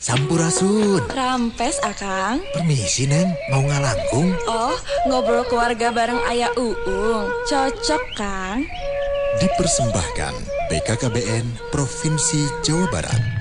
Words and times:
Sampurasun. 0.00 1.12
Rampes, 1.12 1.76
Akang. 1.84 2.40
Permisi, 2.56 3.04
Neng. 3.04 3.36
Mau 3.52 3.60
ngalangkung? 3.60 4.32
Oh, 4.48 4.72
ngobrol 5.04 5.44
keluarga 5.44 5.92
bareng 5.92 6.24
Ayah 6.24 6.48
Uung. 6.56 7.28
Cocok, 7.44 8.00
Kang. 8.16 8.64
Dipersembahkan 9.44 10.32
BKKBN 10.72 11.68
Provinsi 11.68 12.48
Jawa 12.64 12.88
Barat. 12.88 13.39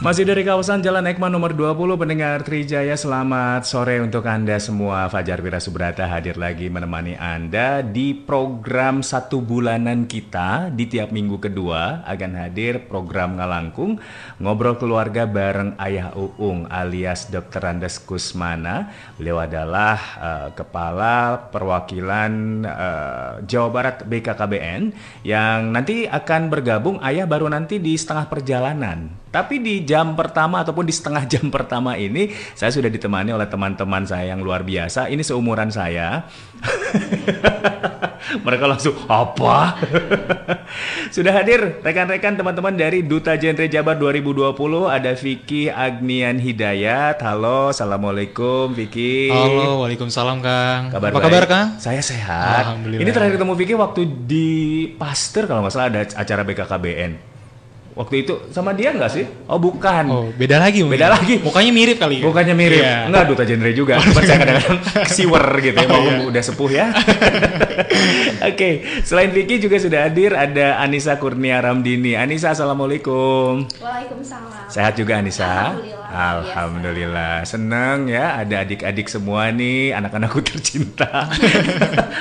Masih 0.00 0.24
dari 0.24 0.48
kawasan 0.48 0.80
Jalan 0.80 1.12
Ekman 1.12 1.28
nomor 1.28 1.52
20 1.52 2.00
pendengar 2.00 2.40
Trijaya 2.40 2.96
selamat 2.96 3.68
sore 3.68 4.00
untuk 4.00 4.24
Anda 4.24 4.56
semua. 4.56 5.12
Fajar 5.12 5.44
Wira 5.44 5.60
Subrata 5.60 6.08
hadir 6.08 6.40
lagi 6.40 6.72
menemani 6.72 7.20
Anda 7.20 7.84
di 7.84 8.16
program 8.16 9.04
satu 9.04 9.44
bulanan 9.44 10.08
kita 10.08 10.72
di 10.72 10.88
tiap 10.88 11.12
minggu 11.12 11.36
kedua. 11.36 12.00
Akan 12.08 12.32
hadir 12.32 12.88
program 12.88 13.36
Ngalangkung 13.36 14.00
Ngobrol 14.40 14.80
Keluarga 14.80 15.28
bareng 15.28 15.76
Ayah 15.76 16.16
Uung 16.16 16.64
alias 16.72 17.28
Dr. 17.28 17.60
Andes 17.60 18.00
Kusmana. 18.00 18.88
Beliau 19.20 19.36
adalah 19.36 20.00
uh, 20.16 20.48
Kepala 20.56 21.52
Perwakilan 21.52 22.64
uh, 22.64 23.44
Jawa 23.44 23.68
Barat 23.68 24.08
BKKBN 24.08 24.96
yang 25.28 25.76
nanti 25.76 26.08
akan 26.08 26.48
bergabung. 26.48 26.96
Ayah 27.04 27.28
baru 27.28 27.52
nanti 27.52 27.76
di 27.76 27.92
setengah 28.00 28.32
perjalanan 28.32 29.28
tapi 29.30 29.62
di 29.62 29.86
jam 29.86 30.18
pertama 30.18 30.66
ataupun 30.66 30.82
di 30.82 30.90
setengah 30.90 31.22
jam 31.30 31.54
pertama 31.54 31.94
ini 31.94 32.34
saya 32.58 32.74
sudah 32.74 32.90
ditemani 32.90 33.30
oleh 33.30 33.46
teman-teman 33.46 34.02
saya 34.02 34.34
yang 34.34 34.42
luar 34.42 34.66
biasa. 34.66 35.06
Ini 35.06 35.22
seumuran 35.22 35.70
saya. 35.70 36.26
Mereka 38.46 38.66
langsung 38.66 38.94
apa? 39.06 39.78
sudah 41.14 41.30
hadir 41.30 41.78
rekan-rekan 41.82 42.36
teman-teman 42.36 42.74
dari 42.74 43.06
Duta 43.06 43.38
Genre 43.38 43.70
Jabar 43.70 43.96
2020 43.96 44.50
ada 44.90 45.14
Vicky 45.14 45.70
Agnian 45.70 46.42
Hidayat. 46.42 47.22
Halo, 47.22 47.70
assalamualaikum 47.70 48.74
Vicky. 48.74 49.30
Halo, 49.30 49.86
waalaikumsalam 49.86 50.42
Kang. 50.42 50.90
Kabar 50.90 51.14
Apa 51.14 51.18
baik? 51.22 51.26
kabar 51.30 51.44
Kang? 51.46 51.66
Saya 51.78 52.02
sehat. 52.02 52.66
Alhamdulillah. 52.66 53.02
Ini 53.02 53.10
terakhir 53.14 53.34
ketemu 53.38 53.54
Vicky 53.54 53.74
waktu 53.78 54.00
di 54.26 54.48
Pasteur 54.98 55.46
kalau 55.46 55.62
nggak 55.62 55.72
salah 55.72 55.86
ada 55.86 56.02
acara 56.18 56.42
BKKBN. 56.42 57.29
Waktu 58.00 58.24
itu 58.24 58.32
sama 58.48 58.72
dia 58.72 58.96
nggak 58.96 59.12
sih? 59.12 59.28
Oh 59.44 59.60
bukan. 59.60 60.04
Oh, 60.08 60.26
beda 60.32 60.56
lagi 60.56 60.80
mungkin. 60.80 60.96
Beda 60.96 61.12
lagi. 61.12 61.36
Mukanya 61.36 61.68
mirip 61.68 62.00
kali 62.00 62.16
ya? 62.16 62.24
Bukannya 62.24 62.54
mirip, 62.56 62.80
Iya. 62.80 63.12
enggak 63.12 63.24
duta 63.28 63.44
genre 63.44 63.70
juga. 63.76 64.00
Cuma 64.00 64.24
saya 64.24 64.38
kadang-kadang 64.40 64.78
siwer 65.20 65.46
gitu 65.60 65.76
ya, 65.76 65.84
Oh, 65.84 65.92
mau 65.92 66.00
iya. 66.08 66.16
udah 66.32 66.42
sepuh 66.42 66.70
ya. 66.72 66.86
Oke, 68.48 68.70
selain 69.04 69.28
Vicky 69.36 69.60
juga 69.60 69.76
sudah 69.76 70.08
hadir 70.08 70.32
ada 70.32 70.80
Anissa 70.80 71.20
Kurnia 71.20 71.60
Ramdini. 71.60 72.16
Anissa, 72.16 72.56
assalamualaikum. 72.56 73.68
Waalaikumsalam. 73.76 74.72
Sehat 74.72 74.96
juga 74.96 75.20
Anissa? 75.20 75.76
Alhamdulillah, 75.76 76.08
Alhamdulillah. 76.10 77.34
Seneng 77.44 78.08
ya 78.08 78.40
ada 78.40 78.62
adik-adik 78.62 79.06
semua 79.06 79.50
nih, 79.50 79.92
anak-anakku 79.92 80.40
tercinta. 80.48 81.26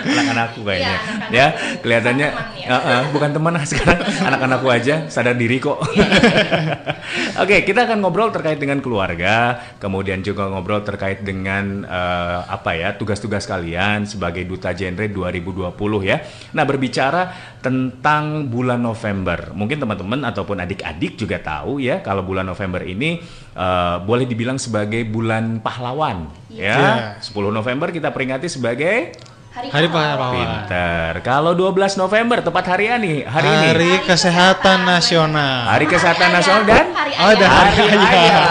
Anak-anakku 0.03 0.61
kayaknya. 0.65 0.89
Iya, 0.89 0.97
anak-anak. 0.97 1.29
ya, 1.31 1.47
kelihatannya 1.79 2.27
Bukan 2.29 2.43
teman 2.43 2.57
ya. 2.57 2.67
Uh-uh, 2.69 3.01
bukan 3.13 3.29
teman 3.33 3.53
sekarang 3.65 3.99
anak-anakku 4.25 4.67
aja 4.69 4.95
sadar 5.09 5.35
diri 5.37 5.61
kok. 5.61 5.68
Oke, 7.43 7.63
kita 7.67 7.85
akan 7.85 8.01
ngobrol 8.01 8.33
terkait 8.33 8.57
dengan 8.57 8.81
keluarga, 8.81 9.59
kemudian 9.77 10.23
juga 10.25 10.49
ngobrol 10.49 10.81
terkait 10.81 11.21
dengan 11.21 11.85
eh, 11.85 12.39
apa 12.45 12.73
ya 12.73 12.95
tugas-tugas 12.97 13.45
kalian 13.45 14.09
sebagai 14.09 14.43
duta 14.47 14.73
genre 14.73 15.05
2020 15.05 16.09
ya. 16.09 16.17
Nah, 16.57 16.63
berbicara 16.65 17.29
tentang 17.61 18.49
bulan 18.49 18.81
November, 18.81 19.53
mungkin 19.53 19.77
teman-teman 19.77 20.25
ataupun 20.25 20.63
adik-adik 20.63 21.19
juga 21.19 21.37
tahu 21.43 21.83
ya 21.83 21.99
kalau 22.01 22.25
bulan 22.25 22.47
November 22.49 22.81
ini 22.81 23.21
eh, 23.53 23.97
boleh 24.01 24.25
dibilang 24.25 24.57
sebagai 24.57 25.05
bulan 25.05 25.61
pahlawan 25.61 26.31
ya. 26.49 27.17
10 27.21 27.29
November 27.53 27.93
kita 27.93 28.09
peringati 28.09 28.47
sebagai 28.49 29.28
Hari 29.67 29.87
pahlawan. 29.91 30.31
Pinter. 30.31 31.11
Kalau 31.19 31.51
12 31.51 31.99
November 31.99 32.39
tepat 32.39 32.63
hari 32.71 32.87
ini, 32.87 33.27
hari, 33.27 33.43
ini. 33.51 33.67
Hari 33.75 33.91
Kesehatan 34.07 34.87
Nasional. 34.87 35.67
Hari 35.75 35.85
Kesehatan 35.91 36.29
Nasional 36.31 36.63
dan 36.63 36.85
Hari 36.95 37.11
Oh, 37.19 37.27
ada 37.35 37.43
Ayah. 37.43 37.75
Hari 37.75 37.97
Ayah. 37.99 38.47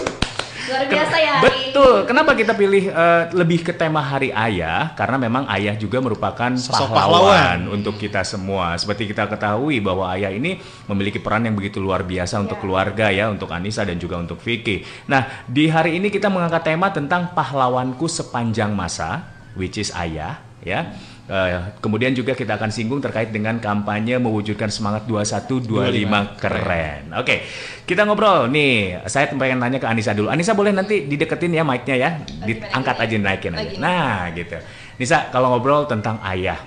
Luar 0.70 0.84
biasa 0.86 1.16
ya 1.18 1.32
hari 1.42 1.50
Betul. 1.70 1.96
Kenapa 2.08 2.32
kita 2.38 2.52
pilih 2.56 2.88
eh, 2.88 3.22
lebih 3.36 3.60
ke 3.66 3.72
tema 3.76 4.00
Hari 4.00 4.32
Ayah? 4.32 4.96
Karena 4.96 5.18
memang 5.20 5.44
ayah 5.50 5.74
juga 5.76 6.00
merupakan 6.00 6.50
Sosok 6.56 6.88
pahlawan, 6.88 7.68
pahlawan. 7.68 7.74
untuk 7.74 8.00
kita 8.00 8.24
semua. 8.24 8.78
Seperti 8.80 9.10
kita 9.10 9.28
ketahui 9.28 9.82
bahwa 9.82 10.08
ayah 10.16 10.32
ini 10.32 10.56
memiliki 10.88 11.20
peran 11.20 11.44
yang 11.44 11.58
begitu 11.58 11.82
luar 11.82 12.06
biasa 12.06 12.40
untuk 12.40 12.62
keluarga 12.64 13.12
ya, 13.12 13.28
untuk 13.28 13.50
Anissa 13.52 13.84
dan 13.84 14.00
juga 14.00 14.16
untuk 14.16 14.40
Vicky. 14.40 14.82
Nah, 15.10 15.44
di 15.44 15.68
hari 15.68 16.00
ini 16.00 16.08
kita 16.08 16.32
mengangkat 16.32 16.64
tema 16.64 16.88
tentang 16.94 17.34
pahlawanku 17.34 18.06
sepanjang 18.06 18.70
masa, 18.74 19.39
which 19.54 19.78
is 19.80 19.90
ayah 19.96 20.38
ya. 20.60 20.92
Eh, 21.30 21.78
kemudian 21.78 22.10
juga 22.10 22.34
kita 22.34 22.58
akan 22.58 22.74
singgung 22.74 22.98
terkait 22.98 23.30
dengan 23.30 23.62
kampanye 23.62 24.18
mewujudkan 24.18 24.66
semangat 24.66 25.06
2125 25.06 26.34
keren. 26.42 27.14
Oke, 27.14 27.46
kita 27.86 28.02
ngobrol 28.02 28.50
nih. 28.50 29.06
Saya 29.06 29.30
pengen 29.30 29.62
nanya 29.62 29.78
ke 29.78 29.86
Anissa 29.86 30.10
dulu. 30.10 30.26
Anissa 30.26 30.58
boleh 30.58 30.74
nanti 30.74 31.06
dideketin 31.06 31.54
ya 31.54 31.62
mic-nya 31.62 31.94
ya. 31.94 32.10
Diangkat 32.26 32.96
aja 32.98 33.14
naikin 33.14 33.54
aja. 33.54 33.78
Nah, 33.78 34.26
gitu. 34.34 34.58
Nisa, 34.98 35.30
kalau 35.30 35.54
ngobrol 35.54 35.86
tentang 35.86 36.18
ayah, 36.26 36.58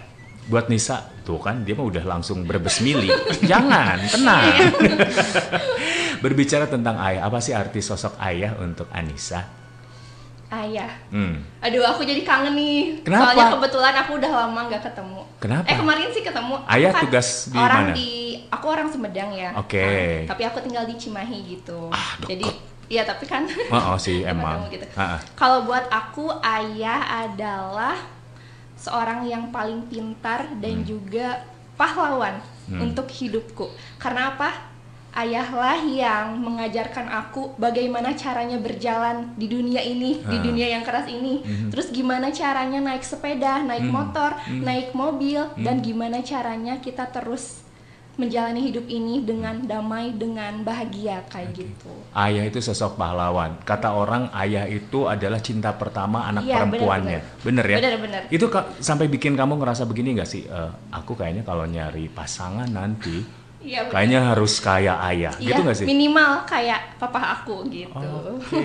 buat 0.48 0.72
Nisa 0.72 1.12
tuh 1.28 1.44
kan 1.44 1.68
dia 1.68 1.76
mah 1.76 1.84
udah 1.84 2.04
langsung 2.08 2.48
berbesmili. 2.48 3.12
Jangan, 3.52 4.00
tenang. 4.08 4.48
Berbicara 6.24 6.72
tentang 6.72 7.04
ayah, 7.04 7.28
apa 7.28 7.44
sih 7.44 7.52
arti 7.52 7.84
sosok 7.84 8.16
ayah 8.24 8.56
untuk 8.64 8.88
Anissa? 8.96 9.63
Ayah. 10.54 10.92
Hmm. 11.10 11.42
Aduh, 11.60 11.82
aku 11.84 12.02
jadi 12.02 12.22
kangen 12.22 12.54
nih. 12.54 13.02
Kenapa? 13.02 13.34
Soalnya 13.34 13.46
kebetulan 13.52 13.94
aku 13.98 14.12
udah 14.16 14.32
lama 14.38 14.60
nggak 14.68 14.84
ketemu. 14.84 15.22
Kenapa? 15.38 15.66
Eh 15.66 15.76
kemarin 15.76 16.08
sih 16.10 16.22
ketemu. 16.22 16.56
Aku 16.60 16.70
Ayah 16.70 16.92
kan 16.92 17.02
tugas 17.02 17.28
di 17.48 17.58
orang 17.58 17.82
mana? 17.84 17.94
di 17.94 18.10
aku 18.48 18.66
orang 18.68 18.88
Sumedang 18.88 19.32
ya. 19.34 19.50
Oke. 19.56 19.82
Nah, 20.24 20.30
tapi 20.30 20.42
aku 20.44 20.58
tinggal 20.62 20.86
di 20.86 20.96
Cimahi 20.96 21.38
gitu. 21.52 21.90
Ah, 21.90 22.14
deket. 22.18 22.30
jadi 22.30 22.48
iya 22.88 23.04
tapi 23.04 23.26
kan. 23.26 23.50
Oh, 23.68 23.94
oh 23.94 23.98
sih 23.98 24.22
emang. 24.30 24.70
gitu. 24.70 24.86
Ah, 24.94 25.18
ah. 25.18 25.20
Kalau 25.34 25.66
buat 25.66 25.90
aku 25.90 26.30
ayah 26.40 27.02
adalah 27.26 27.98
seorang 28.76 29.24
yang 29.24 29.50
paling 29.50 29.88
pintar 29.88 30.46
dan 30.58 30.84
juga 30.84 31.42
pahlawan 31.74 32.38
Hmm. 32.64 32.80
untuk 32.80 33.12
hidupku. 33.12 33.68
Karena 34.00 34.32
apa? 34.32 34.72
Ayahlah 35.14 35.78
yang 35.80 36.42
mengajarkan 36.42 37.06
aku 37.06 37.54
bagaimana 37.56 38.18
caranya 38.18 38.58
berjalan 38.58 39.30
di 39.34 39.46
dunia 39.46 39.78
ini, 39.80 40.18
di 40.20 40.38
Ah. 40.38 40.42
dunia 40.42 40.68
yang 40.68 40.82
keras 40.82 41.06
ini. 41.06 41.38
Mhm. 41.40 41.70
Terus 41.70 41.94
gimana 41.94 42.34
caranya 42.34 42.82
naik 42.82 43.06
sepeda, 43.06 43.62
naik 43.62 43.86
Hmm. 43.86 43.94
motor, 43.94 44.34
Hmm. 44.42 44.66
naik 44.66 44.90
mobil, 44.92 45.38
dan 45.56 45.78
Hmm. 45.78 45.86
gimana 45.86 46.18
caranya 46.20 46.82
kita 46.82 47.06
terus 47.08 47.62
menjalani 48.14 48.62
hidup 48.64 48.86
ini 48.86 49.22
dengan 49.22 49.58
damai, 49.60 50.14
dengan 50.14 50.62
bahagia 50.62 51.26
kayak 51.28 51.50
gitu. 51.56 51.94
Ayah 52.12 52.46
itu 52.46 52.58
sosok 52.58 52.94
pahlawan. 52.94 53.58
Kata 53.60 53.90
orang 53.90 54.30
ayah 54.36 54.66
itu 54.66 55.06
adalah 55.06 55.38
cinta 55.38 55.74
pertama 55.74 56.22
anak 56.24 56.46
Iya, 56.46 56.62
perempuannya. 56.62 57.20
Bener, 57.42 57.66
ya? 57.66 57.78
Bener-bener. 57.78 58.22
Itu 58.30 58.50
ka- 58.50 58.70
sampai 58.78 59.10
bikin 59.10 59.34
kamu 59.34 59.58
ngerasa 59.58 59.86
begini 59.86 60.14
nggak 60.14 60.30
sih? 60.30 60.46
Eh, 60.46 60.72
aku 60.90 61.14
kayaknya 61.14 61.42
kalau 61.42 61.66
nyari 61.66 62.06
pasangan 62.08 62.66
nanti 62.66 63.43
Iya, 63.64 63.88
kayaknya 63.88 64.20
harus 64.36 64.54
kayak 64.60 64.98
ayah. 65.08 65.34
Iya, 65.40 65.48
gitu 65.48 65.60
nggak 65.64 65.78
sih? 65.80 65.88
minimal 65.88 66.32
kayak 66.44 67.00
papa 67.00 67.20
aku 67.40 67.64
gitu. 67.72 68.14
Oke, 68.44 68.60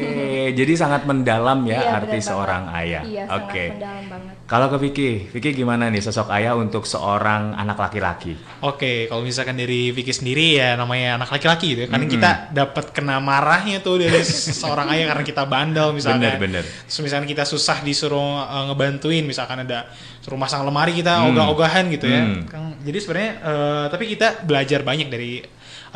jadi 0.58 0.72
sangat 0.74 1.02
mendalam 1.06 1.62
ya 1.64 1.78
Iya, 1.86 1.90
arti 1.94 2.18
bener 2.18 2.26
seorang 2.26 2.62
banget. 2.66 2.80
ayah. 2.82 3.02
Iya, 3.06 3.22
Oke. 3.30 3.62
sangat 3.62 3.72
mendalam 3.78 4.06
banget. 4.10 4.37
Kalau 4.48 4.72
ke 4.72 4.80
Vicky, 4.80 5.28
Vicky 5.28 5.52
gimana 5.52 5.92
nih 5.92 6.00
sosok 6.00 6.32
ayah 6.32 6.56
untuk 6.56 6.88
seorang 6.88 7.52
anak 7.52 7.76
laki-laki? 7.76 8.32
Oke, 8.64 9.04
kalau 9.04 9.20
misalkan 9.20 9.60
dari 9.60 9.92
Vicky 9.92 10.08
sendiri 10.08 10.56
ya 10.56 10.72
namanya 10.72 11.20
anak 11.20 11.28
laki-laki 11.36 11.76
gitu 11.76 11.80
ya. 11.84 11.88
Karena 11.92 12.08
Mm-mm. 12.08 12.16
kita 12.16 12.30
dapat 12.56 12.96
kena 12.96 13.20
marahnya 13.20 13.84
tuh 13.84 14.00
dari 14.00 14.24
seorang 14.64 14.88
ayah 14.96 15.12
karena 15.12 15.24
kita 15.28 15.44
bandel 15.44 15.92
misalnya. 15.92 16.40
Bener, 16.40 16.64
bener. 16.64 16.64
Terus 16.64 16.96
misalkan 17.04 17.28
kita 17.28 17.44
susah 17.44 17.84
disuruh 17.84 18.40
uh, 18.40 18.72
ngebantuin, 18.72 19.20
misalkan 19.28 19.68
ada 19.68 19.84
suruh 20.24 20.40
masang 20.40 20.64
lemari 20.64 20.96
kita 20.96 21.20
Hmm. 21.20 21.36
ogah-ogahan 21.36 21.84
gitu 21.92 22.08
ya. 22.08 22.24
Hmm. 22.24 22.48
Kang, 22.48 22.72
jadi 22.80 22.98
sebenarnya 23.04 23.32
uh, 23.44 23.84
tapi 23.92 24.08
kita 24.08 24.48
belajar 24.48 24.80
banyak 24.80 25.12
dari 25.12 25.44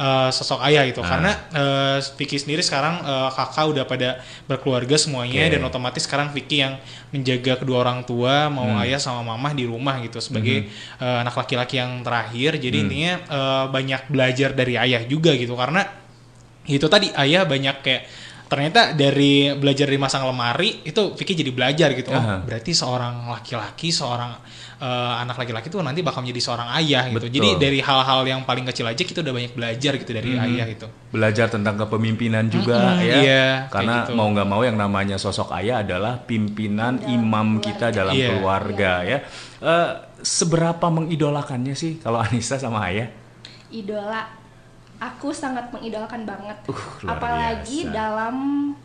uh, 0.02 0.28
sosok 0.34 0.58
ayah 0.66 0.82
gitu. 0.90 0.98
Ah. 0.98 1.08
Karena 1.14 1.30
uh, 1.54 1.98
Vicky 2.18 2.34
sendiri 2.42 2.58
sekarang 2.58 2.98
uh, 3.06 3.30
kakak 3.30 3.70
udah 3.70 3.84
pada 3.86 4.18
berkeluarga 4.50 4.98
semuanya 4.98 5.46
Oke. 5.46 5.52
dan 5.54 5.60
otomatis 5.62 6.02
sekarang 6.02 6.34
Vicky 6.34 6.58
yang 6.66 6.82
menjaga 7.14 7.62
kedua 7.62 7.86
orang 7.86 8.02
tua, 8.02 8.50
mau 8.50 8.66
Hmm. 8.66 8.82
ayah 8.82 8.98
sama 8.98 9.22
mama 9.22 9.54
di 9.54 9.62
rumah 9.68 10.02
gitu 10.02 10.18
sebagai 10.18 10.66
uh, 10.98 11.22
anak 11.22 11.38
laki-laki 11.38 11.78
yang 11.78 12.02
terakhir. 12.02 12.58
Jadi 12.58 12.76
Hmm. 12.76 12.84
intinya 12.90 13.12
uh, 13.30 13.64
banyak 13.70 14.10
belajar 14.10 14.50
dari 14.50 14.74
ayah 14.74 15.06
juga 15.06 15.30
gitu 15.38 15.54
karena 15.54 15.86
itu 16.66 16.86
tadi 16.90 17.10
ayah 17.18 17.42
banyak 17.46 17.76
kayak 17.82 18.02
ternyata 18.46 18.92
dari 18.92 19.48
belajar 19.56 19.88
di 19.88 19.96
masang 19.96 20.28
lemari 20.28 20.84
itu 20.84 21.16
Vicky 21.16 21.32
jadi 21.32 21.56
belajar 21.56 21.88
gitu. 21.96 22.12
Oh, 22.12 22.44
berarti 22.44 22.76
seorang 22.76 23.24
laki-laki, 23.32 23.88
seorang 23.88 24.36
eh, 24.82 25.12
anak 25.22 25.38
laki-laki 25.38 25.70
tuh 25.70 25.78
nanti 25.78 26.02
bakal 26.02 26.26
menjadi 26.26 26.42
seorang 26.42 26.68
ayah 26.76 27.06
gitu. 27.06 27.22
Betul. 27.22 27.30
Jadi 27.30 27.48
dari 27.56 27.78
hal-hal 27.78 28.20
yang 28.26 28.42
paling 28.42 28.66
kecil 28.66 28.90
aja 28.90 28.98
kita 28.98 29.22
udah 29.22 29.30
banyak 29.30 29.52
belajar 29.54 29.92
gitu 29.94 30.10
dari 30.10 30.34
ayah 30.34 30.66
gitu. 30.66 30.90
Belajar 31.08 31.46
tentang 31.46 31.78
kepemimpinan 31.78 32.50
juga 32.50 32.98
Mm-mm, 32.98 33.06
ya. 33.06 33.14
iya, 33.22 33.46
Karena 33.70 34.02
gitu. 34.02 34.18
mau 34.18 34.26
nggak 34.26 34.48
mau 34.48 34.60
yang 34.60 34.74
namanya 34.74 35.14
sosok 35.16 35.54
ayah 35.54 35.80
adalah 35.80 36.18
pimpinan 36.18 36.98
imam 37.06 37.62
kita 37.62 37.88
dalam 37.88 38.10
Iya. 38.12 38.28
keluarga 38.34 38.92
ya. 39.02 39.18
Eh, 39.62 39.90
seberapa 40.20 40.86
mengidolakannya 40.88 41.74
sih 41.74 41.98
kalau 41.98 42.18
Anissa 42.18 42.58
sama 42.58 42.82
ayah? 42.90 43.06
Idola. 43.70 44.42
Aku 44.98 45.34
sangat 45.34 45.66
mengidolakan 45.70 46.22
banget. 46.22 46.58
Uh, 46.64 46.78
luar 47.02 47.18
Apalagi 47.18 47.82
biasa. 47.82 47.90
dalam 47.90 48.34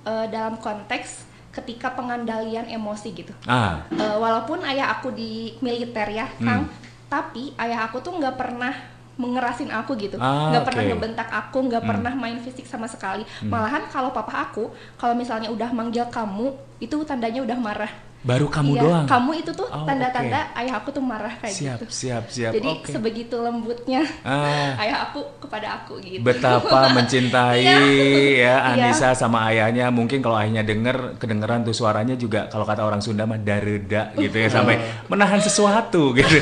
eh, 0.01 0.25
dalam 0.27 0.57
konteks 0.57 1.09
ketika 1.57 1.91
pengandalian 1.91 2.69
emosi 2.69 3.09
gitu. 3.13 3.33
Ah, 3.43 3.81
Eh, 3.89 4.15
walaupun 4.15 4.61
ayah 4.63 4.93
aku 4.93 5.09
di 5.11 5.57
militer 5.59 6.05
ya, 6.07 6.29
Hmm. 6.29 6.45
Kang, 6.45 6.61
tapi 7.09 7.57
ayah 7.57 7.89
aku 7.89 7.97
tuh 7.99 8.13
nggak 8.13 8.37
pernah 8.37 8.73
mengerasin 9.17 9.73
aku 9.73 9.97
gitu, 9.97 10.21
Ah, 10.21 10.53
nggak 10.53 10.61
pernah 10.63 10.83
ngebentak 10.85 11.25
aku, 11.25 11.57
nggak 11.65 11.81
Hmm. 11.81 11.89
pernah 11.89 12.13
main 12.13 12.37
fisik 12.37 12.69
sama 12.69 12.85
sekali. 12.85 13.25
Malahan 13.41 13.89
kalau 13.89 14.13
papa 14.13 14.45
aku, 14.45 14.69
kalau 14.93 15.17
misalnya 15.17 15.49
udah 15.49 15.73
manggil 15.73 16.05
kamu, 16.07 16.53
itu 16.77 17.01
tandanya 17.01 17.41
udah 17.41 17.57
marah. 17.57 17.89
Baru 18.27 18.47
kamu 18.47 18.71
Iya, 18.73 18.81
doang. 18.83 19.05
Kamu 19.07 19.31
itu 19.33 19.51
tuh 19.51 19.67
Oh, 19.67 19.83
tanda-tanda 19.83 20.51
ayah 20.53 20.73
aku 20.77 20.89
tuh 20.89 20.99
marah 20.99 21.31
kayak 21.37 21.53
siap, 21.53 21.79
gitu. 21.79 21.85
siap, 21.87 22.23
siap. 22.27 22.51
Jadi 22.51 22.69
Oke. 22.75 22.91
sebegitu 22.91 23.35
lembutnya 23.37 24.03
Ah. 24.21 24.75
ayah 24.83 25.07
aku 25.07 25.23
kepada 25.39 25.79
aku 25.79 25.95
gitu. 25.97 26.19
betapa 26.19 26.87
mencintai 26.97 27.63
Iya. 27.63 27.79
ya 27.79 28.55
Iya. 28.67 28.83
Anissa 28.83 29.13
sama 29.13 29.47
ayahnya 29.47 29.87
mungkin 29.89 30.19
kalau 30.19 30.35
ayahnya 30.35 30.61
denger 30.61 31.15
kedengeran 31.15 31.63
tuh 31.63 31.71
suaranya 31.71 32.13
juga 32.13 32.45
kalau 32.45 32.63
kata 32.63 32.81
orang 32.81 32.99
Sunda 32.99 33.23
mah 33.23 33.37
dareda 33.37 34.11
gitu 34.13 34.35
ya 34.35 34.49
sampai 34.49 34.75
menahan 35.07 35.39
sesuatu 35.39 36.11
gitu 36.11 36.35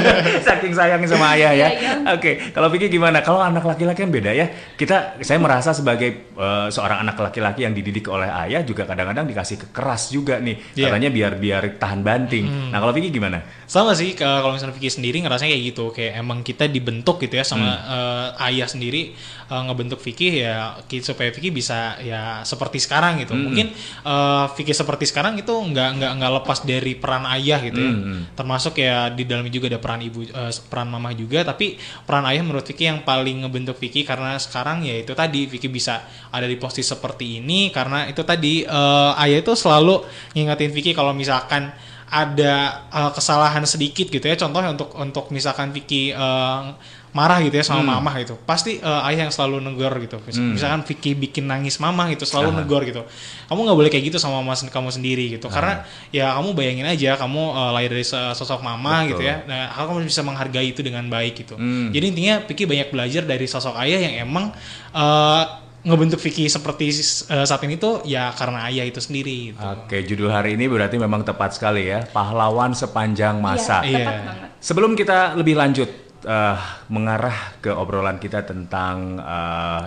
saking 0.46 0.72
sayang 0.72 1.02
sama 1.04 1.34
ayah 1.34 1.52
ya 1.52 1.60
Iya, 1.64 1.68
iya. 1.72 1.92
oke 2.12 2.30
kalau 2.52 2.68
Vicky 2.68 2.86
gimana 2.88 3.18
kalau 3.20 3.40
anak 3.40 3.64
laki-laki 3.64 3.98
kan 3.98 4.10
beda 4.10 4.30
ya 4.30 4.46
kita 4.74 5.18
saya 5.20 5.38
merasa 5.38 5.72
sebagai 5.72 6.10
eh, 6.28 6.68
seorang 6.68 7.02
anak 7.02 7.16
laki-laki 7.18 7.62
yang 7.62 7.72
dididik 7.72 8.06
oleh 8.06 8.28
ayah 8.28 8.62
juga 8.62 8.84
kadang-kadang 8.84 9.26
dikasih 9.26 9.58
keras 9.70 10.08
juga 10.08 10.38
nih 10.38 10.54
Iya. 10.74 10.86
katanya 10.86 11.10
biar 11.10 11.31
biar 11.34 11.76
tahan 11.76 12.00
banting. 12.00 12.70
Nah 12.70 12.78
kalau 12.78 12.90
Vicky 12.90 13.08
gimana? 13.08 13.40
Sama 13.64 13.92
sih 13.92 14.12
kalau 14.12 14.52
misalnya 14.52 14.72
Vicky 14.72 14.88
sendiri 14.88 15.18
ngerasanya 15.18 15.50
kayak 15.50 15.64
gitu, 15.70 15.84
kayak 15.90 16.12
emang 16.18 16.40
kita 16.40 16.66
dibentuk 16.66 17.16
gitu 17.18 17.34
ya 17.34 17.42
sama 17.42 17.64
Hmm. 17.64 17.84
eh, 17.88 18.46
ayah 18.48 18.66
sendiri 18.66 19.12
eh, 19.52 19.62
ngebentuk 19.68 20.00
Vicky 20.00 20.40
ya 20.40 20.80
supaya 21.04 21.28
Vicky 21.28 21.52
bisa 21.52 22.00
ya 22.00 22.40
seperti 22.40 22.80
sekarang 22.80 23.20
gitu. 23.20 23.36
Hmm. 23.36 23.52
Mungkin 23.52 23.66
eh, 23.76 24.44
Vicky 24.56 24.72
seperti 24.72 25.04
sekarang 25.12 25.36
itu 25.36 25.52
nggak 25.52 26.00
nggak 26.00 26.12
nggak 26.16 26.32
lepas 26.40 26.58
dari 26.64 26.96
peran 26.96 27.28
ayah 27.28 27.60
gitu 27.60 27.80
ya. 27.80 27.92
Hmm. 27.92 28.20
Termasuk 28.32 28.80
ya 28.80 29.12
di 29.12 29.28
dalamnya 29.28 29.52
juga 29.52 29.66
ada 29.68 29.80
peran 29.82 30.00
ibu, 30.00 30.24
eh, 30.24 30.52
peran 30.72 30.88
mama 30.88 31.12
juga. 31.12 31.44
Tapi 31.44 31.76
peran 32.08 32.24
ayah 32.32 32.40
menurut 32.40 32.64
Vicky 32.64 32.88
yang 32.88 33.04
paling 33.04 33.44
ngebentuk 33.44 33.76
Vicky 33.76 34.08
karena 34.08 34.40
sekarang 34.40 34.88
ya 34.88 34.96
itu 34.96 35.12
tadi 35.12 35.44
Vicky 35.44 35.68
bisa 35.68 36.00
ada 36.32 36.48
di 36.48 36.56
posisi 36.56 36.88
seperti 36.88 37.42
ini 37.44 37.68
karena 37.68 38.08
itu 38.08 38.24
tadi 38.24 38.64
eh, 38.64 39.22
ayah 39.22 39.38
itu 39.44 39.52
selalu 39.52 40.02
ngingetin 40.32 40.72
Vicky 40.72 40.92
kalau 40.96 41.12
misalkan 41.12 41.68
ada 42.12 42.84
eh, 42.92 43.10
kesalahan 43.16 43.64
sedikit 43.64 44.12
gitu 44.12 44.22
ya 44.22 44.36
contohnya 44.36 44.76
untuk 44.76 44.92
untuk 45.00 45.24
misalkan 45.32 45.72
Vicky 45.72 46.12
eh, 46.12 46.62
marah 47.12 47.38
gitu 47.38 47.52
ya 47.52 47.62
sama 47.62 47.84
mama 47.84 48.16
gitu 48.16 48.40
pasti 48.40 48.76
eh, 48.76 49.06
ayah 49.06 49.24
yang 49.24 49.30
selalu 49.30 49.60
negor 49.60 49.92
gitu 49.98 50.16
Hmm. 50.22 50.56
misalkan 50.56 50.80
Vicky 50.82 51.12
bikin 51.12 51.44
nangis 51.44 51.76
mama 51.76 52.08
gitu 52.08 52.24
selalu 52.24 52.50
Aha. 52.50 52.58
negor 52.58 52.82
gitu 52.82 53.04
kamu 53.46 53.60
nggak 53.62 53.76
boleh 53.76 53.90
kayak 53.90 54.04
gitu 54.06 54.16
sama 54.16 54.40
mama 54.40 54.52
sen- 54.52 54.66
kamu 54.66 54.88
sendiri 54.88 55.28
gitu 55.30 55.46
karena 55.46 55.84
ya 56.08 56.32
kamu 56.32 56.48
bayangin 56.52 56.86
aja 56.86 57.14
kamu 57.14 57.42
eh, 57.52 57.70
lahir 57.70 57.90
dari 57.92 58.06
sosok 58.08 58.60
mama 58.60 59.04
Betul. 59.04 59.08
gitu 59.10 59.22
ya 59.22 59.36
nah 59.44 59.62
kamu 59.74 60.02
bisa 60.02 60.20
menghargai 60.20 60.66
itu 60.66 60.80
dengan 60.80 61.04
baik 61.06 61.34
gitu 61.38 61.54
Hmm. 61.54 61.92
jadi 61.92 62.04
intinya 62.06 62.34
Vicky 62.42 62.64
banyak 62.64 62.88
belajar 62.88 63.22
dari 63.22 63.44
sosok 63.44 63.76
ayah 63.76 64.00
yang 64.02 64.24
emang 64.24 64.48
eh, 64.90 65.44
ngebentuk 65.82 66.16
Vicky 66.18 66.46
seperti 66.46 66.94
eh, 67.28 67.42
saat 67.42 67.60
ini 67.60 67.74
tuh 67.74 68.00
ya 68.04 68.30
karena 68.30 68.70
ayah 68.70 68.86
itu 68.86 68.98
sendiri 68.98 69.50
gitu. 69.50 69.58
Oke, 69.58 70.00
judul 70.00 70.30
hari 70.30 70.54
ini 70.54 70.64
berarti 70.64 70.94
memang 70.94 71.20
tepat 71.20 71.52
sekali 71.52 71.90
ya, 71.90 72.06
pahlawan 72.06 72.70
sepanjang 72.70 73.36
masa. 73.36 73.82
Iya, 73.82 73.90
tepat 73.90 73.90
Iya. 73.90 74.06
banget. 74.22 74.48
Sebelum 74.62 74.94
kita 74.94 75.34
lebih 75.34 75.58
lanjut 75.58 75.90
eh, 76.24 76.58
mengarah 76.88 77.56
ke 77.58 77.70
obrolan 77.70 78.16
kita 78.16 78.42
tentang 78.42 79.18
eh, 79.18 79.82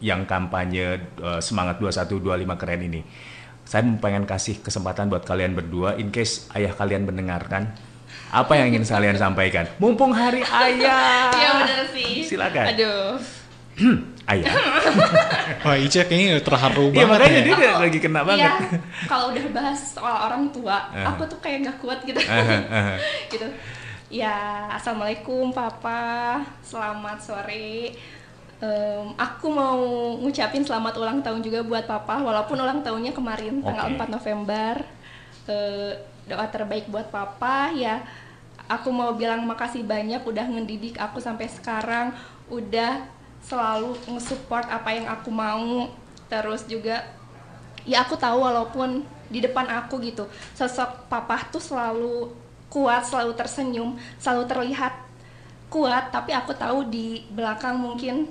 yang 0.00 0.24
kampanye 0.24 0.86
eh, 1.18 1.40
semangat 1.40 1.80
2125 1.80 2.60
keren 2.60 2.82
ini. 2.84 3.00
Saya 3.62 3.84
pengen 4.00 4.24
kasih 4.24 4.64
kesempatan 4.64 5.12
buat 5.12 5.22
kalian 5.22 5.52
berdua 5.52 5.96
in 5.96 6.08
case 6.08 6.48
ayah 6.56 6.72
kalian 6.72 7.04
mendengarkan 7.04 7.68
apa 8.28 8.56
yang 8.56 8.72
ingin 8.72 8.84
kalian 8.84 9.16
sampaikan. 9.24 9.68
Mumpung 9.76 10.12
hari 10.12 10.40
ayah. 10.40 11.28
Iya 11.30 11.50
bener 11.60 11.80
sih. 11.92 12.24
Silakan. 12.24 12.64
Aduh. 12.72 13.16
Ayah. 14.26 14.50
Wah 15.64 15.76
Ica 15.78 16.02
kayaknya 16.04 16.42
terharu 16.42 16.90
Iya 16.90 17.06
banget 17.06 17.12
makanya 17.14 17.32
ya. 17.32 17.44
dia 17.46 17.54
udah 17.54 17.74
lagi 17.78 17.98
kena 18.02 18.20
banget. 18.26 18.50
Iya. 18.50 18.78
Kalau 19.06 19.26
udah 19.32 19.44
bahas 19.54 19.78
soal 19.94 20.16
orang 20.18 20.42
tua, 20.50 20.76
Eh. 20.92 21.04
aku 21.06 21.22
tuh 21.24 21.38
kayak 21.38 21.58
nggak 21.64 21.76
kuat 21.78 21.98
gitu. 22.02 22.18
Eh, 22.18 22.26
eh, 22.26 22.62
eh. 22.68 22.96
gitu. 23.30 23.46
Ya, 24.08 24.64
assalamualaikum 24.72 25.52
papa, 25.52 26.40
selamat 26.64 27.20
sore. 27.20 27.92
Em, 28.56 29.06
aku 29.20 29.52
mau 29.52 29.76
ngucapin 30.16 30.64
selamat 30.64 30.96
ulang 30.96 31.20
tahun 31.20 31.44
juga 31.44 31.60
buat 31.60 31.84
papa, 31.84 32.16
walaupun 32.24 32.56
ulang 32.56 32.80
tahunnya 32.80 33.12
kemarin 33.12 33.60
tanggal 33.60 33.92
Oke. 33.92 34.00
4 34.00 34.08
November. 34.08 34.74
Eh, 35.44 35.92
doa 36.24 36.48
terbaik 36.48 36.88
buat 36.88 37.12
papa 37.12 37.68
ya. 37.76 38.00
Aku 38.64 38.88
mau 38.88 39.12
bilang 39.12 39.44
makasih 39.44 39.84
banyak 39.84 40.24
udah 40.24 40.56
ngedidik 40.56 40.96
aku 40.96 41.20
sampai 41.20 41.44
sekarang, 41.52 42.16
udah 42.48 43.04
selalu 43.44 43.92
nge-support 44.08 44.72
apa 44.72 44.88
yang 44.88 45.04
aku 45.04 45.28
mau. 45.28 45.92
Terus 46.32 46.64
juga 46.64 47.04
ya 47.84 48.08
aku 48.08 48.16
tahu 48.16 48.40
walaupun 48.40 49.04
di 49.28 49.44
depan 49.44 49.68
aku 49.68 50.00
gitu 50.00 50.24
sosok 50.56 51.08
papa 51.12 51.44
tuh 51.52 51.60
selalu 51.60 52.47
kuat 52.68 53.04
selalu 53.04 53.32
tersenyum 53.32 53.96
selalu 54.20 54.44
terlihat 54.44 54.92
kuat 55.68 56.12
tapi 56.12 56.32
aku 56.32 56.52
tahu 56.56 56.88
di 56.88 57.24
belakang 57.32 57.76
mungkin 57.76 58.28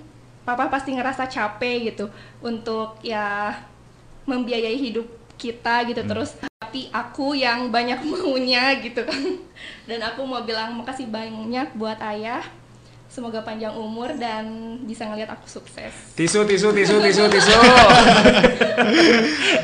papa 0.48 0.72
pasti 0.72 0.96
ngerasa 0.96 1.28
capek 1.28 1.92
gitu 1.92 2.06
untuk 2.40 2.98
ya 3.04 3.52
membiayai 4.28 4.80
hidup 4.80 5.08
kita 5.38 5.84
gitu 5.88 6.02
terus. 6.04 6.36
Tapi 6.60 6.92
aku 6.92 7.38
yang 7.38 7.72
banyak 7.72 8.04
maunya 8.10 8.76
gitu 8.84 9.06
kan. 9.06 9.24
Dan 9.88 10.00
aku 10.04 10.24
mau 10.28 10.44
bilang 10.44 10.76
makasih 10.80 11.08
banyak 11.08 11.72
buat 11.78 12.02
ayah. 12.04 12.44
Semoga 13.08 13.40
panjang 13.40 13.72
umur 13.74 14.14
dan 14.20 14.78
bisa 14.84 15.08
ngelihat 15.08 15.32
aku 15.32 15.48
sukses. 15.48 15.96
Tisu, 16.14 16.44
tisu, 16.44 16.76
tisu, 16.76 16.96
tisu, 17.08 17.24
tisu. 17.32 17.56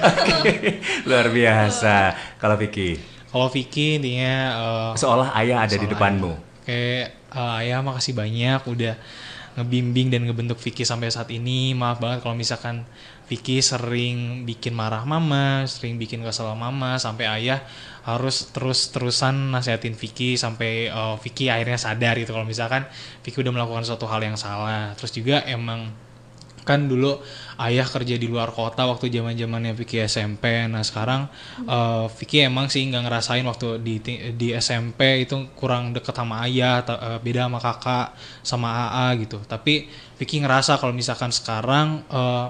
Oke, 0.08 0.80
luar 1.06 1.28
biasa. 1.28 2.16
Kalau 2.40 2.56
Vicky, 2.56 2.98
Kalau 3.34 3.50
Vicky 3.50 3.98
intinya 3.98 4.36
eh, 4.54 4.92
seolah 4.94 5.34
ayah 5.42 5.66
ada 5.66 5.74
di 5.74 5.90
Soal 5.90 5.94
depanmu. 5.98 6.30
ayah. 6.38 6.62
Kayak 6.64 7.08
eh, 7.34 7.60
ayah 7.66 7.80
makasih 7.82 8.14
banyak 8.14 8.62
udah 8.70 8.94
ngebimbing 9.58 10.14
dan 10.14 10.22
ngebentuk 10.30 10.62
Vicky 10.62 10.86
sampai 10.86 11.10
saat 11.10 11.34
ini. 11.34 11.74
Maaf 11.74 11.98
banget 11.98 12.22
kalau 12.22 12.38
misalkan 12.38 12.86
Vicky 13.26 13.66
sering 13.66 14.46
bikin 14.46 14.78
marah 14.78 15.02
mama, 15.02 15.66
sering 15.66 15.98
bikin 15.98 16.22
kesel 16.22 16.54
mama 16.54 17.02
sampai 17.02 17.26
ayah 17.42 17.66
harus 18.06 18.54
terus-terusan 18.54 19.50
nasihatin 19.50 19.98
Vicky 19.98 20.38
sampai 20.38 20.94
eh, 20.94 21.16
Vicky 21.26 21.50
akhirnya 21.50 21.82
sadar 21.82 22.14
gitu 22.22 22.38
kalau 22.38 22.46
misalkan 22.46 22.86
Vicky 23.26 23.42
udah 23.42 23.50
melakukan 23.50 23.82
suatu 23.82 24.06
hal 24.06 24.22
yang 24.22 24.38
salah. 24.38 24.94
Terus 24.94 25.10
juga 25.10 25.42
emang 25.50 25.90
kan 26.64 26.88
dulu 26.88 27.20
ayah 27.60 27.84
kerja 27.84 28.16
di 28.16 28.28
luar 28.28 28.56
kota 28.56 28.88
waktu 28.88 29.12
zaman 29.12 29.36
zamannya 29.36 29.76
Vicky 29.76 30.00
SMP 30.04 30.68
nah 30.72 30.82
sekarang 30.82 31.28
eh, 31.64 32.06
Vicky 32.18 32.44
emang 32.44 32.72
sih 32.72 32.88
nggak 32.88 33.04
ngerasain 33.04 33.44
waktu 33.44 33.84
di 33.84 34.00
di 34.36 34.56
SMP 34.56 35.28
itu 35.28 35.52
kurang 35.54 35.92
deket 35.92 36.16
sama 36.16 36.44
ayah 36.48 36.84
eh, 36.84 37.20
beda 37.20 37.48
sama 37.48 37.60
kakak 37.60 38.08
sama 38.42 38.70
AA 38.88 39.08
gitu. 39.26 39.38
Tapi 39.44 39.88
Vicky 40.18 40.40
ngerasa 40.42 40.80
kalau 40.80 40.96
misalkan 40.96 41.32
sekarang 41.32 42.04
eh, 42.08 42.48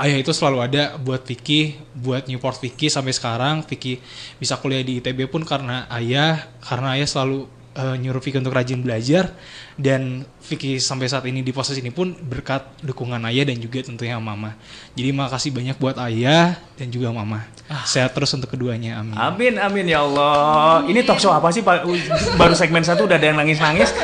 ayah 0.00 0.18
itu 0.20 0.32
selalu 0.32 0.58
ada 0.64 0.82
buat 0.96 1.24
Vicky 1.24 1.76
buat 1.96 2.26
Newport 2.26 2.60
Vicky 2.60 2.88
sampai 2.88 3.12
sekarang. 3.12 3.64
Vicky 3.64 4.00
bisa 4.40 4.56
kuliah 4.60 4.84
di 4.84 5.00
ITB 5.00 5.28
pun 5.28 5.44
karena 5.44 5.88
ayah 5.92 6.50
karena 6.64 6.96
ayah 6.98 7.08
selalu 7.08 7.59
eh, 7.80 7.96
nyuruh 7.96 8.20
Vicky 8.20 8.36
untuk 8.36 8.52
rajin 8.52 8.84
belajar 8.84 9.32
dan 9.80 10.28
Vicky 10.44 10.76
sampai 10.76 11.08
saat 11.08 11.24
ini 11.24 11.40
di 11.40 11.50
posisi 11.56 11.80
ini 11.80 11.88
pun 11.88 12.12
berkat 12.12 12.84
dukungan 12.84 13.24
ayah 13.32 13.48
dan 13.48 13.56
juga 13.56 13.80
tentunya 13.80 14.20
mama. 14.20 14.52
Jadi 14.92 15.10
makasih 15.16 15.50
banyak 15.56 15.76
buat 15.80 15.96
ayah 16.04 16.60
dan 16.76 16.92
juga 16.92 17.08
mama. 17.10 17.48
Sehat 17.88 18.12
terus 18.12 18.28
untuk 18.36 18.52
keduanya, 18.52 19.00
amin. 19.00 19.16
Amin, 19.16 19.54
amin 19.56 19.86
ya 19.88 20.04
Allah. 20.04 20.84
Ini 20.84 21.00
talk 21.08 21.22
show 21.22 21.32
apa 21.32 21.48
sih 21.48 21.64
Pak? 21.64 21.88
Baru 22.36 22.52
segmen 22.52 22.84
satu 22.84 23.08
udah 23.08 23.16
ada 23.16 23.26
yang 23.32 23.38
nangis-nangis. 23.40 23.90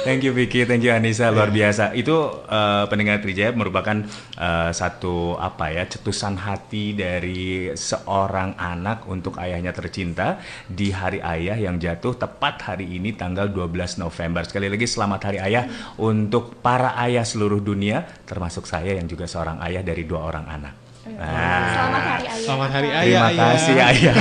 Thank 0.00 0.24
you 0.24 0.32
Vicky, 0.32 0.64
thank 0.64 0.80
you 0.80 0.96
Anissa, 0.96 1.28
luar 1.28 1.52
biasa. 1.52 1.92
Itu 1.92 2.40
eh, 2.48 2.84
pendengar 2.88 3.20
Trijaya 3.20 3.52
merupakan 3.52 4.00
eh, 4.40 4.70
satu 4.72 5.36
apa 5.36 5.76
ya 5.76 5.84
cetusan 5.84 6.40
hati 6.40 6.96
dari 6.96 7.68
seorang 7.76 8.56
anak 8.56 9.04
untuk 9.12 9.36
ayahnya 9.36 9.76
tercinta 9.76 10.40
di 10.64 10.88
hari 10.88 11.20
ayah 11.20 11.60
yang 11.60 11.76
jatuh 11.76 12.16
tepat 12.16 12.64
hari 12.72 12.96
ini 12.96 13.12
tanggal 13.12 13.52
12 13.52 14.00
November. 14.00 14.40
Sekali 14.48 14.72
lagi 14.72 14.88
selamat 14.88 15.20
hari 15.20 15.38
ayah 15.44 15.68
untuk 16.00 16.64
para 16.64 16.96
ayah 17.04 17.28
seluruh 17.28 17.60
dunia, 17.60 18.08
termasuk 18.24 18.64
saya 18.64 18.96
yang 18.96 19.04
juga 19.04 19.28
seorang 19.28 19.60
ayah 19.68 19.84
dari 19.84 20.08
dua 20.08 20.24
orang 20.24 20.48
anak. 20.48 20.89
Nah. 21.00 21.80
Selamat 21.80 22.02
hari 22.04 22.12
ayah. 22.20 22.34
Selamat 22.44 22.70
hari 22.76 22.88
ayah. 22.92 23.24
Terima 23.32 23.48
kasih 23.56 23.76
ayah. 23.80 24.16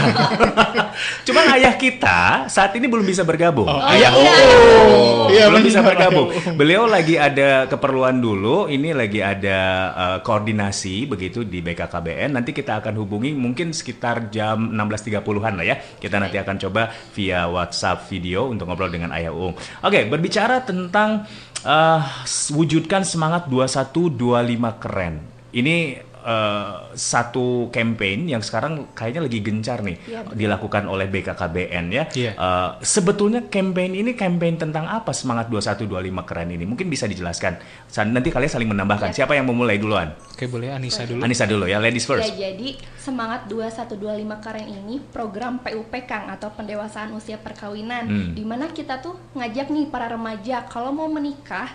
Cuman 1.28 1.46
ayah 1.60 1.74
kita 1.76 2.20
saat 2.48 2.72
ini 2.80 2.88
belum 2.88 3.04
bisa 3.04 3.28
bergabung. 3.28 3.68
Oh, 3.68 3.84
ayah 3.84 4.16
iya. 4.16 4.32
oh, 4.88 5.28
Iya, 5.28 5.52
belum 5.52 5.60
benar, 5.60 5.68
bisa 5.68 5.80
bergabung. 5.84 6.28
ayah. 6.32 6.56
Beliau 6.56 6.88
lagi 6.88 7.20
ada 7.20 7.68
keperluan 7.68 8.24
dulu. 8.24 8.72
Ini 8.72 8.96
lagi 8.96 9.20
ada 9.20 9.60
eh, 9.92 10.18
koordinasi 10.24 11.04
begitu 11.12 11.44
di 11.44 11.60
BKKBN. 11.60 12.40
Nanti 12.40 12.56
kita 12.56 12.80
akan 12.80 12.96
hubungi 12.96 13.36
mungkin 13.36 13.76
sekitar 13.76 14.32
jam 14.32 14.72
16.30-an 14.72 15.54
lah 15.60 15.66
ya. 15.68 15.76
Kita 16.00 16.16
nanti 16.16 16.40
akan 16.40 16.56
coba 16.64 16.96
via 17.12 17.44
WhatsApp 17.52 18.08
video 18.08 18.48
untuk 18.48 18.72
ngobrol 18.72 18.88
dengan 18.88 19.12
Ayah 19.12 19.36
Uung. 19.36 19.52
Oke, 19.84 20.08
berbicara 20.08 20.64
tentang 20.64 21.28
eh, 21.60 22.02
wujudkan 22.56 23.04
semangat 23.04 23.52
2125 23.52 24.80
keren. 24.80 25.16
Ini 25.50 26.08
eh, 26.22 26.74
satu 26.94 27.70
campaign 27.70 28.28
yang 28.28 28.40
sekarang 28.40 28.92
kayaknya 28.92 29.22
lagi 29.24 29.40
gencar 29.40 29.80
nih 29.80 29.98
Iya, 30.06 30.20
betul. 30.24 30.36
dilakukan 30.36 30.84
oleh 30.86 31.08
BKKBN 31.08 31.86
ya. 31.90 32.04
Iya. 32.12 32.32
Eh, 32.34 32.70
sebetulnya 32.82 33.46
campaign 33.46 33.94
ini 33.94 34.12
campaign 34.14 34.56
tentang 34.56 34.86
apa 34.86 35.12
semangat 35.12 35.48
2125 35.48 35.90
keren 36.24 36.50
ini? 36.50 36.64
Mungkin 36.64 36.88
bisa 36.88 37.06
dijelaskan. 37.06 37.60
Nanti 38.10 38.30
kalian 38.30 38.52
saling 38.52 38.70
menambahkan. 38.70 39.12
Iya. 39.12 39.24
Siapa 39.24 39.34
yang 39.34 39.46
memulai 39.46 39.76
duluan? 39.76 40.14
Oke, 40.30 40.46
boleh 40.46 40.72
Anissa 40.72 41.04
dulu. 41.04 41.20
Anissa 41.20 41.44
dulu 41.44 41.66
ya, 41.66 41.78
ladies 41.78 42.04
first. 42.04 42.24
Ya, 42.30 42.50
jadi 42.50 42.76
semangat 42.96 43.48
2125 43.48 43.98
keren 44.40 44.68
ini 44.68 45.02
program 45.02 45.60
PUP 45.60 45.92
Kang 46.06 46.28
atau 46.28 46.50
pendewasaan 46.50 47.12
usia 47.12 47.36
perkawinan 47.36 48.06
Hmm. 48.06 48.32
di 48.32 48.44
mana 48.44 48.70
kita 48.70 49.00
tuh 49.00 49.18
ngajak 49.34 49.68
nih 49.68 49.86
para 49.88 50.08
remaja 50.08 50.64
kalau 50.66 50.90
mau 50.90 51.08
menikah 51.08 51.68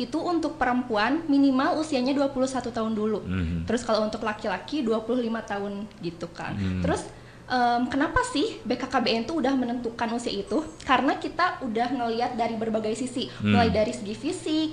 itu 0.00 0.16
untuk 0.16 0.56
perempuan 0.56 1.28
minimal 1.28 1.76
usianya 1.76 2.16
21 2.16 2.72
tahun 2.72 2.92
dulu. 2.96 3.20
Mhm. 3.20 3.68
Terus 3.68 3.84
kalau 3.84 4.08
untuk 4.08 4.24
laki-laki 4.24 4.80
25 4.80 5.04
tahun 5.44 5.84
gitu 6.00 6.24
kan. 6.32 6.56
Hmm. 6.56 6.80
Terus 6.80 7.04
em, 7.44 7.82
kenapa 7.86 8.24
sih 8.32 8.64
BKKBN 8.64 9.28
tuh 9.28 9.44
udah 9.44 9.52
menentukan 9.52 10.08
usia 10.16 10.32
itu? 10.32 10.64
Karena 10.88 11.20
kita 11.20 11.60
udah 11.60 11.88
ngelihat 11.92 12.32
dari 12.32 12.56
berbagai 12.56 12.96
sisi, 12.96 13.28
Hmm. 13.28 13.52
mulai 13.52 13.68
dari 13.68 13.92
segi 13.92 14.16
fisik, 14.16 14.68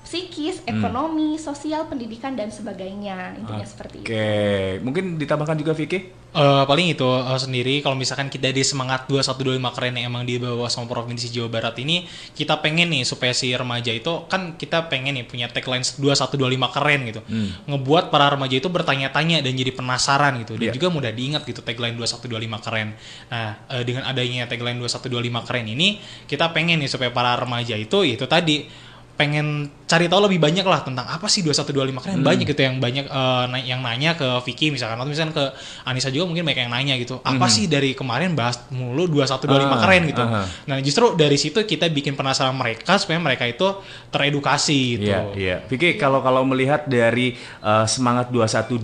psikis, 0.00 0.64
ekonomi, 0.66 1.36
sosial, 1.36 1.86
pendidikan 1.86 2.34
dan 2.34 2.50
sebagainya. 2.50 3.36
Intinya 3.36 3.62
seperti 3.62 4.02
Oke, 4.02 4.10
itu. 4.10 4.82
mungkin 4.82 5.20
ditambahkan 5.20 5.54
juga 5.54 5.76
Vicky? 5.76 6.10
Eh, 6.30 6.62
paling 6.62 6.94
itu 6.94 7.02
eh, 7.02 7.38
sendiri 7.42 7.82
kalau 7.82 7.98
misalkan 7.98 8.30
kita 8.30 8.54
di 8.54 8.62
semangat 8.62 9.10
2125 9.10 9.74
keren 9.74 9.98
yang 9.98 10.14
emang 10.14 10.22
dibawa 10.22 10.70
sama 10.70 10.86
Provinsi 10.86 11.26
Jawa 11.26 11.50
Barat 11.50 11.74
ini 11.82 12.06
kita 12.38 12.62
pengen 12.62 12.86
nih 12.94 13.02
supaya 13.02 13.34
si 13.34 13.50
remaja 13.50 13.90
itu 13.90 14.30
kan 14.30 14.54
kita 14.54 14.86
pengen 14.86 15.18
nih 15.18 15.26
punya 15.26 15.50
tagline 15.50 15.82
2125 15.82 16.70
keren 16.70 17.00
gitu. 17.10 17.20
Hmm. 17.26 17.50
Ngebuat 17.66 18.14
para 18.14 18.30
remaja 18.30 18.54
itu 18.62 18.70
bertanya-tanya 18.70 19.42
dan 19.42 19.52
jadi 19.58 19.74
penasaran 19.74 20.38
gitu 20.46 20.54
dan 20.54 20.70
Iya. 20.70 20.74
juga 20.78 20.88
mudah 20.94 21.10
diingat 21.10 21.42
gitu 21.42 21.66
tagline 21.66 21.98
2125 21.98 22.62
keren. 22.62 22.94
Nah, 23.26 23.66
eh, 23.66 23.82
dengan 23.82 24.06
adanya 24.06 24.46
tagline 24.46 24.78
2125 24.78 25.42
keren 25.42 25.66
ini 25.66 25.98
kita 26.30 26.54
pengen 26.54 26.78
nih 26.78 26.86
supaya 26.86 27.10
para 27.10 27.34
remaja 27.34 27.74
itu 27.74 28.06
itu 28.06 28.22
tadi 28.30 28.70
pengen 29.18 29.68
cari 29.90 30.06
tahu 30.06 30.22
lebih 30.24 30.38
banyak 30.38 30.62
lah 30.62 30.80
tentang 30.80 31.02
apa 31.04 31.26
sih 31.26 31.42
2125 31.42 31.98
keren 31.98 32.22
banyak 32.22 32.46
gitu 32.46 32.62
yang 32.62 32.78
banyak 32.78 33.10
na- 33.44 33.58
yang 33.60 33.80
nanya 33.80 34.14
ke 34.14 34.22
Vicky 34.40 34.70
misalkan 34.70 34.94
atau 34.94 35.10
misalkan 35.10 35.34
ke 35.34 35.44
Anissa 35.82 36.08
juga 36.08 36.24
mungkin 36.24 36.44
banyak 36.44 36.60
yang 36.60 36.70
nanya 36.70 36.94
gitu 36.94 37.18
apa 37.18 37.46
sih 37.46 37.66
dari 37.66 37.90
kemarin 37.92 38.32
bahas 38.32 38.62
mulu 38.70 39.10
2125 39.10 39.50
Ah, 39.66 39.80
keren 39.80 40.02
gitu 40.06 40.22
aha. 40.22 40.42
nah 40.64 40.78
justru 40.78 41.14
dari 41.14 41.34
situ 41.34 41.58
kita 41.60 41.88
bikin 41.88 42.14
penasaran 42.14 42.54
mereka 42.54 42.94
supaya 42.94 43.18
mereka 43.18 43.42
itu 43.44 43.66
teredukasi 44.10 44.78
gitu 44.94 45.08
Iya, 45.08 45.20
iya. 45.34 45.56
Vicky, 45.64 45.96
kalau 45.96 46.20
kalau 46.20 46.44
melihat 46.44 46.84
dari 46.84 47.34
uh, 47.60 47.82
semangat 47.84 48.28
2125 48.28 48.78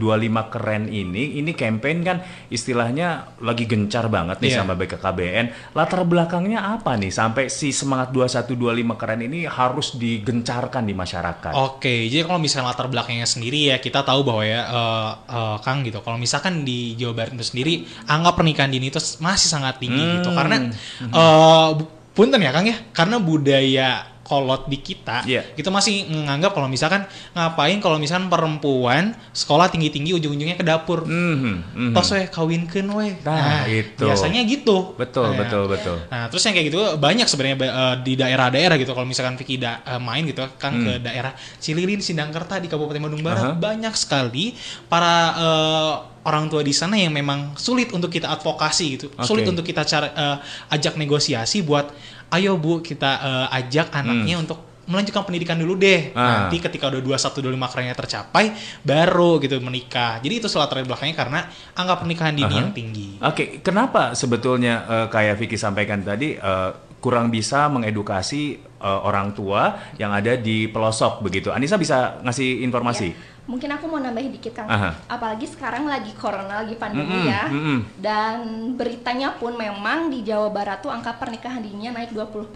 keren 0.49 0.89
ini, 0.89 1.37
ini 1.37 1.53
campaign 1.53 1.99
kan 2.01 2.17
istilahnya 2.49 3.09
lagi 3.39 3.63
gencar 3.65 4.09
banget 4.09 4.41
nih 4.41 4.49
Iya. 4.49 4.59
sama 4.59 4.73
BKKBN. 4.75 5.47
Latar 5.73 6.03
belakangnya 6.03 6.73
apa 6.73 6.97
nih 6.97 7.13
sampai 7.13 7.47
si 7.47 7.71
semangat 7.71 8.11
2125 8.11 8.57
keren 8.97 9.21
ini 9.21 9.45
harus 9.45 9.95
digencarkan 9.95 10.83
di 10.83 10.95
masyarakat? 10.97 11.53
Oke, 11.53 12.09
jadi 12.09 12.25
kalau 12.25 12.41
misalnya 12.41 12.73
latar 12.73 12.89
belakangnya 12.89 13.25
sendiri 13.25 13.69
ya 13.69 13.77
kita 13.77 14.01
tahu 14.01 14.25
bahwa 14.25 14.43
ya 14.43 14.61
eh, 14.65 15.11
eh, 15.29 15.57
Kang 15.61 15.85
gitu. 15.85 16.01
Kalau 16.01 16.17
misalkan 16.17 16.65
di 16.65 16.97
Jawa 16.97 17.13
Barat 17.15 17.37
itu 17.37 17.45
sendiri 17.45 17.73
angka 18.05 18.33
pernikahan 18.35 18.69
dini 18.69 18.89
itu 18.89 18.99
masih 19.21 19.47
sangat 19.47 19.77
tinggi 19.77 20.01
Hmm. 20.01 20.15
gitu 20.19 20.33
karena 20.33 20.57
eh, 21.05 21.69
bu- 21.77 21.93
punten 22.11 22.41
ya 22.41 22.49
Kang 22.49 22.65
ya, 22.65 22.81
karena 22.91 23.21
budaya 23.21 23.89
kolot 24.27 24.67
di 24.67 24.83
kita 24.83 25.23
Iya. 25.23 25.47
itu 25.55 25.71
masih 25.71 26.11
menganggap 26.11 26.51
kalau 26.51 26.67
misalkan 26.67 27.07
ngapain 27.31 27.79
kalau 27.79 27.97
misalkan 27.97 28.27
perempuan 28.27 29.15
sekolah 29.31 29.71
tinggi-tinggi 29.71 30.11
ujung-ujungnya 30.13 30.59
ke 30.59 30.67
dapur. 30.67 31.07
Mhm, 31.07 31.55
mhm. 31.73 31.93
Tos 31.95 32.11
weh 32.11 32.27
weh. 32.27 33.13
Nah, 33.23 33.63
itu. 33.71 34.03
Biasanya 34.03 34.43
gitu. 34.43 34.99
Betul, 34.99 35.31
Nah, 35.31 35.39
betul, 35.39 35.63
betul. 35.71 35.97
Nah, 36.11 36.27
terus 36.27 36.43
yang 36.43 36.55
kayak 36.59 36.67
gitu 36.69 36.79
banyak 36.99 37.27
sebenarnya 37.31 37.57
eh, 37.63 37.95
di 38.03 38.13
daerah-daerah 38.19 38.75
gitu. 38.77 38.91
Kalau 38.91 39.07
misalkan 39.07 39.39
Vicky 39.39 39.57
da- 39.57 39.81
eh, 39.87 40.01
main 40.03 40.27
gitu 40.27 40.43
kan 40.59 40.75
ke 40.75 40.99
daerah 40.99 41.31
Cilirin, 41.63 42.03
Sindangkerta 42.03 42.59
di 42.59 42.67
Kabupaten 42.67 42.99
Bandung 42.99 43.23
Barat. 43.23 43.45
Aha. 43.47 43.55
banyak 43.55 43.95
sekali 43.95 44.57
para 44.91 45.15
eh, 45.39 45.95
orang 46.27 46.51
tua 46.51 46.67
di 46.67 46.75
sana 46.75 46.99
yang 46.99 47.15
memang 47.15 47.55
sulit 47.55 47.95
untuk 47.95 48.11
kita 48.11 48.27
advokasi 48.29 48.85
gitu. 48.99 49.07
Sulit 49.23 49.47
Oke. 49.47 49.53
untuk 49.55 49.65
kita 49.65 49.87
cara 49.87 50.09
eh, 50.11 50.37
ajak 50.75 50.99
negosiasi 50.99 51.63
buat 51.63 51.87
ayo 52.35 52.59
Bu, 52.59 52.83
kita 52.83 53.11
eh, 53.23 53.57
ajak 53.63 53.93
anaknya 53.95 54.41
untuk 54.41 54.67
melanjutkan 54.87 55.27
pendidikan 55.27 55.59
dulu 55.59 55.75
deh. 55.77 56.15
Hmm. 56.15 56.19
Ah. 56.19 56.27
Nanti 56.47 56.63
ketika 56.63 56.89
udah 56.89 57.03
21 57.03 57.43
25 57.59 57.73
kerennya 57.75 57.97
tercapai 57.99 58.45
baru 58.87 59.43
gitu 59.43 59.59
menikah. 59.59 60.23
Jadi 60.23 60.35
itu 60.41 60.49
latar 60.57 60.83
belakangnya 60.87 61.17
karena 61.19 61.41
angka 61.75 61.95
pernikahan 62.01 62.35
dini 62.35 62.55
Aha. 62.55 62.61
yang 62.63 62.71
tinggi. 62.73 63.09
Oke, 63.21 63.61
kenapa 63.61 64.15
sebetulnya 64.15 64.87
eh, 64.87 65.07
kayak 65.11 65.35
Vicky 65.43 65.59
sampaikan 65.59 66.01
tadi 66.07 66.39
eh, 66.39 66.71
kurang 67.03 67.29
bisa 67.29 67.69
mengedukasi 67.69 68.43
eh, 68.63 69.01
orang 69.03 69.35
tua 69.35 69.95
yang 69.99 70.15
ada 70.15 70.39
di 70.39 70.71
pelosok 70.71 71.27
begitu? 71.27 71.51
Anissa 71.51 71.77
bisa 71.77 72.23
ngasih 72.23 72.63
informasi? 72.63 73.09
Ya, 73.11 73.36
mungkin 73.47 73.71
aku 73.71 73.87
mau 73.87 73.97
nambahin 73.97 74.31
dikit 74.31 74.53
Kang. 74.53 74.67
Aha. 74.67 74.91
Apalagi 75.07 75.47
sekarang 75.47 75.87
lagi 75.87 76.11
corona, 76.13 76.61
lagi 76.61 76.75
pandemi 76.75 77.15
Mm-mm, 77.17 77.27
ya. 77.27 77.45
mm-mm. 77.47 77.79
Dan 77.97 78.37
beritanya 78.75 79.33
pun 79.33 79.55
memang 79.55 80.11
di 80.11 80.21
Jawa 80.21 80.51
Barat 80.51 80.79
tuh 80.79 80.91
angka 80.91 81.15
pernikahan 81.15 81.59
dininya 81.59 81.95
naik 81.97 82.11
20% 82.11 82.51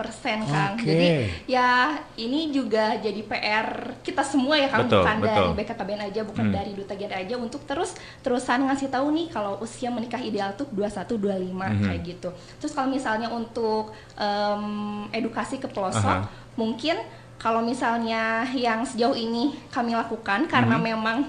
Kang. 0.45 0.75
Oke. 0.75 0.83
Jadi 0.85 1.07
ya 1.47 1.71
ini 2.17 2.51
juga 2.51 2.95
jadi 2.97 3.23
PR 3.23 3.69
kita 4.01 4.21
semua 4.21 4.55
ya 4.55 4.67
Kang, 4.67 4.85
Betul, 4.85 4.99
bukan 5.01 5.17
betul. 5.17 5.31
dari 5.31 5.51
BKKBN 5.57 6.03
aja, 6.05 6.21
bukan 6.23 6.45
Hmm. 6.45 6.55
dari 6.55 6.73
Duta 6.73 6.95
Genre 6.95 7.17
aja 7.17 7.35
untuk 7.37 7.63
terus 7.65 7.91
terusan 8.21 8.67
ngasih 8.67 8.89
tahu 8.89 9.07
nih 9.11 9.27
kalau 9.29 9.57
usia 9.59 9.89
menikah 9.89 10.19
ideal 10.19 10.51
tuh 10.53 10.67
21 10.69 11.15
25 11.15 11.71
Mhm. 11.71 11.83
kayak 11.87 12.01
gitu. 12.05 12.29
Terus 12.59 12.73
kalau 12.73 12.91
misalnya 12.91 13.31
untuk 13.31 13.95
em, 14.17 14.65
edukasi 15.11 15.57
ke 15.57 15.67
pelosok 15.67 16.19
Aha. 16.21 16.29
mungkin 16.53 16.99
kalau 17.41 17.65
misalnya 17.65 18.23
yang 18.53 18.85
sejauh 18.85 19.17
ini 19.17 19.43
kami 19.69 19.93
lakukan 19.93 20.45
karena 20.45 20.77
memang 20.79 21.25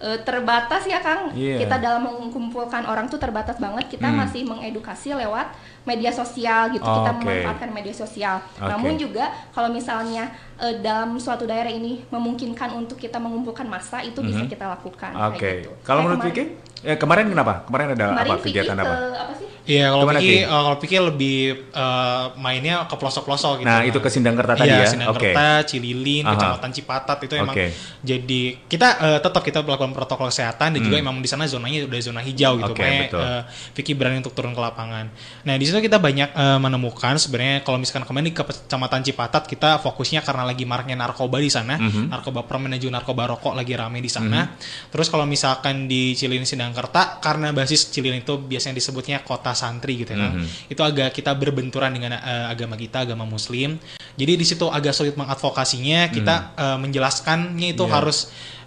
eh, 0.00 0.16
terbatas 0.24 0.82
ya 0.84 0.96
Kang. 0.98 1.28
Iya. 1.30 1.60
kita 1.60 1.76
dalam 1.76 2.00
mengumpulkan 2.02 2.82
orang 2.82 3.04
tuh 3.04 3.20
terbatas 3.20 3.60
banget 3.60 3.84
kita 3.86 4.08
Hmm. 4.08 4.16
masih 4.18 4.42
mengedukasi 4.42 5.12
lewat 5.12 5.52
media 5.82 6.08
sosial 6.10 6.68
gitu 6.70 6.80
Oh, 6.80 7.04
kita 7.04 7.12
oke. 7.12 7.20
memanfaatkan 7.20 7.68
media 7.68 7.92
sosial 7.92 8.40
Oke. 8.56 8.64
namun 8.64 8.96
juga 8.96 9.28
kalau 9.50 9.68
misalnya 9.68 10.32
eh, 10.56 10.80
dalam 10.80 11.16
suatu 11.16 11.44
daerah 11.44 11.68
ini 11.68 12.00
memungkinkan 12.06 12.72
untuk 12.74 12.96
kita 12.96 13.16
mengumpulkan 13.16 13.64
massa 13.64 14.00
itu 14.00 14.20
bisa 14.20 14.40
Mhm. 14.40 14.48
kita 14.48 14.64
lakukan 14.70 15.12
Oke. 15.26 15.36
kayak 15.36 15.56
gitu. 15.60 15.72
Kalau 15.82 16.00
menurut 16.00 16.24
Vicky? 16.24 16.44
Eh, 16.80 16.96
kemarin 16.96 17.28
kenapa? 17.28 17.64
Kemarin 17.64 17.86
ada 17.92 18.06
kemarin 18.10 18.24
apa 18.26 18.36
Vicky 18.38 18.48
kegiatan 18.56 18.72
ke 18.74 18.82
apa? 18.82 18.94
apa 19.20 19.32
sih 19.36 19.48
Iya, 19.70 19.86
kalau 19.94 20.02
Gimana, 20.02 20.18
Vicky, 20.18 20.34
eh, 20.34 20.46
kalau 20.50 20.76
Vicky 20.82 20.96
lebih 20.98 21.38
eh, 21.70 22.24
mainnya 22.34 22.74
ke 22.90 22.94
pelosok-pelosok 22.98 23.62
gitu. 23.62 23.70
Nah, 23.70 23.86
itu 23.86 23.98
ke 24.02 24.10
Sindangkerta 24.10 24.58
tadi 24.58 24.66
iya, 24.66 24.82
ya? 24.82 24.90
Sindangkerta, 24.90 25.46
Cililin, 25.62 26.26
Aha. 26.26 26.34
Kecamatan 26.34 26.70
Cipatat 26.74 27.18
itu 27.22 27.34
emang 27.38 27.54
Oke. 27.54 27.70
jadi 28.02 28.42
kita 28.66 28.88
eh, 28.98 29.18
tetap 29.22 29.42
kita 29.46 29.62
melakukan 29.62 29.94
protokol 29.94 30.26
kesehatan 30.26 30.74
dan 30.74 30.80
juga 30.82 30.98
Hmm. 30.98 31.06
emang 31.06 31.16
di 31.22 31.28
sana 31.30 31.46
zonanya 31.46 31.86
udah 31.86 32.00
zona 32.02 32.18
hijau 32.20 32.58
gitu. 32.58 32.72
Oke, 32.74 32.82
Makanya, 32.82 33.46
Vicky 33.72 33.92
berani 33.94 34.18
untuk 34.18 34.34
turun 34.34 34.50
ke 34.50 34.60
lapangan. 34.60 35.06
Nah, 35.46 35.54
di 35.54 35.64
situ 35.64 35.78
kita 35.78 36.02
banyak 36.02 36.34
eh, 36.34 36.58
menemukan 36.58 37.14
sebenarnya 37.14 37.62
kalau 37.62 37.78
misalkan 37.78 38.02
kemarin 38.02 38.26
di 38.26 38.34
Kecamatan 38.34 39.00
Cipatat 39.06 39.46
kita 39.46 39.78
fokusnya 39.78 40.26
karena 40.26 40.42
lagi 40.42 40.66
maraknya 40.66 40.98
narkoba 40.98 41.38
di 41.38 41.46
sana, 41.46 41.78
Mhm. 41.78 42.10
narkoba 42.10 42.42
permen 42.42 42.74
dan 42.74 42.82
juga 42.82 42.98
narkoba 42.98 43.30
rokok 43.30 43.54
lagi 43.54 43.78
rame 43.78 44.02
di 44.02 44.10
sana. 44.10 44.50
Terus 44.90 45.06
kalau 45.06 45.22
misalkan 45.24 45.86
di 45.86 46.18
Cililin 46.18 46.42
Sindangkerta 46.42 47.22
karena 47.22 47.54
basis 47.54 47.86
Cililin 47.88 48.24
itu 48.24 48.34
biasanya 48.34 48.74
disebutnya 48.74 49.22
kota 49.22 49.52
santri 49.60 50.00
gitu 50.00 50.16
ya. 50.16 50.24
Kang. 50.24 50.40
Mhm. 50.40 50.72
Itu 50.72 50.80
agak 50.80 51.12
kita 51.12 51.36
berbenturan 51.36 51.92
dengan 51.92 52.16
eh, 52.16 52.46
agama 52.48 52.80
kita, 52.80 53.04
agama 53.04 53.28
muslim. 53.28 53.76
Jadi 54.16 54.32
di 54.36 54.46
situ 54.48 54.64
agak 54.66 54.96
sulit 54.96 55.14
mengadvokasinya. 55.20 56.08
Kita 56.08 56.34
eh, 56.56 56.78
menjelaskannya 56.80 57.76
itu 57.76 57.84
Iya. 57.84 57.92
harus 57.92 58.18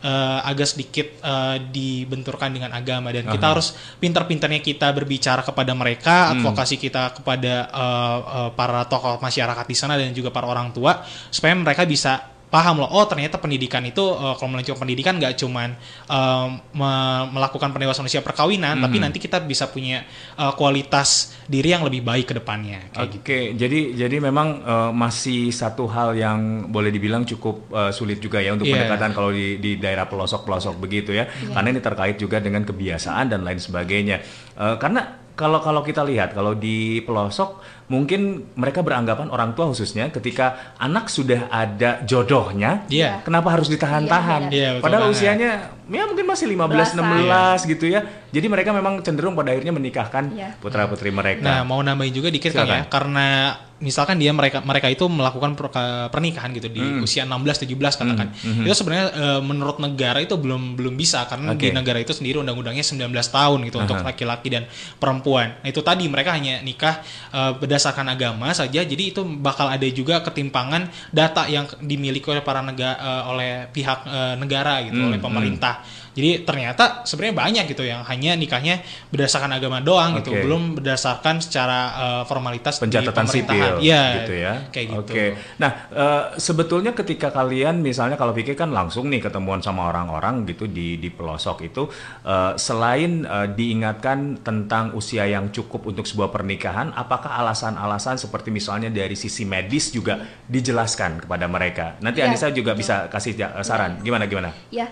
eh, 0.04 0.40
agak 0.44 0.68
sedikit 0.68 1.08
eh, 1.20 1.58
dibenturkan 1.72 2.52
dengan 2.52 2.76
agama 2.76 3.10
dan 3.10 3.24
kita 3.26 3.46
harus 3.56 3.72
pintar-pintarnya 3.98 4.60
kita 4.60 4.92
berbicara 4.92 5.42
kepada 5.42 5.72
mereka, 5.74 6.36
advokasi 6.36 6.76
kita 6.76 7.16
kepada 7.18 7.54
eh, 7.72 8.20
eh, 8.20 8.50
para 8.54 8.84
tokoh 8.86 9.18
masyarakat 9.18 9.66
di 9.66 9.76
sana 9.76 9.96
dan 9.96 10.12
juga 10.12 10.30
para 10.30 10.46
orang 10.46 10.76
tua 10.76 11.02
supaya 11.32 11.56
mereka 11.56 11.88
bisa 11.88 12.33
paham 12.54 12.86
loh 12.86 12.90
oh 12.92 13.10
ternyata 13.10 13.42
pendidikan 13.42 13.82
itu 13.82 14.14
eh, 14.14 14.34
kalau 14.38 14.54
melanjutkan 14.54 14.86
pendidikan 14.86 15.18
nggak 15.18 15.34
cuman 15.36 15.74
eh, 16.06 16.48
me- 16.72 17.26
melakukan 17.34 17.74
pendewasaan 17.74 18.06
usia 18.06 18.22
perkawinan 18.22 18.78
tapi 18.78 19.02
nanti 19.02 19.18
kita 19.18 19.42
bisa 19.42 19.66
punya 19.68 20.06
eh, 20.38 20.54
kualitas 20.54 21.34
diri 21.50 21.74
yang 21.74 21.82
lebih 21.82 22.06
baik 22.06 22.30
ke 22.30 22.34
depannya 22.38 22.94
kayak 22.94 23.10
gitu. 23.10 23.22
Oke, 23.26 23.40
jadi 23.58 23.80
jadi 23.98 24.16
memang 24.22 24.48
eh, 24.62 24.92
masih 24.94 25.50
satu 25.50 25.90
hal 25.90 26.14
yang 26.14 26.40
boleh 26.70 26.94
dibilang 26.94 27.26
cukup 27.26 27.74
eh, 27.74 27.90
sulit 27.90 28.22
juga 28.22 28.38
ya 28.38 28.54
untuk 28.54 28.70
Iya. 28.70 28.86
pendekatan 28.86 29.12
kalau 29.12 29.34
di 29.34 29.58
di 29.58 29.82
daerah 29.82 30.06
pelosok-pelosok 30.06 30.78
begitu 30.78 31.10
ya. 31.12 31.26
Karena 31.26 31.74
ini 31.74 31.82
terkait 31.82 32.16
juga 32.16 32.38
dengan 32.38 32.62
kebiasaan 32.62 33.34
dan 33.34 33.42
lain 33.42 33.58
sebagainya. 33.58 34.22
Eh, 34.54 34.76
karena 34.78 35.02
kalau 35.34 35.58
kalau 35.60 35.82
kita 35.82 36.06
lihat 36.06 36.38
kalau 36.38 36.54
di 36.54 37.02
pelosok 37.02 37.58
mungkin 37.94 38.22
mereka 38.56 38.82
beranggapan 38.82 39.30
orang 39.30 39.54
tua 39.54 39.70
khususnya 39.70 40.10
ketika 40.10 40.74
anak 40.76 41.06
sudah 41.08 41.46
ada 41.48 42.02
jodohnya, 42.04 42.90
Iya. 42.90 43.22
kenapa 43.22 43.54
harus 43.54 43.70
ditahan-tahan? 43.70 44.50
Iya, 44.50 44.50
benar. 44.50 44.58
Iya, 44.58 44.70
betul 44.74 44.84
Padahal 44.84 45.04
banget. 45.06 45.16
usianya 45.16 45.50
ya 45.86 46.04
mungkin 46.08 46.26
masih 46.26 46.48
15 46.48 46.90
16 46.96 47.60
gitu 47.70 47.86
ya. 47.86 48.02
Jadi 48.34 48.48
mereka 48.50 48.74
memang 48.74 48.98
cenderung 49.00 49.38
pada 49.38 49.54
akhirnya 49.54 49.70
menikahkan 49.70 50.24
Iya. 50.34 50.50
putra-putri 50.58 51.14
mereka. 51.14 51.46
Nah, 51.46 51.62
mau 51.62 51.78
nambahin 51.80 52.10
juga 52.12 52.28
dikit 52.28 52.50
kan 52.52 52.66
ya, 52.66 52.82
karena 52.88 53.54
misalkan 53.78 54.16
dia 54.16 54.32
mereka 54.32 54.64
mereka 54.64 54.88
itu 54.88 55.04
melakukan 55.06 55.60
per- 55.60 55.68
pernikahan 56.08 56.56
gitu 56.56 56.72
di 56.72 56.80
Hmm. 56.80 57.04
usia 57.04 57.28
16 57.28 57.60
17 57.60 57.94
katakan. 57.94 58.32
Itu 58.64 58.72
sebenarnya 58.74 59.06
eh, 59.12 59.42
menurut 59.44 59.78
negara 59.78 60.18
itu 60.18 60.34
belum 60.34 60.74
belum 60.74 60.96
bisa 60.96 61.28
karena 61.28 61.52
Oke. 61.52 61.68
di 61.68 61.76
negara 61.76 62.00
itu 62.00 62.10
sendiri 62.10 62.40
undang-undangnya 62.40 62.80
19 62.82 63.12
tahun 63.28 63.60
gitu 63.68 63.78
untuk 63.78 64.00
Aha. 64.00 64.08
laki-laki 64.08 64.48
dan 64.48 64.64
perempuan. 64.98 65.60
Nah, 65.60 65.68
itu 65.68 65.84
tadi 65.84 66.08
mereka 66.08 66.32
hanya 66.32 66.64
nikah 66.64 67.04
eh, 67.30 67.52
berdasarkan 67.54 67.83
agama 67.92 68.54
saja. 68.56 68.80
Jadi 68.86 69.12
itu 69.12 69.22
bakal 69.26 69.68
ada 69.68 69.84
juga 69.92 70.24
ketimpangan 70.24 70.88
data 71.12 71.50
yang 71.52 71.68
dimiliki 71.84 72.30
oleh 72.32 72.40
para 72.40 72.64
negara 72.64 72.96
oleh 73.28 73.68
pihak 73.74 74.00
eh, 74.08 74.36
negara 74.40 74.80
gitu, 74.88 74.96
Hmm, 74.96 75.10
oleh 75.12 75.20
pemerintah. 75.20 75.84
Jadi 76.14 76.46
ternyata 76.46 77.02
sebenarnya 77.04 77.36
banyak 77.36 77.66
gitu 77.74 77.84
yang 77.84 78.06
hanya 78.06 78.38
nikahnya 78.38 78.86
berdasarkan 79.10 79.58
agama 79.58 79.82
doang 79.82 80.22
gitu, 80.22 80.34
Oke. 80.34 80.46
belum 80.46 80.78
berdasarkan 80.78 81.42
secara 81.42 81.80
uh, 81.94 82.24
formalitas 82.24 82.78
di 82.78 82.86
pencatatan 82.88 83.26
pemerintahan. 83.26 83.78
sipil 83.78 83.84
Iya, 83.84 84.04
gitu 84.22 84.34
ya. 84.38 84.54
Kayak 84.70 84.88
gitu. 84.94 85.12
Oke. 85.14 85.26
Nah, 85.58 85.72
eh, 85.90 86.24
sebetulnya 86.38 86.92
ketika 86.94 87.34
kalian 87.34 87.82
misalnya 87.82 88.16
kalau 88.16 88.32
pikir 88.32 88.54
kan 88.54 88.70
langsung 88.70 89.10
nih 89.10 89.26
ketemuan 89.26 89.60
sama 89.60 89.90
orang-orang 89.90 90.46
gitu 90.46 90.70
di 90.70 91.02
di 91.02 91.10
pelosok 91.10 91.66
itu 91.66 91.90
eh, 92.24 92.54
selain 92.56 93.26
eh, 93.26 93.48
diingatkan 93.54 94.46
tentang 94.46 94.94
usia 94.94 95.26
yang 95.26 95.50
cukup 95.50 95.90
untuk 95.90 96.06
sebuah 96.06 96.30
pernikahan, 96.30 96.94
apakah 96.94 97.42
alasan-alasan 97.42 98.22
seperti 98.22 98.54
misalnya 98.54 98.94
dari 98.94 99.18
sisi 99.18 99.44
medis 99.44 99.90
juga 99.90 100.22
dijelaskan 100.46 101.26
kepada 101.26 101.46
mereka? 101.50 101.98
Nanti 102.00 102.22
Iya, 102.22 102.30
Anissa 102.30 102.48
juga 102.54 102.78
betul. 102.78 102.82
bisa 102.86 102.96
kasih 103.10 103.34
saran. 103.66 104.00
Gimana 104.06 104.30
gimana? 104.30 104.54
Ya, 104.70 104.88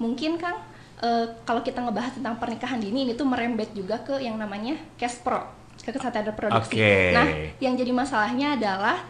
mungkin 0.00 0.40
Kang, 0.40 0.60
eh, 1.00 1.26
kalau 1.42 1.60
kita 1.60 1.82
ngebahas 1.82 2.16
tentang 2.16 2.36
pernikahan 2.38 2.78
dini 2.78 3.08
ini 3.08 3.12
tuh 3.16 3.26
merembet 3.26 3.72
juga 3.74 4.00
ke 4.00 4.20
yang 4.22 4.36
namanya 4.38 4.78
cash 4.96 5.20
pro, 5.20 5.42
ke 5.80 5.90
kesehatan 5.90 6.28
reproduksi. 6.32 6.78
Oke. 6.78 7.12
Nah, 7.12 7.26
yang 7.58 7.74
jadi 7.74 7.92
masalahnya 7.92 8.54
adalah 8.56 9.02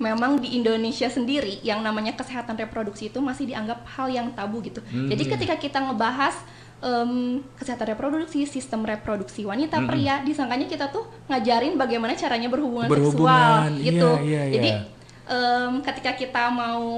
memang 0.00 0.40
di 0.40 0.56
Indonesia 0.56 1.12
sendiri 1.12 1.60
yang 1.60 1.84
namanya 1.84 2.16
kesehatan 2.16 2.56
reproduksi 2.56 3.12
itu 3.12 3.20
masih 3.20 3.44
dianggap 3.52 3.84
hal 3.84 4.08
yang 4.08 4.32
tabu 4.32 4.64
gitu. 4.64 4.80
Hmm. 4.88 5.12
Jadi 5.12 5.28
ketika 5.28 5.54
kita 5.60 5.78
ngebahas 5.84 6.40
em, 6.80 7.44
kesehatan 7.60 7.92
reproduksi, 7.92 8.48
sistem 8.48 8.88
reproduksi 8.88 9.44
wanita 9.44 9.76
pria, 9.84 10.24
disangkanya 10.24 10.64
kita 10.64 10.88
tuh 10.88 11.04
ngajarin 11.28 11.76
bagaimana 11.76 12.16
caranya 12.16 12.48
berhubungan, 12.48 12.88
Berhubungan, 12.88 13.76
seksual 13.76 13.84
gitu. 13.84 14.10
iya, 14.24 14.42
iya, 14.48 14.54
Jadi 14.56 14.70
iya. 14.72 14.80
em, 15.28 15.72
ketika 15.84 16.12
kita 16.16 16.48
mau 16.48 16.88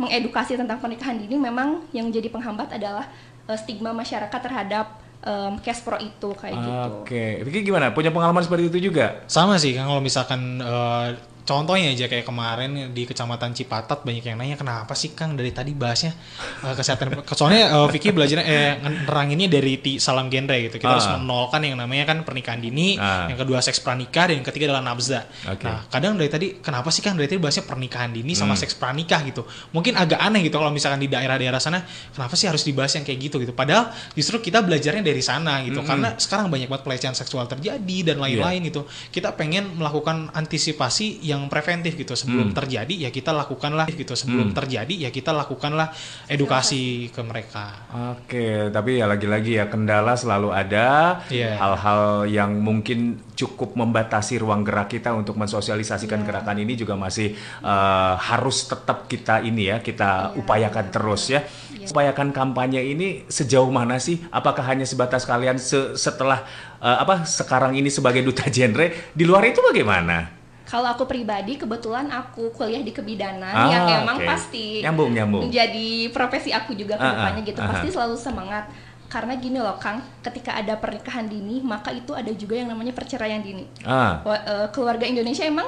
mengedukasi 0.00 0.56
tentang 0.56 0.80
pernikahan 0.80 1.20
dini 1.20 1.36
memang 1.36 1.84
yang 1.92 2.08
jadi 2.08 2.32
penghambat 2.32 2.72
adalah 2.72 3.04
eh, 3.44 3.58
stigma 3.60 3.92
masyarakat 3.92 4.40
terhadap 4.40 4.96
em, 5.20 5.60
cash 5.60 5.84
pro 5.84 6.00
itu 6.00 6.32
kayak 6.32 6.56
gitu. 6.56 6.70
Oke. 7.04 7.24
Vicky 7.44 7.60
gimana? 7.68 7.92
Punya 7.92 8.08
pengalaman 8.08 8.40
seperti 8.40 8.72
itu 8.72 8.88
juga? 8.88 9.20
Sama 9.28 9.60
sih 9.60 9.76
kan 9.76 9.84
kalau 9.84 10.00
misalkan 10.00 10.56
eh, 10.64 11.08
contohnya 11.50 11.90
aja 11.90 12.06
kayak 12.06 12.22
kemarin 12.22 12.70
di 12.94 13.02
kecamatan 13.02 13.50
Cipatat 13.50 14.00
banyak 14.00 14.22
yang 14.22 14.38
nanya 14.38 14.54
kenapa 14.54 14.94
sih 14.94 15.10
Kang 15.10 15.34
dari 15.34 15.50
tadi 15.50 15.74
bahasnya 15.74 16.14
eh, 16.62 16.70
kesehatan 16.72 17.26
soalnya 17.26 17.66
eh, 17.68 17.86
Vicky 17.90 18.14
belajar 18.14 18.38
eh 18.40 18.78
neranginnya 18.78 19.50
dari 19.50 19.74
ti, 19.76 19.98
salam 19.98 20.30
genre 20.30 20.54
gitu 20.54 20.78
kita 20.78 20.86
Ah. 20.86 20.94
harus 20.94 21.10
menolkan 21.10 21.58
yang 21.60 21.74
namanya 21.74 22.06
kan 22.06 22.22
pernikahan 22.22 22.58
dini 22.58 22.94
Ah. 22.94 23.26
yang 23.26 23.34
kedua 23.36 23.58
seks 23.58 23.78
pranikah 23.78 24.30
dan 24.30 24.38
yang 24.38 24.46
ketiga 24.46 24.70
adalah 24.70 24.84
nafza 24.84 25.26
Oke. 25.44 25.66
nah 25.66 25.82
kadang 25.86 26.14
dari 26.14 26.28
tadi 26.28 26.46
kenapa 26.56 26.88
sih 26.88 27.00
Kang 27.00 27.14
dari 27.14 27.26
tadi 27.26 27.38
bahasnya 27.38 27.64
pernikahan 27.64 28.10
dini 28.10 28.30
sama 28.32 28.54
Hmm. 28.54 28.60
seks 28.60 28.74
pranikah 28.74 29.18
gitu 29.24 29.42
mungkin 29.72 29.96
agak 29.96 30.20
aneh 30.20 30.44
gitu 30.44 30.54
kalau 30.54 30.70
misalkan 30.70 31.00
di 31.00 31.08
daerah-daerah 31.08 31.58
sana 31.58 31.82
kenapa 32.12 32.34
sih 32.34 32.46
harus 32.46 32.62
dibahas 32.62 32.94
yang 32.94 33.02
kayak 33.02 33.18
gitu 33.22 33.36
gitu 33.38 33.50
padahal 33.50 33.88
justru 34.12 34.38
kita 34.38 34.60
belajarnya 34.60 35.00
dari 35.00 35.18
sana 35.18 35.64
gitu 35.64 35.80
Mm-mm. 35.80 35.88
karena 35.88 36.08
sekarang 36.14 36.46
banyak 36.46 36.68
banget 36.68 36.84
pelecehan 36.84 37.14
seksual 37.14 37.46
terjadi 37.46 38.12
dan 38.12 38.20
lain-lain 38.20 38.60
itu 38.62 38.84
kita 39.08 39.32
pengen 39.32 39.72
melakukan 39.72 40.28
antisipasi 40.30 41.22
yang 41.22 41.39
preventif 41.46 41.94
gitu 41.94 42.12
sebelum 42.12 42.50
Hmm. 42.50 42.56
terjadi 42.58 43.06
ya 43.06 43.10
kita 43.10 43.30
lakukanlah 43.30 43.86
gitu 43.88 44.12
sebelum 44.12 44.50
Hmm. 44.50 44.56
terjadi 44.58 44.94
ya 45.06 45.10
kita 45.10 45.30
lakukanlah 45.30 45.94
edukasi 46.26 47.08
ke 47.08 47.22
mereka 47.22 47.72
Oke, 48.12 48.68
tapi 48.68 48.98
ya 48.98 49.06
lagi-lagi 49.06 49.56
ya 49.56 49.66
kendala 49.66 50.14
selalu 50.14 50.50
ada. 50.50 51.20
Iya. 51.26 51.54
Hal-hal 51.54 52.02
yang 52.26 52.58
mungkin 52.58 53.22
cukup 53.34 53.74
membatasi 53.74 54.38
ruang 54.38 54.62
gerak 54.62 54.90
kita 54.90 55.12
untuk 55.12 55.36
mensosialisasikan 55.36 56.22
Iya. 56.22 56.26
gerakan 56.26 56.56
ini 56.58 56.74
juga 56.74 56.94
masih 56.94 57.34
eh, 57.60 58.14
harus 58.16 58.66
tetap 58.66 59.06
kita 59.06 59.40
ini 59.40 59.68
ya 59.68 59.78
kita 59.78 60.32
Iya. 60.32 60.40
upayakan 60.40 60.86
terus 60.88 61.28
ya. 61.28 61.44
Iya. 61.70 61.86
Upayakan 61.86 62.30
kampanye 62.30 62.82
ini 62.86 63.24
sejauh 63.26 63.68
mana 63.68 63.96
sih? 63.96 64.18
Apakah 64.30 64.64
hanya 64.64 64.84
sebatas 64.84 65.22
kalian 65.22 65.56
se- 65.56 65.94
setelah 65.94 66.42
eh, 66.78 66.96
apa 66.96 67.22
sekarang 67.22 67.76
ini 67.76 67.88
sebagai 67.88 68.22
duta 68.22 68.48
genre? 68.48 69.12
Di 69.12 69.22
luar 69.22 69.44
itu 69.44 69.60
bagaimana? 69.60 70.39
Kalau 70.70 70.86
aku 70.86 71.02
pribadi 71.02 71.58
kebetulan 71.58 72.06
aku 72.06 72.54
kuliah 72.54 72.78
di 72.78 72.94
kebidanan 72.94 73.50
Ah, 73.50 73.66
yang 73.66 74.06
emang 74.06 74.22
oke. 74.22 74.26
pasti 74.30 74.78
Nyambung, 74.78 75.10
nyambung. 75.10 75.42
menjadi 75.42 76.14
profesi 76.14 76.54
aku 76.54 76.78
juga 76.78 76.94
ke 76.94 77.02
Ah, 77.02 77.10
ah, 77.10 77.12
depannya 77.12 77.42
gitu. 77.42 77.58
ah, 77.58 77.66
Pasti 77.66 77.86
ah. 77.90 77.92
selalu 77.98 78.14
semangat. 78.14 78.64
Karena 79.10 79.34
gini 79.34 79.58
loh 79.58 79.74
Kang, 79.82 79.98
ketika 80.22 80.54
ada 80.54 80.78
pernikahan 80.78 81.26
dini, 81.26 81.58
maka 81.58 81.90
itu 81.90 82.14
ada 82.14 82.30
juga 82.30 82.54
yang 82.54 82.70
namanya 82.70 82.94
perceraian 82.94 83.42
dini. 83.42 83.66
Ah, 83.82 84.22
eh, 84.22 84.70
keluarga 84.70 85.02
Indonesia 85.02 85.42
emang 85.42 85.66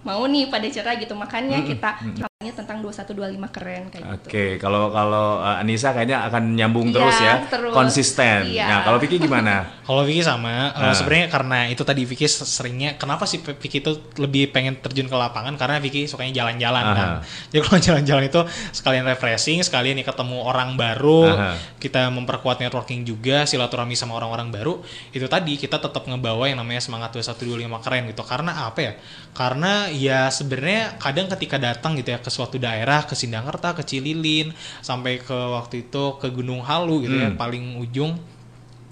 mau 0.00 0.24
nih 0.24 0.48
pada 0.48 0.64
cerai 0.64 0.96
gitu. 0.96 1.12
Makanya 1.12 1.68
kita 1.68 1.90
kampanye 2.00 2.27
tentang 2.38 2.78
2125 2.86 3.50
keren 3.50 3.90
kayak 3.90 4.04
gitu. 4.14 4.26
Oke, 4.30 4.44
kalau 4.62 4.94
kalau 4.94 5.42
uh, 5.42 5.58
Anissa 5.58 5.90
kayaknya 5.90 6.22
akan 6.30 6.54
nyambung 6.54 6.86
Iya, 6.86 6.94
terus 6.94 7.16
ya, 7.18 7.34
terus. 7.50 7.72
konsisten. 7.74 8.38
Iya. 8.46 8.66
Nah, 8.70 8.78
kalau 8.86 9.02
Vicky 9.02 9.18
gimana? 9.18 9.66
Kalau 9.88 10.04
Vicky 10.04 10.20
sama, 10.20 10.70
eh, 10.70 10.84
Ah. 10.84 10.92
sebenarnya 10.94 11.32
karena 11.32 11.58
itu 11.66 11.80
tadi 11.80 12.04
Vicky 12.04 12.28
seringnya 12.28 12.94
kenapa 12.94 13.24
sih 13.24 13.40
Vicky 13.40 13.80
itu 13.82 13.96
lebih 14.20 14.52
pengen 14.52 14.76
terjun 14.78 15.08
ke 15.08 15.16
lapangan 15.16 15.56
karena 15.56 15.80
Vicky 15.80 16.04
sukanya 16.06 16.44
jalan-jalan 16.44 16.84
Aha. 16.84 16.94
kan. 16.94 17.08
Jadi 17.50 17.60
kalau 17.64 17.78
jalan-jalan 17.90 18.24
itu 18.28 18.40
sekalian 18.70 19.08
refreshing, 19.08 19.58
sekalian 19.64 19.98
nih 19.98 20.06
ketemu 20.06 20.38
orang 20.38 20.78
baru, 20.78 21.34
Aha. 21.34 21.58
kita 21.82 22.06
memperkuat 22.12 22.62
networking 22.62 23.02
juga, 23.02 23.48
silaturahmi 23.50 23.98
sama 23.98 24.14
orang-orang 24.14 24.54
baru. 24.54 24.78
Itu 25.10 25.26
tadi 25.26 25.58
kita 25.58 25.82
tetap 25.82 26.06
ngebawa 26.06 26.46
yang 26.46 26.62
namanya 26.62 26.84
semangat 26.84 27.16
2125 27.18 27.82
keren 27.82 28.02
gitu. 28.06 28.22
Karena 28.22 28.68
apa 28.68 28.78
ya? 28.78 28.92
Karena 29.34 29.88
ya 29.88 30.28
sebenarnya 30.28 31.00
kadang 31.00 31.26
ketika 31.32 31.56
datang 31.56 31.96
gitu 31.96 32.12
ya 32.12 32.20
ke 32.28 32.30
suatu 32.30 32.60
daerah, 32.60 33.08
ke 33.08 33.16
Sindangkerta, 33.16 33.72
ke 33.72 33.80
Cililin, 33.80 34.52
sampai 34.80 35.16
ke 35.18 35.32
waktu 35.32 35.88
itu 35.88 36.20
ke 36.20 36.28
Gunung 36.28 36.60
Halu 36.60 37.00
gitu 37.02 37.16
ya, 37.16 37.32
Hmm. 37.32 37.40
paling 37.40 37.80
ujung 37.80 38.20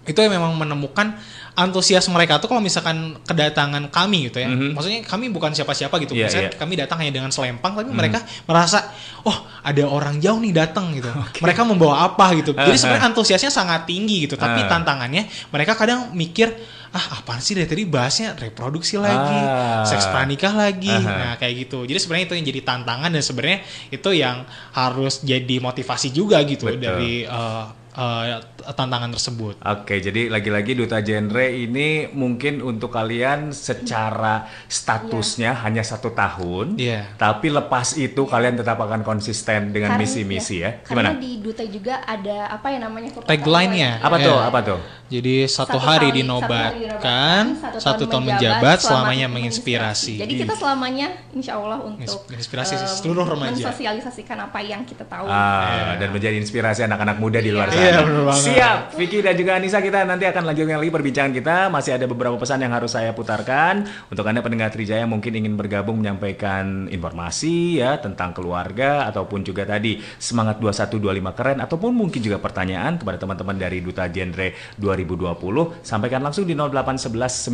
itu 0.06 0.14
yang 0.16 0.38
memang 0.38 0.54
menemukan 0.54 1.18
antusias 1.52 2.06
mereka 2.06 2.38
tuh 2.38 2.46
kalau 2.46 2.62
misalkan 2.62 3.18
kedatangan 3.26 3.90
kami 3.90 4.30
gitu 4.30 4.38
ya 4.38 4.46
Mhm. 4.46 4.78
maksudnya 4.78 5.02
kami 5.02 5.34
bukan 5.34 5.50
siapa-siapa 5.50 5.98
gitu 5.98 6.14
Iya, 6.14 6.30
misalnya 6.30 6.50
iya. 6.54 6.58
kami 6.62 6.78
datang 6.78 7.02
hanya 7.02 7.10
dengan 7.10 7.34
selempang 7.34 7.74
tapi 7.74 7.90
mereka 7.90 8.22
merasa 8.46 8.86
oh 9.26 9.34
ada 9.66 9.82
orang 9.82 10.22
jauh 10.22 10.38
nih 10.38 10.54
datang 10.54 10.94
gitu 10.94 11.10
mereka 11.42 11.66
membawa 11.66 12.06
apa 12.06 12.38
gitu 12.38 12.54
jadi 12.54 12.70
sebenarnya 12.78 13.10
antusiasnya 13.10 13.50
sangat 13.50 13.82
tinggi 13.82 14.30
gitu 14.30 14.38
tapi 14.38 14.62
Ah. 14.62 14.70
tantangannya 14.70 15.26
mereka 15.50 15.74
kadang 15.74 16.14
mikir 16.14 16.54
ah 16.90 17.18
apaan 17.18 17.38
sih 17.38 17.52
dari 17.52 17.64
tadi 17.64 17.82
bahasnya 17.82 18.34
reproduksi 18.34 18.94
lagi 18.96 19.38
Ah. 19.38 19.82
seks 19.82 20.06
pranikah 20.06 20.52
lagi 20.52 20.90
Aha. 20.90 21.10
nah 21.10 21.32
kayak 21.34 21.66
gitu 21.66 21.82
jadi 21.82 21.96
sebenarnya 21.96 22.26
itu 22.28 22.34
yang 22.34 22.46
jadi 22.46 22.60
tantangan 22.62 23.10
dan 23.10 23.22
sebenarnya 23.22 23.58
itu 23.88 24.10
yang 24.12 24.36
harus 24.72 25.22
jadi 25.22 25.56
motivasi 25.58 26.10
juga 26.10 26.38
gitu 26.42 26.66
Betul. 26.66 26.78
dari 26.78 27.14
eh, 27.22 27.64
eh, 27.96 28.38
tantangan 28.68 29.10
tersebut. 29.10 29.56
Oke, 29.58 29.98
jadi 29.98 30.28
lagi-lagi 30.28 30.72
duta 30.72 31.00
genre 31.00 31.46
ini 31.46 31.88
mungkin 32.10 32.60
untuk 32.60 32.92
kalian 32.92 33.50
secara 33.50 34.44
statusnya 34.66 35.56
hanya 35.62 35.80
satu 35.80 36.12
tahun, 36.12 36.76
Iya. 36.76 37.16
tapi 37.16 37.48
lepas 37.48 37.96
itu 37.96 38.22
kalian 38.22 38.56
tetap 38.56 38.76
akan 38.76 39.00
konsisten 39.00 39.72
dengan 39.72 39.96
Karena- 39.96 40.02
misi-misi 40.02 40.60
ya. 40.60 40.82
Karena 40.82 41.10
Gimana? 41.10 41.10
di 41.16 41.32
duta 41.40 41.64
juga 41.64 41.94
ada 42.02 42.48
apa 42.48 42.66
ya 42.68 42.78
namanya 42.78 43.08
Tagline-nya. 43.22 43.90
apa 43.98 44.02
ya? 44.02 44.06
Apa 44.06 44.16
Iya. 44.16 44.26
tuh? 44.26 44.38
Apa 44.42 44.58
tuh? 44.62 44.80
Jadi 45.06 45.34
satu, 45.46 45.78
Hari, 45.78 45.86
hari 45.86 46.08
satu 46.10 46.18
dinobatkan, 46.18 47.42
hari 47.62 47.78
satu, 47.78 48.04
tahun 48.10 48.24
menjabat, 48.26 48.78
selamanya 48.82 49.26
menginspirasi. 49.30 50.18
Jadi 50.18 50.34
kita 50.42 50.52
selamanya 50.52 51.14
insya 51.30 51.54
Allah 51.54 51.78
untuk 51.78 52.26
Menginspirasi 52.26 52.74
eh, 52.74 52.90
seluruh 52.90 53.22
remaja. 53.22 53.54
mensosialisasikan 53.54 54.34
apa 54.42 54.58
yang 54.60 54.82
kita 54.82 55.06
tahu. 55.06 55.30
Ah, 55.30 55.94
dan 55.94 56.10
menjadi 56.10 56.34
inspirasi 56.36 56.82
anak-anak 56.82 57.16
muda 57.16 57.38
di 57.38 57.54
luar 57.54 57.70
Iya. 57.70 57.78
sana. 57.78 57.85
Iya, 57.86 58.02
bener 58.02 58.22
banget. 58.26 58.44
Siap, 58.50 58.78
Vicky 58.98 59.18
dan 59.22 59.34
juga 59.38 59.50
Anissa 59.58 59.78
kita 59.78 60.02
nanti 60.02 60.24
akan 60.26 60.42
lanjutkan 60.42 60.78
lagi 60.78 60.92
perbincangan 60.92 61.32
kita. 61.32 61.56
Masih 61.70 61.92
ada 61.94 62.06
beberapa 62.10 62.34
pesan 62.34 62.62
yang 62.62 62.74
harus 62.74 62.92
saya 62.92 63.14
putarkan 63.14 63.86
untuk 64.10 64.26
anda 64.26 64.42
pendengar 64.42 64.74
Trijaya 64.74 65.06
mungkin 65.06 65.32
ingin 65.34 65.54
bergabung 65.54 66.02
menyampaikan 66.02 66.90
informasi 66.90 67.80
ya 67.82 67.98
tentang 68.02 68.34
keluarga 68.34 69.06
ataupun 69.08 69.46
juga 69.46 69.64
tadi 69.64 70.02
semangat 70.18 70.58
2125 70.58 71.38
keren 71.38 71.58
ataupun 71.62 71.90
mungkin 71.94 72.20
juga 72.20 72.42
pertanyaan 72.42 72.98
kepada 72.98 73.20
teman-teman 73.20 73.56
dari 73.56 73.78
Duta 73.80 74.08
Genre 74.10 74.76
2020 74.78 75.86
sampaikan 75.86 76.20
langsung 76.24 76.44
di 76.48 76.54
0811 76.54 77.48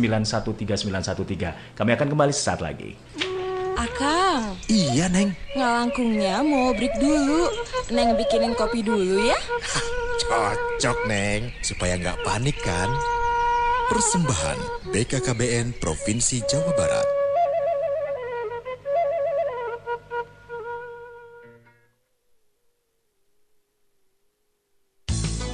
913913. 0.57 1.77
Kami 1.77 1.91
akan 1.93 2.07
kembali 2.09 2.33
sesaat 2.33 2.59
lagi. 2.63 3.32
Akang, 3.73 4.53
Iya, 4.69 5.09
Neng. 5.09 5.33
ngalangkungnya 5.57 6.45
mau 6.45 6.73
break 6.73 6.93
dulu. 7.01 7.49
Neng 7.89 8.13
bikinin 8.13 8.53
kopi 8.53 8.85
dulu 8.85 9.25
ya. 9.25 9.37
Cocok, 10.23 10.97
Neng. 11.09 11.49
Supaya 11.65 11.97
nggak 11.97 12.21
panik 12.21 12.57
kan? 12.61 12.89
Persembahan 13.89 14.57
BKKBN 14.89 15.77
Provinsi 15.77 16.41
Jawa 16.45 16.71
Barat. 16.73 17.22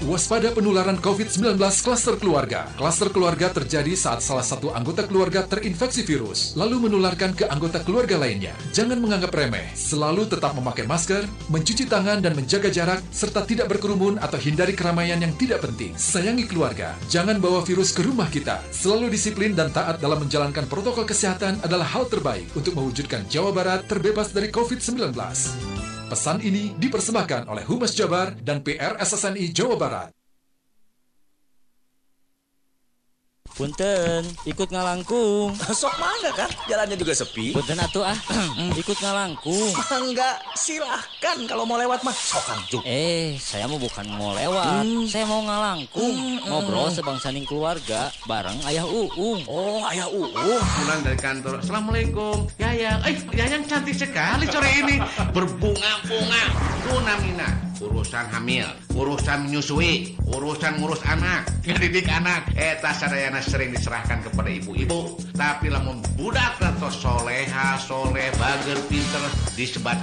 Waspada 0.10 0.50
penularan 0.50 0.98
COVID-19 0.98 1.62
klaster 1.86 2.17
keluarga. 2.17 2.65
Klaster 2.74 3.13
keluarga 3.13 3.54
terjadi 3.54 3.93
saat 3.93 4.26
salah 4.26 4.41
satu 4.41 4.74
anggota 4.74 5.06
keluarga 5.06 5.45
terinfeksi 5.45 6.02
virus, 6.02 6.58
lalu 6.58 6.89
menularkan 6.89 7.38
ke 7.38 7.45
anggota 7.45 7.78
keluarga 7.86 8.17
lainnya. 8.17 8.58
Jangan 8.74 8.98
menganggap 8.98 9.30
remeh, 9.30 9.69
selalu 9.78 10.26
tetap 10.26 10.58
memakai 10.58 10.89
masker, 10.89 11.30
mencuci 11.54 11.86
tangan 11.86 12.26
dan 12.26 12.34
menjaga 12.34 12.74
jarak, 12.74 13.06
serta 13.13 13.45
tidak 13.45 13.69
berkerumun 13.69 14.17
atau 14.17 14.41
hindari 14.41 14.74
keramaian 14.74 15.22
yang 15.22 15.38
tidak 15.38 15.62
penting. 15.62 15.93
Sayangi 15.93 16.50
keluarga, 16.50 16.98
jangan 17.06 17.38
bawa 17.38 17.62
virus 17.62 17.93
ke 17.93 18.02
rumah 18.02 18.34
kita. 18.34 18.65
Selalu 18.74 19.13
disiplin 19.13 19.54
dan 19.54 19.69
taat 19.69 20.02
dalam 20.02 20.26
menjalankan 20.26 20.65
protokol 20.65 21.06
kesehatan 21.06 21.62
adalah 21.62 21.86
hal 21.86 22.10
terbaik 22.10 22.50
untuk 22.58 22.74
mewujudkan 22.74 23.30
Jawa 23.30 23.54
Barat 23.54 23.86
terbebas 23.86 24.34
dari 24.34 24.50
COVID-19. 24.50 25.13
Pesan 26.10 26.41
ini 26.41 26.74
dipersembahkan 26.74 27.45
oleh 27.54 27.62
Humas 27.69 27.93
Jabar 27.93 28.34
dan 28.41 28.65
PR 28.65 28.98
SSNI 28.98 29.54
Jawa 29.54 29.78
Barat. 29.78 30.18
Punten, 33.60 34.24
ikut 34.48 34.72
ngalangkung. 34.72 35.52
Sok 35.84 35.91
mangga 36.00 36.32
kan, 36.32 36.48
jalannya 36.72 36.95
juga 36.95 37.12
sepi. 37.12 37.52
Punten 37.52 37.76
atuh 37.76 38.08
ah, 38.08 38.15
ikut 38.80 38.95
ngalangkung. 39.04 39.76
Mangga, 39.76 40.39
silahkan 40.56 41.43
kalau 41.43 41.67
mau 41.67 41.76
lewat 41.76 42.00
mah 42.08 42.15
sok 42.15 42.56
angcung. 42.56 42.84
Eh, 42.88 43.36
saya 43.36 43.67
mau 43.67 43.76
bukan 43.76 44.08
mau 44.15 44.32
lewat, 44.32 44.88
saya 45.12 45.28
mau 45.28 45.43
ngalangkung. 45.43 46.39
Ngobrol 46.48 46.88
sebangsaning 46.95 47.43
keluarga 47.43 48.08
bareng 48.24 48.63
ayah 48.72 48.88
Uung. 48.88 49.43
Oh, 49.52 49.84
ayah 49.91 50.08
Uung. 50.08 50.32
pulang 50.32 51.04
dari 51.04 51.19
kantor. 51.19 51.60
Assalamualaikum, 51.60 52.48
Yayang. 52.63 53.04
Eh, 53.12 53.19
Yayang 53.36 53.67
cantik 53.67 54.00
sekali 54.00 54.48
sore 54.48 54.72
ini. 54.72 55.04
Berbunga-bunga. 55.36 56.43
Tunamina, 56.88 57.50
urusan 57.80 58.28
hamil, 58.32 58.68
urusan 58.96 59.48
menyusui, 59.48 60.20
urusan 60.28 60.80
ngurus 60.80 61.00
anak, 61.08 61.48
ngedidik 61.63 62.08
anak. 62.12 62.52
Eta 62.56 62.92
sadayana 62.92 63.39
sering 63.39 63.72
diserahkan 63.72 64.20
kepada 64.24 64.52
ibu-ibu. 64.52 65.20
Tapi 65.36 65.72
lamun 65.72 66.04
budak 66.20 66.60
atau 66.60 66.92
soleha, 66.92 67.80
soleh, 67.80 68.30
bager, 68.36 68.80
pinter, 68.92 69.24
disebat 69.56 70.00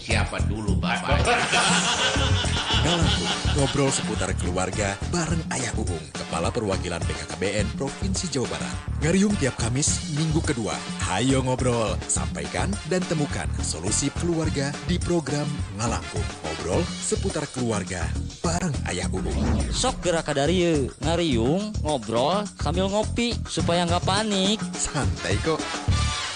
siapa 0.00 0.40
dulu 0.48 0.76
bapak. 0.80 1.20
Ngalangkung, 2.88 3.32
ngobrol 3.60 3.92
seputar 3.92 4.32
keluarga 4.40 4.96
bareng 5.12 5.44
Ayah 5.52 5.76
Uung, 5.76 6.00
Kepala 6.08 6.48
Perwakilan 6.48 7.04
BKKBN 7.04 7.76
Provinsi 7.76 8.32
Jawa 8.32 8.56
Barat. 8.56 8.76
Ngariung 9.04 9.36
tiap 9.36 9.60
Kamis, 9.60 10.16
minggu 10.16 10.40
kedua. 10.40 10.72
Hayo 11.04 11.44
ngobrol, 11.44 12.00
sampaikan 12.08 12.72
dan 12.88 13.04
temukan 13.04 13.44
solusi 13.60 14.08
keluarga 14.16 14.72
di 14.88 14.96
program 14.96 15.44
Ngalangkung. 15.76 16.24
Ngobrol 16.40 16.80
seputar 16.88 17.44
keluarga 17.52 18.08
bareng 18.40 18.72
Ayah 18.88 19.12
Uung. 19.12 19.36
Sok 19.68 20.08
gerak 20.08 20.32
dari 20.32 20.88
ngariung, 21.04 21.76
ngobrol 21.84 22.48
sambil 22.56 22.88
ngopi 22.88 23.36
supaya 23.44 23.84
nggak 23.84 24.08
panik. 24.08 24.64
Santai 24.72 25.36
kok. 25.44 25.60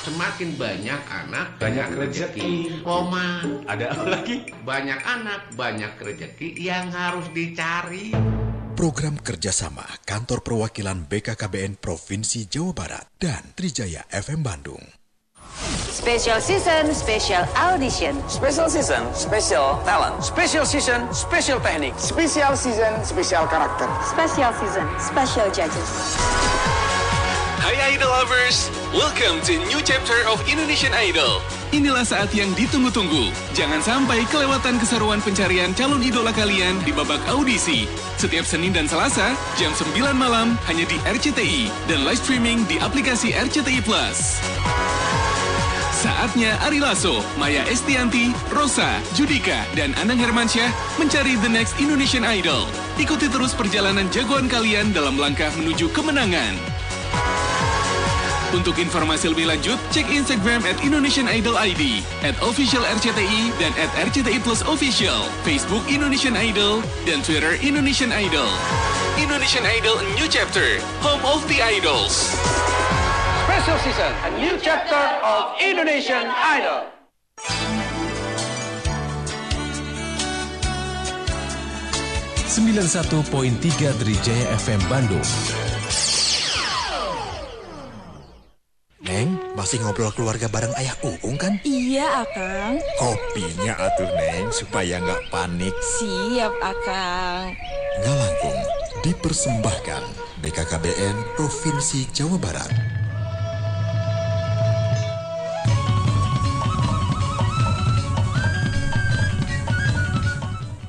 Semakin 0.02 0.58
banyak 0.58 0.98
anak, 1.06 1.62
banyak 1.62 1.88
rezeki. 1.94 2.82
Koma, 2.82 3.46
Ada 3.70 3.94
apa 3.94 4.18
lagi? 4.18 4.50
banyak 4.66 4.98
anak, 4.98 5.54
banyak 5.54 5.94
rezeki 5.94 6.58
yang 6.58 6.90
harus 6.90 7.30
dicari. 7.30 8.10
Program 8.74 9.14
kerjasama 9.14 9.86
Kantor 10.02 10.42
Perwakilan 10.42 11.06
BKKBN 11.06 11.78
Provinsi 11.78 12.50
Jawa 12.50 12.72
Barat 12.74 13.06
dan 13.14 13.54
Trijaya 13.54 14.02
FM 14.10 14.42
Bandung. 14.42 14.82
Special 15.86 16.42
season, 16.42 16.90
special 16.90 17.46
audition. 17.54 18.18
Special 18.26 18.66
season, 18.66 19.06
special 19.14 19.78
talent. 19.86 20.18
Special 20.18 20.66
season, 20.66 21.06
special 21.14 21.62
teknik. 21.62 21.94
Special 21.94 22.58
season, 22.58 22.90
special 23.06 23.46
karakter. 23.46 23.86
Special 24.02 24.50
season, 24.58 24.86
special 24.98 25.46
judges. 25.54 25.90
Hai 27.62 27.94
Idol 27.94 28.10
Lovers, 28.10 28.74
welcome 28.90 29.38
to 29.46 29.54
new 29.70 29.78
chapter 29.86 30.18
of 30.26 30.42
Indonesian 30.50 30.90
Idol. 30.98 31.38
Inilah 31.70 32.02
saat 32.02 32.34
yang 32.34 32.50
ditunggu-tunggu. 32.58 33.30
Jangan 33.54 33.78
sampai 33.78 34.26
kelewatan 34.34 34.82
keseruan 34.82 35.22
pencarian 35.22 35.70
calon 35.70 36.02
idola 36.02 36.34
kalian 36.34 36.82
di 36.82 36.90
babak 36.90 37.22
audisi. 37.30 37.86
Setiap 38.18 38.42
Senin 38.42 38.74
dan 38.74 38.90
Selasa, 38.90 39.38
jam 39.54 39.70
9 39.78 39.94
malam 40.10 40.58
hanya 40.66 40.90
di 40.90 40.98
RCTI 41.06 41.70
dan 41.86 42.02
live 42.02 42.18
streaming 42.18 42.66
di 42.66 42.82
aplikasi 42.82 43.30
RCTI 43.30 43.78
Plus. 43.86 44.42
Saatnya 46.02 46.58
Ari 46.66 46.82
Lasso, 46.82 47.22
Maya 47.38 47.62
Estianti, 47.70 48.34
Rosa, 48.50 48.98
Judika, 49.14 49.62
dan 49.78 49.94
Anang 50.02 50.18
Hermansyah 50.18 50.98
mencari 50.98 51.38
The 51.38 51.46
Next 51.46 51.78
Indonesian 51.78 52.26
Idol. 52.26 52.66
Ikuti 52.98 53.30
terus 53.30 53.54
perjalanan 53.54 54.10
jagoan 54.10 54.50
kalian 54.50 54.90
dalam 54.90 55.14
langkah 55.14 55.54
menuju 55.54 55.94
kemenangan. 55.94 56.82
Untuk 58.52 58.76
informasi 58.76 59.32
lebih 59.32 59.48
lanjut, 59.48 59.80
cek 59.96 60.12
Instagram 60.12 60.60
at 60.68 60.76
Indonesian 60.84 61.24
Idol 61.24 61.56
ID, 61.56 62.04
at 62.20 62.36
official 62.44 62.84
RCTI, 62.84 63.48
dan 63.56 63.72
at 63.80 63.88
RCTI 63.96 64.44
Plus 64.44 64.60
Official, 64.68 65.24
Facebook 65.40 65.80
Indonesian 65.88 66.36
Idol, 66.36 66.84
dan 67.08 67.24
Twitter 67.24 67.56
Indonesian 67.64 68.12
Idol. 68.12 68.44
Indonesian 69.16 69.64
Idol 69.64 70.04
A 70.04 70.08
New 70.20 70.28
Chapter, 70.28 70.76
Home 71.00 71.24
of 71.24 71.40
the 71.48 71.64
Idols. 71.64 72.36
Special 73.48 73.78
season, 73.88 74.12
a 74.20 74.30
new 74.36 74.60
chapter 74.60 75.00
of 75.24 75.56
Indonesian 75.56 76.28
Idol. 76.28 76.92
poin 83.32 83.56
tiga 83.64 83.96
Trijaya 83.96 84.44
FM 84.60 84.80
Bandung. 84.92 85.24
Masih 89.62 89.78
ngobrol 89.78 90.10
keluarga 90.10 90.50
bareng 90.50 90.74
Ayah 90.74 90.98
Uung 91.06 91.38
kan? 91.38 91.54
Iya, 91.62 92.26
Akang. 92.26 92.82
Kopinya 92.98 93.78
atuh 93.78 94.10
Neng, 94.10 94.50
supaya 94.50 94.98
nggak 94.98 95.30
panik. 95.30 95.70
Siap, 96.02 96.50
Akang. 96.58 97.54
Ngalangkung 98.02 98.58
dipersembahkan 99.06 100.02
BKKBN 100.42 101.38
Provinsi 101.38 102.10
Jawa 102.10 102.42
Barat. 102.42 102.74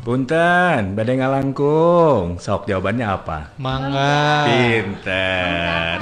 Punten, 0.02 0.98
badai 0.98 1.22
ngalangkung. 1.22 2.42
Sok 2.42 2.66
jawabannya 2.66 3.06
apa? 3.06 3.54
Mangga. 3.62 4.50
Pinter. 4.50 6.02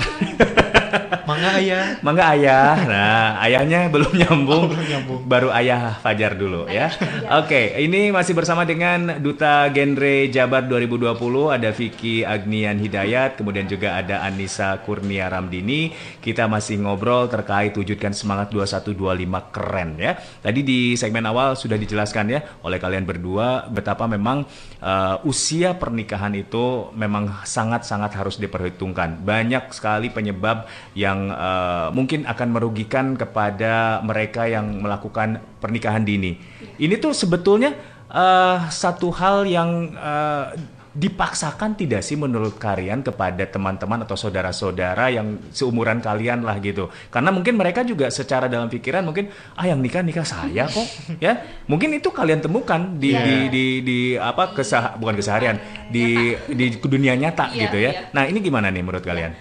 Mangga 1.31 1.51
ayah. 1.63 1.85
Mangga 2.03 2.25
ayah. 2.35 2.71
Nah, 2.91 3.27
ayahnya 3.47 3.79
belum 3.87 4.11
nyambung. 4.11 4.67
Oh, 4.67 4.71
belum 4.75 4.87
nyambung. 4.91 5.21
Baru 5.23 5.49
ayah 5.55 5.95
Fajar 6.03 6.35
dulu 6.35 6.67
ya. 6.67 6.91
Oke, 7.39 7.79
ini 7.79 8.11
masih 8.11 8.35
bersama 8.35 8.67
dengan 8.67 9.23
Duta 9.23 9.71
Genre 9.71 10.27
Jabar 10.27 10.67
2020 10.67 11.15
ada 11.55 11.69
Vicky 11.71 12.27
Agnian 12.27 12.75
Hidayat, 12.83 13.39
kemudian 13.39 13.63
juga 13.71 13.95
ada 13.95 14.27
Anissa 14.27 14.75
Kurnia 14.83 15.31
Ramdini. 15.31 15.95
Kita 16.19 16.51
masih 16.51 16.83
ngobrol 16.83 17.31
terkait 17.31 17.71
wujudkan 17.79 18.11
semangat 18.11 18.51
2125 18.51 19.55
keren 19.55 19.89
ya. 19.95 20.19
Tadi 20.19 20.59
di 20.67 20.99
segmen 20.99 21.23
awal 21.23 21.55
sudah 21.55 21.79
dijelaskan 21.79 22.25
ya 22.27 22.39
oleh 22.67 22.75
kalian 22.81 23.07
berdua 23.07 23.71
betapa 23.71 24.03
memang 24.09 24.43
uh, 24.81 25.21
usia 25.23 25.77
pernikahan 25.77 26.33
itu 26.35 26.89
memang 26.97 27.45
sangat-sangat 27.45 28.11
harus 28.17 28.35
diperhitungkan. 28.41 29.21
Banyak 29.21 29.71
sekali 29.71 30.09
penyebab 30.09 30.65
yang 30.97 31.20
uh, 31.29 31.93
mungkin 31.93 32.25
akan 32.25 32.47
merugikan 32.49 33.13
kepada 33.13 34.01
mereka 34.01 34.49
yang 34.49 34.81
melakukan 34.81 35.37
pernikahan 35.61 36.01
dini. 36.01 36.39
Ini 36.81 36.97
tuh 36.97 37.13
sebetulnya 37.13 37.75
uh, 38.09 38.65
satu 38.71 39.13
hal 39.13 39.45
yang 39.45 39.93
uh, 39.93 40.55
dipaksakan 40.91 41.79
tidak 41.79 42.03
sih 42.03 42.19
menurut 42.19 42.59
kalian 42.59 42.99
kepada 42.99 43.47
teman-teman 43.47 44.03
atau 44.03 44.19
saudara-saudara 44.19 45.07
yang 45.07 45.39
seumuran 45.47 46.03
kalian 46.03 46.43
lah 46.43 46.59
gitu 46.59 46.91
karena 47.07 47.31
mungkin 47.31 47.55
mereka 47.55 47.87
juga 47.87 48.11
secara 48.11 48.51
dalam 48.51 48.67
pikiran 48.67 48.99
mungkin 49.07 49.31
ah 49.55 49.71
yang 49.71 49.79
nikah 49.79 50.03
nikah 50.03 50.27
saya 50.27 50.67
kok 50.67 50.83
ya 51.23 51.63
mungkin 51.71 51.95
itu 51.95 52.11
kalian 52.11 52.43
temukan 52.43 52.99
di 52.99 53.15
Iya. 53.15 53.23
di, 53.23 53.35
di 53.47 53.65
di 53.87 53.97
apa 54.19 54.51
kesah 54.51 54.99
bukan 54.99 55.15
keseharian 55.15 55.55
di 55.87 56.35
di 56.51 56.75
dunia 56.91 57.15
nyata 57.15 57.55
Iya, 57.55 57.71
gitu 57.71 57.77
ya 57.79 57.91
iya. 57.95 58.11
nah 58.11 58.27
ini 58.27 58.43
gimana 58.43 58.67
nih 58.67 58.83
menurut 58.83 59.03
kalian 59.07 59.31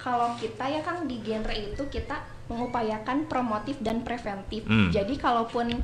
Kalau 0.00 0.32
kita 0.34 0.64
ya 0.64 0.80
Kang 0.80 1.04
di 1.04 1.20
genre 1.20 1.52
itu 1.52 1.82
kita 1.86 2.16
mengupayakan 2.48 3.28
promotif 3.28 3.78
dan 3.78 4.00
preventif. 4.00 4.64
Hmm. 4.64 4.88
Jadi 4.88 5.14
kalaupun 5.14 5.76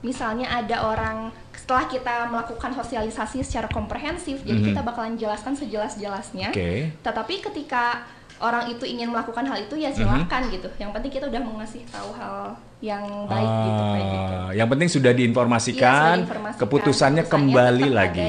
misalnya 0.00 0.46
ada 0.52 0.86
orang 0.86 1.32
setelah 1.50 1.88
kita 1.88 2.14
melakukan 2.28 2.70
sosialisasi 2.74 3.42
secara 3.42 3.66
komprehensif, 3.66 4.44
jadi 4.44 4.60
Mhm. 4.60 4.68
kita 4.70 4.80
bakalan 4.84 5.16
jelaskan 5.16 5.56
sejelas-jelasnya. 5.56 6.52
Oke. 6.52 6.94
Tetapi 7.00 7.34
ketika 7.42 8.06
orang 8.38 8.68
itu 8.68 8.84
ingin 8.84 9.08
melakukan 9.08 9.42
hal 9.42 9.56
itu 9.58 9.74
ya 9.74 9.88
Mhm. 9.90 9.96
silakan 9.96 10.42
gitu. 10.52 10.68
Yang 10.76 10.90
penting 10.92 11.10
kita 11.10 11.26
udah 11.26 11.42
mengasih 11.42 11.82
tahu 11.88 12.12
hal 12.12 12.54
yang 12.78 13.02
baik 13.24 13.50
gitu 13.64 13.82
kayak 13.82 14.06
gitu. 14.06 14.32
Ah, 14.36 14.50
yang 14.52 14.68
penting 14.68 14.88
sudah 14.92 15.10
Iya, 15.10 15.18
diinformasikan, 15.18 15.88
sudah 15.96 16.16
diinformasikan. 16.20 16.60
keputusannya 16.60 17.24
kembali 17.24 17.88
lagi. 17.88 18.26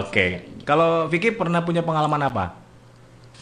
Oke. 0.00 0.26
Kalau 0.62 1.10
Vicky 1.10 1.34
pernah 1.34 1.60
punya 1.60 1.82
pengalaman 1.82 2.22
apa? 2.22 2.63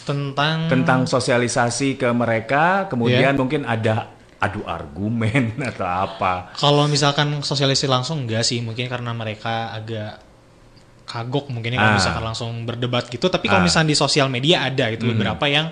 Tentang 0.03 0.67
Tentang 0.67 1.07
sosialisasi 1.07 1.95
ke 1.95 2.09
mereka, 2.11 2.91
kemudian 2.91 3.35
Iya. 3.35 3.39
mungkin 3.39 3.63
ada 3.63 4.11
adu 4.37 4.67
argumen 4.67 5.55
atau 5.71 5.87
apa. 5.87 6.51
Kalau 6.55 6.91
misalkan 6.91 7.41
sosialisasi 7.41 7.87
langsung 7.87 8.27
enggak 8.27 8.43
sih, 8.43 8.59
mungkin 8.59 8.91
karena 8.91 9.15
mereka 9.15 9.71
agak 9.71 10.19
kagok 11.03 11.51
mungkin 11.53 11.75
ya 11.75 11.79
kalau 11.79 11.93
Ah. 11.93 11.99
misalkan 11.99 12.25
langsung 12.25 12.51
berdebat 12.65 13.07
gitu. 13.07 13.29
Tapi 13.29 13.47
kalau 13.47 13.63
Ah. 13.63 13.67
misalnya 13.67 13.93
di 13.93 13.99
sosial 13.99 14.27
media 14.27 14.65
ada 14.65 14.89
itu 14.89 15.05
Mhm. 15.05 15.11
beberapa 15.13 15.47
yang 15.47 15.69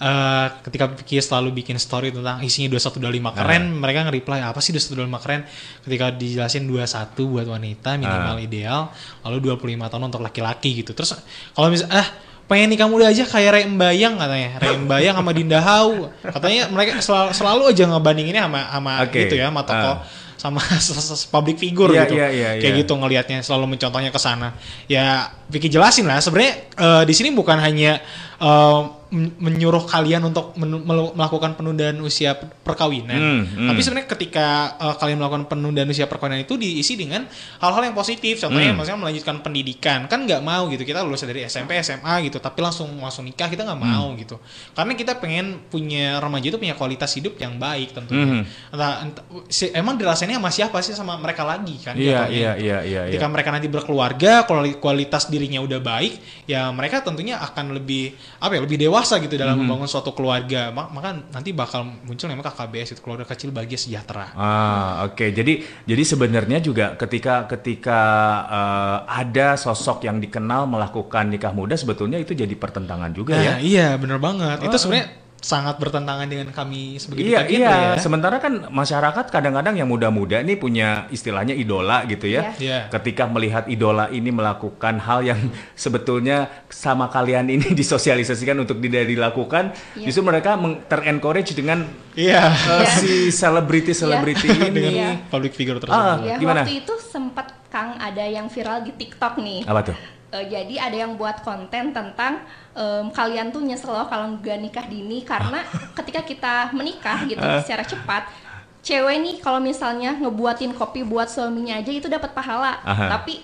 eh, 0.00 0.48
ketika 0.64 0.88
Vicky 0.96 1.20
selalu 1.20 1.60
bikin 1.60 1.76
story 1.76 2.08
tentang 2.08 2.40
isinya 2.40 2.72
2125 2.72 3.36
keren, 3.36 3.68
Ah. 3.68 3.76
mereka 3.84 4.08
nge-reply 4.08 4.40
apa 4.40 4.56
sih 4.58 4.72
2125 4.72 5.20
keren 5.20 5.44
ketika 5.84 6.08
dijelasin 6.08 6.64
21 6.64 7.28
buat 7.28 7.44
wanita 7.44 8.00
minimal 8.00 8.36
Ah. 8.36 8.40
ideal, 8.40 8.80
lalu 9.20 9.36
25 9.44 9.92
tahun 9.92 10.08
untuk 10.08 10.24
laki-laki 10.24 10.80
gitu. 10.80 10.96
Terus 10.96 11.20
kalau 11.52 11.68
misalnya 11.68 12.00
ah 12.00 12.08
pengen 12.50 12.66
nikah 12.66 12.90
muda 12.90 13.06
aja 13.06 13.22
kayak 13.22 13.50
Rey 13.54 13.64
Mbayang 13.70 14.18
katanya 14.18 14.58
Rey 14.58 14.74
Mbayang 14.74 15.14
sama 15.14 15.30
Dinda 15.30 15.62
Hau 15.62 16.10
katanya 16.20 16.66
mereka 16.66 16.98
selalu, 16.98 17.30
selalu 17.30 17.62
aja 17.70 17.84
ngebandinginnya 17.86 18.42
sama 18.50 18.60
sama 18.66 18.92
Oke. 19.06 19.18
gitu 19.22 19.34
ya 19.38 19.46
sama 19.54 19.62
tokoh 19.62 19.96
Ah. 19.96 19.98
sama 20.34 20.60
public 21.38 21.56
figure 21.56 21.92
Iya, 21.92 22.02
gitu 22.02 22.14
iya, 22.16 22.28
iya, 22.32 22.48
kayak 22.58 22.72
iya. 22.74 22.80
gitu 22.82 22.92
ngelihatnya 22.96 23.38
selalu 23.40 23.76
mencontohnya 23.76 24.10
ke 24.10 24.18
sana 24.18 24.56
ya 24.88 25.30
Vicky 25.46 25.70
jelasin 25.70 26.10
lah 26.10 26.18
sebenarnya 26.18 26.74
eh, 26.74 27.02
di 27.06 27.14
sini 27.14 27.30
bukan 27.30 27.60
hanya 27.60 28.02
men- 28.42 28.99
menyuruh 29.12 29.84
kalian 29.84 30.22
untuk 30.22 30.54
melakukan 30.54 31.54
penundaan 31.54 31.98
usia 31.98 32.34
per- 32.34 32.46
perkawinan 32.62 33.18
Hmm, 33.20 33.42
hmm. 33.42 33.68
tapi 33.68 33.80
sebenarnya 33.80 34.08
ketika 34.08 34.46
eh, 34.76 34.94
kalian 34.96 35.18
melakukan 35.18 35.44
penundaan 35.46 35.86
usia 35.86 36.06
perkawinan 36.06 36.40
itu 36.40 36.54
diisi 36.54 36.94
dengan 36.94 37.26
hal-hal 37.58 37.82
yang 37.82 37.92
positif 37.92 38.38
contohnya 38.38 38.70
Hmm. 38.70 38.78
maksudnya 38.78 39.00
melanjutkan 39.00 39.36
pendidikan 39.40 40.06
kan 40.06 40.22
nggak 40.22 40.38
mau 40.40 40.66
gitu 40.68 40.82
kita 40.82 41.02
lulus 41.02 41.22
dari 41.22 41.42
SMP 41.42 41.74
SMA 41.76 41.98
gitu 42.24 42.38
tapi 42.38 42.60
langsung 42.60 42.86
langsung 42.96 43.24
nikah 43.24 43.46
kita 43.46 43.62
nggak 43.62 43.76
Hmm. 43.76 43.90
mau 43.90 44.06
gitu 44.14 44.38
karena 44.72 44.92
kita 44.94 45.12
pengen 45.16 45.46
punya 45.66 46.16
remaja 46.16 46.46
itu 46.46 46.56
punya 46.56 46.74
kualitas 46.74 47.10
hidup 47.12 47.34
yang 47.36 47.56
baik 47.56 47.90
tentunya 47.92 48.26
Mhm. 48.36 48.42
entah, 48.70 48.92
entah- 49.02 49.26
si- 49.46 49.72
emang 49.72 49.96
dirasainnya 49.96 50.38
sama 50.38 50.50
siapa 50.50 50.78
sih 50.78 50.94
sama 50.94 51.16
mereka 51.16 51.42
lagi 51.42 51.74
kan 51.78 51.94
Iya, 51.94 52.30
iya, 52.30 52.50
gitu. 52.54 52.64
iya, 52.64 52.78
iya, 52.80 53.00
ketika 53.08 53.26
iya. 53.26 53.32
mereka 53.32 53.48
nanti 53.50 53.66
berkeluarga 53.66 54.32
kuali- 54.44 54.78
kualitas 54.78 55.26
dirinya 55.26 55.58
udah 55.58 55.78
baik 55.78 56.14
ya 56.46 56.70
mereka 56.70 57.00
tentunya 57.00 57.36
akan 57.36 57.74
lebih 57.74 58.12
apa 58.38 58.52
ya 58.52 58.62
lebih 58.62 58.78
dewasa 59.00 59.16
gitu 59.18 59.34
dalam 59.34 59.56
Mhm. 59.56 59.64
membangun 59.64 59.88
suatu 59.88 60.12
keluarga 60.12 60.68
Ma- 60.68 60.86
maka 60.86 61.16
nanti 61.26 61.50
bakal 61.50 61.82
muncul 62.04 62.28
namanya 62.28 62.52
KKBS 62.52 62.92
itu 62.92 63.00
keluarga 63.00 63.24
kecil 63.24 63.48
bahagia 63.48 63.76
sejahtera 63.76 64.28
Ah, 64.32 65.02
oke. 65.02 65.24
Jadi 65.26 65.52
jadi 65.82 66.02
sebenarnya 66.04 66.60
juga 66.60 66.92
ketika 66.94 67.48
ketika 67.48 68.00
eh, 68.46 68.98
ada 69.16 69.56
sosok 69.56 70.04
yang 70.04 70.20
dikenal 70.20 70.66
melakukan 70.66 71.26
nikah 71.26 71.50
muda 71.50 71.74
sebetulnya 71.74 72.16
itu 72.16 72.32
jadi 72.32 72.52
pertentangan 72.52 73.10
juga 73.10 73.34
ya. 73.34 73.56
Nah, 73.56 73.58
iya 73.58 73.88
bener 73.96 74.18
banget 74.18 74.60
itu 74.60 74.70
Oh. 74.70 74.76
sebenarnya 74.78 75.08
sangat 75.40 75.80
bertentangan 75.80 76.28
dengan 76.28 76.52
kami 76.52 77.00
sebagai 77.00 77.24
Iya, 77.24 77.40
genre 77.42 77.56
iya. 77.56 77.72
ya. 77.72 77.92
Sementara 77.96 78.36
kan 78.38 78.68
masyarakat 78.68 79.32
kadang-kadang 79.32 79.72
yang 79.72 79.88
muda-muda 79.88 80.44
nih 80.44 80.60
punya 80.60 81.08
istilahnya 81.08 81.56
idola 81.56 82.04
gitu 82.04 82.28
ya. 82.28 82.52
Iya. 82.54 82.60
Iya. 82.60 82.78
Ketika 82.92 83.24
melihat 83.24 83.64
idola 83.66 84.12
ini 84.12 84.28
melakukan 84.28 85.00
hal 85.00 85.24
yang 85.24 85.40
sebetulnya 85.74 86.52
sama 86.68 87.08
kalian 87.08 87.48
ini 87.48 87.72
disosialisasikan 87.80 88.60
untuk 88.60 88.78
tidak 88.84 89.08
dilakukan, 89.08 89.72
Iya. 89.96 90.06
justru 90.06 90.22
mereka 90.22 90.60
terencourage 90.86 91.56
dengan 91.56 91.88
Iya. 92.12 92.52
eh, 92.52 92.86
si 93.00 93.32
selebriti-selebriti 93.32 94.46
Iya. 94.46 94.68
ini. 94.68 94.84
Iya. 94.92 95.10
public 95.32 95.56
figure 95.56 95.80
Ah, 95.80 95.82
tersebut 96.20 96.28
Ya, 96.28 96.36
gimana? 96.36 96.62
waktu 96.62 96.84
itu 96.84 96.94
sempat 97.00 97.48
Kang 97.70 97.96
ada 97.96 98.26
yang 98.26 98.50
viral 98.50 98.82
di 98.82 98.92
TikTok 98.92 99.38
nih. 99.38 99.62
Apa 99.64 99.80
tuh? 99.88 100.19
Eh, 100.30 100.46
jadi 100.46 100.74
ada 100.78 100.94
yang 100.94 101.18
buat 101.18 101.42
konten 101.42 101.90
tentang 101.90 102.46
em, 102.70 103.10
kalian 103.10 103.50
tuh 103.50 103.66
nyesel 103.66 103.90
loh 103.90 104.06
kalau 104.06 104.38
nggak 104.38 104.62
nikah 104.62 104.86
dini 104.86 105.26
karena 105.26 105.58
ketika 105.98 106.22
kita 106.22 106.54
menikah 106.70 107.26
gitu 107.26 107.42
Ah. 107.42 107.58
secara 107.58 107.82
cepat 107.82 108.30
cewek 108.78 109.16
nih 109.18 109.36
kalau 109.42 109.58
misalnya 109.58 110.14
ngebuatin 110.14 110.70
kopi 110.72 111.02
buat 111.02 111.26
suaminya 111.26 111.82
aja 111.82 111.90
itu 111.90 112.06
dapat 112.06 112.30
pahala 112.30 112.78
Aha. 112.80 113.10
tapi 113.10 113.42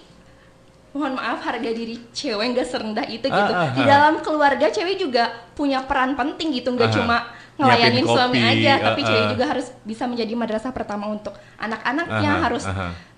mohon 0.94 1.18
maaf 1.18 1.42
harga 1.42 1.70
diri 1.74 1.98
cewek 2.14 2.54
nggak 2.54 2.64
serendah 2.64 3.04
itu 3.04 3.26
Ah, 3.28 3.34
gitu 3.34 3.52
ah, 3.52 3.68
di 3.74 3.82
ah. 3.82 3.86
dalam 3.90 4.14
keluarga 4.22 4.70
cewek 4.70 4.96
juga 4.96 5.28
punya 5.58 5.82
peran 5.82 6.14
penting 6.14 6.54
gitu 6.54 6.70
nggak 6.70 6.94
cuma 6.94 7.26
ngelayanin 7.58 8.06
Nyiapin 8.06 8.14
suami 8.14 8.38
kopi, 8.38 8.52
aja 8.62 8.72
tapi 8.78 9.00
ah, 9.02 9.06
cewek 9.10 9.24
ah. 9.26 9.30
juga 9.34 9.44
harus 9.50 9.66
bisa 9.82 10.04
menjadi 10.06 10.32
madrasah 10.32 10.70
pertama 10.70 11.10
untuk 11.10 11.34
anak-anaknya 11.58 12.30
Aha, 12.30 12.42
harus 12.46 12.62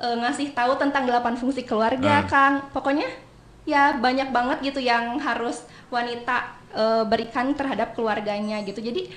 eh, 0.00 0.16
ngasih 0.16 0.56
tahu 0.56 0.72
tentang 0.80 1.04
delapan 1.04 1.36
fungsi 1.36 1.68
keluarga 1.68 2.24
Ah. 2.24 2.26
Kang 2.26 2.54
pokoknya 2.72 3.27
ya 3.68 3.92
banyak 3.94 4.28
banget 4.28 4.58
gitu 4.64 4.80
yang 4.80 5.20
harus 5.20 5.60
wanita 5.88 6.36
eh, 6.70 7.04
berikan 7.04 7.52
terhadap 7.52 7.92
keluarganya 7.92 8.64
gitu 8.64 8.80
jadi 8.80 9.12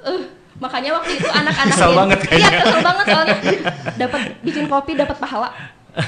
eh 0.00 0.22
makanya 0.56 0.96
waktu 0.96 1.14
itu 1.14 1.28
anak-anak 1.30 1.76
Kesel 1.76 1.92
banget 1.94 2.18
iya 2.30 2.50
kesel 2.58 2.80
banget 2.80 3.06
soalnya 3.06 3.36
dapat 3.96 4.20
bikin 4.40 4.64
kopi 4.66 4.92
dapat 4.94 5.16
pahala 5.16 5.52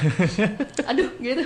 aduh 0.85 1.11
gitu 1.19 1.43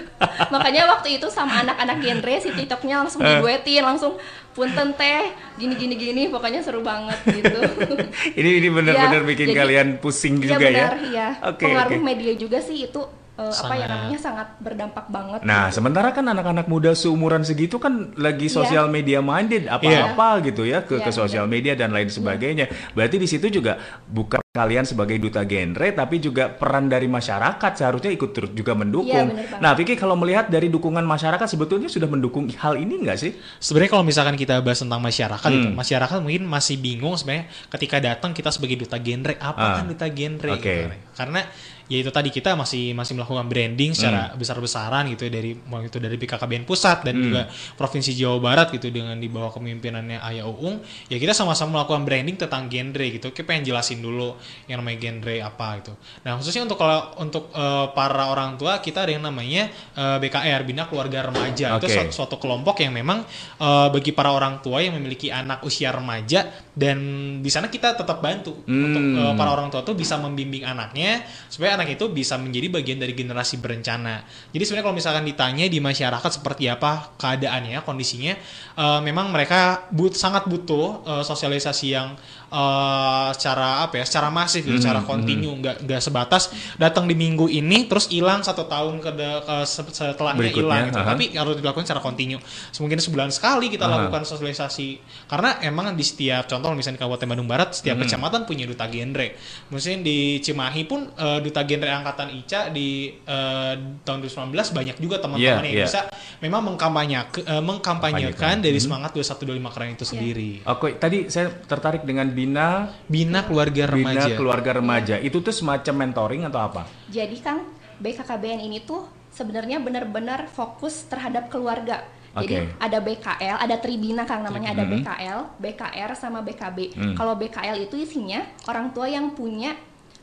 makanya 0.46 0.86
waktu 0.86 1.16
itu 1.16 1.26
sama 1.28 1.64
anak-anak 1.64 1.96
genre 1.98 2.34
si 2.36 2.52
tiktoknya 2.52 3.00
langsung 3.00 3.24
Eh. 3.24 3.32
diduetin 3.32 3.80
langsung 3.80 4.12
punten 4.52 4.92
teh 4.92 5.32
gini 5.56 5.72
gini 5.74 5.94
gini 5.96 6.22
pokoknya 6.28 6.60
seru 6.60 6.80
banget 6.80 7.16
gitu 7.26 7.56
Ini 8.38 8.50
ini 8.60 8.68
benar-benar 8.68 9.24
Iya, 9.24 9.26
bikin 9.26 9.46
jadi- 9.48 9.56
kalian 9.56 9.88
pusing 9.98 10.36
Iya 10.36 10.44
juga 10.46 10.56
benar, 10.62 10.92
ya. 10.92 11.06
iya. 11.06 11.28
Oke, 11.42 11.64
pengaruh 11.64 11.96
oke. 11.96 12.04
media 12.04 12.32
juga 12.34 12.58
sih 12.60 12.84
itu 12.84 13.00
eh, 13.36 13.44
apa 13.44 13.52
ya 13.70 13.84
Sangat. 13.84 13.88
namanya 13.90 14.18
sangat 14.18 14.48
berdampak 14.58 15.06
banget 15.06 15.40
Nah, 15.42 15.64
gitu. 15.64 15.74
sementara 15.74 16.08
kan 16.10 16.24
anak-anak 16.24 16.66
muda 16.66 16.90
seumuran 16.92 17.40
segitu 17.40 17.76
kan 17.76 18.12
lagi 18.14 18.46
Iya. 18.46 18.54
sosial 18.54 18.86
media 18.88 19.20
minded 19.20 19.66
apa-apa 19.66 20.40
gitu 20.42 20.62
ya 20.62 20.80
ke 20.80 20.96
Iya, 20.96 21.04
ke 21.04 21.10
sosial 21.10 21.44
media 21.44 21.72
dan 21.72 21.90
lain 21.90 22.08
sebagainya. 22.08 22.66
Berarti 22.92 23.16
di 23.16 23.26
situ 23.26 23.48
juga 23.50 23.76
bukan 24.02 24.40
kalian 24.48 24.82
sebagai 24.82 25.16
duta 25.16 25.44
genre 25.44 25.84
tapi 25.90 26.16
juga 26.16 26.48
peran 26.48 26.86
dari 26.86 27.04
masyarakat 27.06 27.72
seharusnya 27.76 28.08
ikut 28.08 28.30
turut 28.30 28.52
juga 28.52 28.72
mendukung. 28.72 29.04
Iya, 29.06 29.28
banget. 29.28 29.60
nah, 29.60 29.72
Vicky 29.72 29.94
kalau 29.94 30.16
melihat 30.16 30.48
dari 30.48 30.66
dukungan 30.66 31.04
masyarakat 31.04 31.44
sebetulnya 31.44 31.86
sudah 31.86 32.06
mendukung 32.06 32.48
hal 32.50 32.74
ini 32.74 33.04
nggak 33.04 33.18
sih? 33.18 33.36
Sebenarnya 33.58 33.92
kalau 33.92 34.02
misalkan 34.02 34.32
kita 34.34 34.58
bahas 34.58 34.80
tentang 34.80 34.98
masyarakat 34.98 35.44
gitu, 35.46 35.68
Hmm. 35.68 35.76
masyarakat 35.76 36.16
mungkin 36.18 36.44
masih 36.46 36.76
bingung 36.76 37.12
sebenarnya 37.14 37.44
ketika 37.68 38.00
datang 38.00 38.32
kita 38.32 38.48
sebagai 38.48 38.76
duta 38.78 38.96
genre, 38.96 39.36
apa 39.36 39.60
Ah. 39.60 39.74
kan 39.76 39.86
duta 39.86 40.08
genre? 40.08 40.50
Oke. 40.50 40.64
gitu. 40.64 40.88
Karena 41.12 41.44
ya 41.86 42.02
itu 42.02 42.10
tadi 42.10 42.28
kita 42.28 42.52
masih 42.52 42.92
masih 42.92 43.14
melakukan 43.14 43.46
branding 43.46 43.94
secara 43.94 44.30
Hmm. 44.30 44.38
besar-besaran 44.38 45.06
gitu 45.08 45.26
ya, 45.26 45.32
dari 45.32 45.54
mau 45.54 45.78
itu 45.78 45.96
dari 45.96 46.14
BKKBN 46.14 46.62
pusat 46.62 47.02
dan 47.02 47.14
Hmm. 47.14 47.24
juga 47.24 47.42
provinsi 47.74 48.10
Jawa 48.12 48.38
Barat 48.38 48.70
gitu 48.70 48.90
dengan 48.90 49.14
di 49.14 49.26
bawah 49.26 49.50
kepemimpinannya 49.50 50.18
Ayah 50.18 50.44
Uung, 50.44 50.80
ya 51.06 51.16
kita 51.16 51.30
sama-sama 51.30 51.78
melakukan 51.78 52.02
branding 52.02 52.36
tentang 52.36 52.66
genre 52.66 53.06
gitu. 53.06 53.30
Kita 53.30 53.42
pengen 53.42 53.62
jelasin 53.64 53.98
dulu 53.98 54.34
yang 54.66 54.80
namanya 54.80 54.98
genre 55.00 55.34
apa 55.40 55.66
gitu. 55.78 55.92
Nah, 56.22 56.34
khususnya 56.36 56.62
untuk 56.62 56.76
kalau 56.76 57.14
untuk 57.16 57.50
eh, 57.50 57.86
para 57.92 58.26
orang 58.26 58.56
tua 58.56 58.78
kita 58.78 59.06
ada 59.06 59.12
yang 59.12 59.22
namanya 59.22 59.70
eh, 59.94 60.16
BKR 60.18 60.62
Bina 60.62 60.84
Keluarga 60.84 61.22
Remaja. 61.24 61.78
Itu 61.78 61.86
Oke. 61.86 61.94
suatu, 61.94 62.12
suatu 62.12 62.36
kelompok 62.36 62.82
yang 62.82 62.90
memang 62.92 63.22
eh, 63.56 63.88
bagi 63.88 64.10
para 64.10 64.30
orang 64.30 64.58
tua 64.58 64.82
yang 64.82 64.98
memiliki 64.98 65.30
anak 65.30 65.62
usia 65.62 65.90
remaja 65.90 66.44
dan 66.72 66.98
di 67.38 67.48
sana 67.48 67.68
kita 67.68 67.94
tetap 67.94 68.18
bantu 68.18 68.52
untuk 68.66 69.00
Hmm. 69.00 69.16
eh, 69.16 69.34
para 69.34 69.50
orang 69.50 69.70
tua 69.70 69.80
tuh 69.80 69.94
bisa 69.94 70.16
membimbing 70.16 70.62
anaknya 70.62 71.22
supaya 71.46 71.75
anak 71.76 72.00
itu 72.00 72.08
bisa 72.08 72.40
menjadi 72.40 72.72
bagian 72.72 72.98
dari 72.98 73.12
generasi 73.12 73.60
berencana. 73.60 74.24
Jadi 74.50 74.62
sebenarnya 74.64 74.84
kalau 74.88 74.96
misalkan 74.96 75.24
ditanya 75.28 75.64
di 75.68 75.78
masyarakat 75.78 76.30
seperti 76.40 76.72
apa 76.72 77.14
keadaannya, 77.20 77.84
kondisinya, 77.84 78.34
eh, 78.74 79.00
memang 79.04 79.28
mereka 79.30 79.86
but 79.92 80.16
sangat 80.16 80.48
butuh 80.48 81.04
eh, 81.04 81.24
sosialisasi 81.24 81.86
yang 81.92 82.16
eh, 82.56 83.28
secara 83.32 83.84
apa 83.84 84.00
ya, 84.00 84.04
secara 84.04 84.28
masif, 84.30 84.64
gitu, 84.64 84.72
Mhm, 84.72 84.80
secara 84.80 85.00
kontinu, 85.02 85.50
nggak 85.54 85.76
nggak 85.82 86.00
sebatas 86.00 86.48
datang 86.76 87.04
di 87.04 87.12
minggu 87.12 87.46
ini 87.46 87.84
terus 87.84 88.08
hilang 88.08 88.40
satu 88.40 88.64
tahun 88.64 88.98
ke, 88.98 89.10
ke 89.12 89.56
se- 89.62 89.84
setelahnya 89.86 90.40
Berikutnya, 90.40 90.64
hilang 90.64 90.84
gitu. 90.88 91.00
Tapi 91.02 91.24
harus 91.34 91.54
dilakukan 91.56 91.84
secara 91.84 92.00
kontinu. 92.00 92.40
Mungkin 92.76 92.98
sebulan 92.98 93.28
sekali 93.28 93.68
kita 93.68 93.84
Aha. 93.84 93.92
lakukan 94.00 94.24
sosialisasi 94.24 94.88
karena 95.26 95.60
emang 95.60 95.92
di 95.92 96.02
setiap 96.02 96.46
contoh 96.46 96.72
misalnya 96.72 96.96
di 96.96 97.02
Kabupaten 97.02 97.28
Bandung 97.28 97.46
Barat 97.46 97.68
setiap 97.72 97.96
Mhm. 97.96 98.02
kecamatan 98.02 98.40
punya 98.42 98.64
duta 98.64 98.86
genre. 98.86 99.28
Mungkin 99.68 100.00
di 100.00 100.18
Cimahi 100.38 100.82
pun 100.84 101.10
eh, 101.12 101.38
duta 101.40 101.60
genre 101.62 101.90
angkatan 101.92 102.32
ICA 102.34 102.70
di 102.70 102.88
eh, 103.20 103.72
tahun 104.00 104.18
2019 104.22 104.72
banyak 104.72 104.96
juga 104.96 105.16
teman-teman 105.18 105.36
Iya, 105.60 105.60
yang 105.60 105.76
iya. 105.76 105.84
bisa 105.84 106.00
memang 106.38 106.62
mengkampanyekan 106.64 107.42
eh, 107.42 107.60
mengkampanyekan 107.60 108.32
Kampanyekan. 108.32 108.56
dari 108.60 108.78
Mhm. 108.78 108.84
semangat 108.84 109.10
2125 109.12 109.68
keren 109.68 109.90
itu 109.92 110.04
sendiri. 110.04 110.50
Oke, 110.64 110.96
tadi 110.96 111.26
saya 111.26 111.50
tertarik 111.50 112.02
dengan 112.02 112.28
Bina 112.46 112.94
Bina 113.10 113.40
keluarga 113.42 113.82
remaja. 113.90 114.30
Bina 114.30 114.38
keluarga 114.38 114.70
remaja. 114.78 115.14
Itu 115.18 115.42
tuh 115.42 115.50
semacam 115.50 115.94
mentoring 116.06 116.42
atau 116.46 116.60
apa? 116.62 116.82
Jadi 117.10 117.36
kan 117.42 117.66
BKKBN 117.98 118.62
ini 118.62 118.78
tuh 118.86 119.02
sebenarnya 119.34 119.82
benar-benar 119.82 120.46
fokus 120.46 121.10
terhadap 121.10 121.50
keluarga. 121.50 122.06
Jadi 122.36 122.68
Oke. 122.68 122.76
ada 122.76 122.98
BKL, 123.00 123.56
ada 123.58 123.76
Tribina 123.80 124.28
Kang 124.28 124.44
namanya 124.44 124.76
ada 124.76 124.84
Mhm. 124.84 124.92
BKL, 125.00 125.40
BKR 125.56 126.10
sama 126.12 126.44
BKB. 126.44 126.78
Hmm. 126.92 127.14
Kalau 127.16 127.32
BKL 127.34 127.80
itu 127.80 127.96
isinya 127.96 128.44
orang 128.68 128.92
tua 128.92 129.10
yang 129.10 129.32
punya 129.32 129.74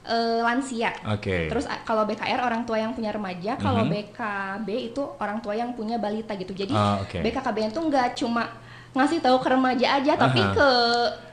eh, 0.04 0.44
lansia. 0.44 0.92
Oke. 1.08 1.48
Terus 1.48 1.64
kalau 1.88 2.04
BKR 2.04 2.44
orang 2.44 2.68
tua 2.68 2.76
yang 2.76 2.92
punya 2.92 3.08
remaja, 3.08 3.56
kalau 3.56 3.88
Mhm. 3.88 4.12
BKB 4.12 4.68
itu 4.92 5.00
orang 5.16 5.40
tua 5.40 5.56
yang 5.56 5.72
punya 5.72 5.96
balita 5.96 6.36
gitu. 6.36 6.52
Jadi 6.52 6.76
Ah, 6.76 7.00
oke. 7.00 7.24
BKKBN 7.24 7.72
tuh 7.72 7.88
nggak 7.88 8.20
cuma 8.20 8.52
ngasih 8.94 9.20
tahu 9.20 9.38
ke 9.38 9.48
remaja 9.48 9.88
aja, 9.98 10.14
tapi 10.16 10.40
Aha. 10.40 10.54
ke 10.54 10.70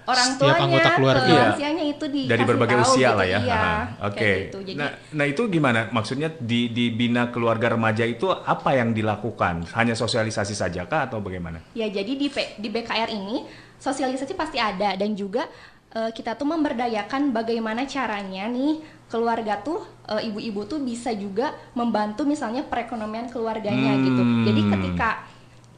orang 0.02 0.28
Setiap 0.32 0.40
tuanya, 0.50 0.64
anggota 0.66 0.90
keluarga. 0.92 1.20
ke 1.20 1.28
Iya. 1.28 1.42
lansianya 1.46 1.84
itu 1.86 2.04
di 2.06 2.22
Dari 2.24 2.42
berbagai 2.42 2.76
usia 2.80 3.10
lah 3.12 3.22
ya. 3.24 3.38
Iya, 3.38 3.62
Oke. 4.02 4.32
gitu. 4.48 4.58
Jadi 4.64 4.74
Nah, 4.74 4.90
nah 5.12 5.24
itu 5.24 5.42
gimana? 5.46 5.80
Maksudnya 5.88 6.28
di 6.32 6.66
di 6.68 6.90
Bina 6.90 7.28
keluarga 7.28 7.70
remaja 7.70 8.02
itu 8.02 8.26
apa 8.26 8.70
yang 8.72 8.90
dilakukan? 8.90 9.70
Hanya 9.72 9.92
sosialisasi 9.92 10.52
saja 10.52 10.82
kah 10.84 11.06
atau 11.06 11.20
bagaimana? 11.20 11.60
Ya 11.72 11.86
jadi 11.86 12.10
di 12.10 12.26
P- 12.26 12.56
di 12.56 12.68
BKR 12.68 13.06
ini 13.08 13.44
sosialisasi 13.76 14.32
pasti 14.34 14.56
ada 14.56 14.92
dan 14.94 15.14
juga 15.14 15.46
eh, 15.90 16.10
kita 16.10 16.34
tuh 16.34 16.46
memberdayakan 16.46 17.30
bagaimana 17.30 17.82
caranya 17.84 18.46
nih 18.46 18.78
keluarga 19.06 19.58
tuh 19.58 19.82
eh, 20.08 20.22
ibu-ibu 20.24 20.64
tuh 20.64 20.78
bisa 20.78 21.10
juga 21.12 21.50
membantu 21.72 22.22
misalnya 22.22 22.62
perekonomian 22.62 23.26
keluarganya 23.26 23.92
Hmm. 23.92 24.02
gitu. 24.02 24.22
Jadi 24.44 24.60
ketika 24.66 25.10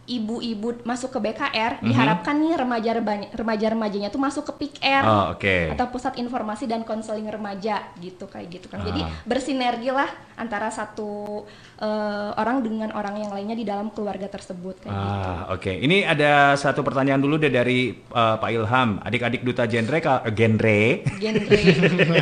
ibu-ibu 0.03 0.83
masuk 0.83 1.15
ke 1.15 1.19
BKR 1.23 1.79
Mhm. 1.79 1.87
diharapkan 1.87 2.35
nih 2.35 2.55
remaja 2.55 2.91
remaja 3.33 3.67
remajanya 3.69 4.09
tuh 4.09 4.19
masuk 4.19 4.43
ke 4.45 4.67
PIKR 4.67 5.05
Oh, 5.05 5.25
oke. 5.33 5.71
atau 5.71 5.87
pusat 5.89 6.19
informasi 6.19 6.67
dan 6.67 6.83
konseling 6.83 7.25
remaja 7.25 7.87
gitu 7.97 8.27
kayak 8.27 8.51
gitu 8.53 8.67
kan. 8.67 8.83
Jadi 8.83 8.99
Ah. 8.99 9.15
bersinergi 9.23 9.89
lah 9.89 10.11
antara 10.35 10.69
satu 10.69 11.47
eh, 11.79 12.31
orang 12.33 12.63
dengan 12.63 12.91
orang 12.91 13.15
yang 13.17 13.31
lainnya 13.31 13.55
di 13.55 13.63
dalam 13.63 13.91
keluarga 13.91 14.27
tersebut 14.27 14.79
kayak 14.81 14.91
gitu. 14.93 15.19
Ah, 15.21 15.51
oke. 15.51 15.73
Ini 15.73 16.05
ada 16.05 16.33
satu 16.55 16.81
pertanyaan 16.81 17.19
dulu 17.19 17.37
deh 17.37 17.51
dari 17.51 17.91
uh, 17.91 18.39
Pak 18.39 18.51
Ilham. 18.51 19.03
Adik-adik 19.03 19.43
duta 19.43 19.67
genre 19.67 19.99
ka- 19.99 20.23
eh, 20.23 20.31
genre. 20.31 20.83
Genre. 21.17 21.59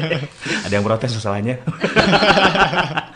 ada 0.65 0.73
yang 0.73 0.81
protes 0.83 1.13
masalahnya. 1.13 1.61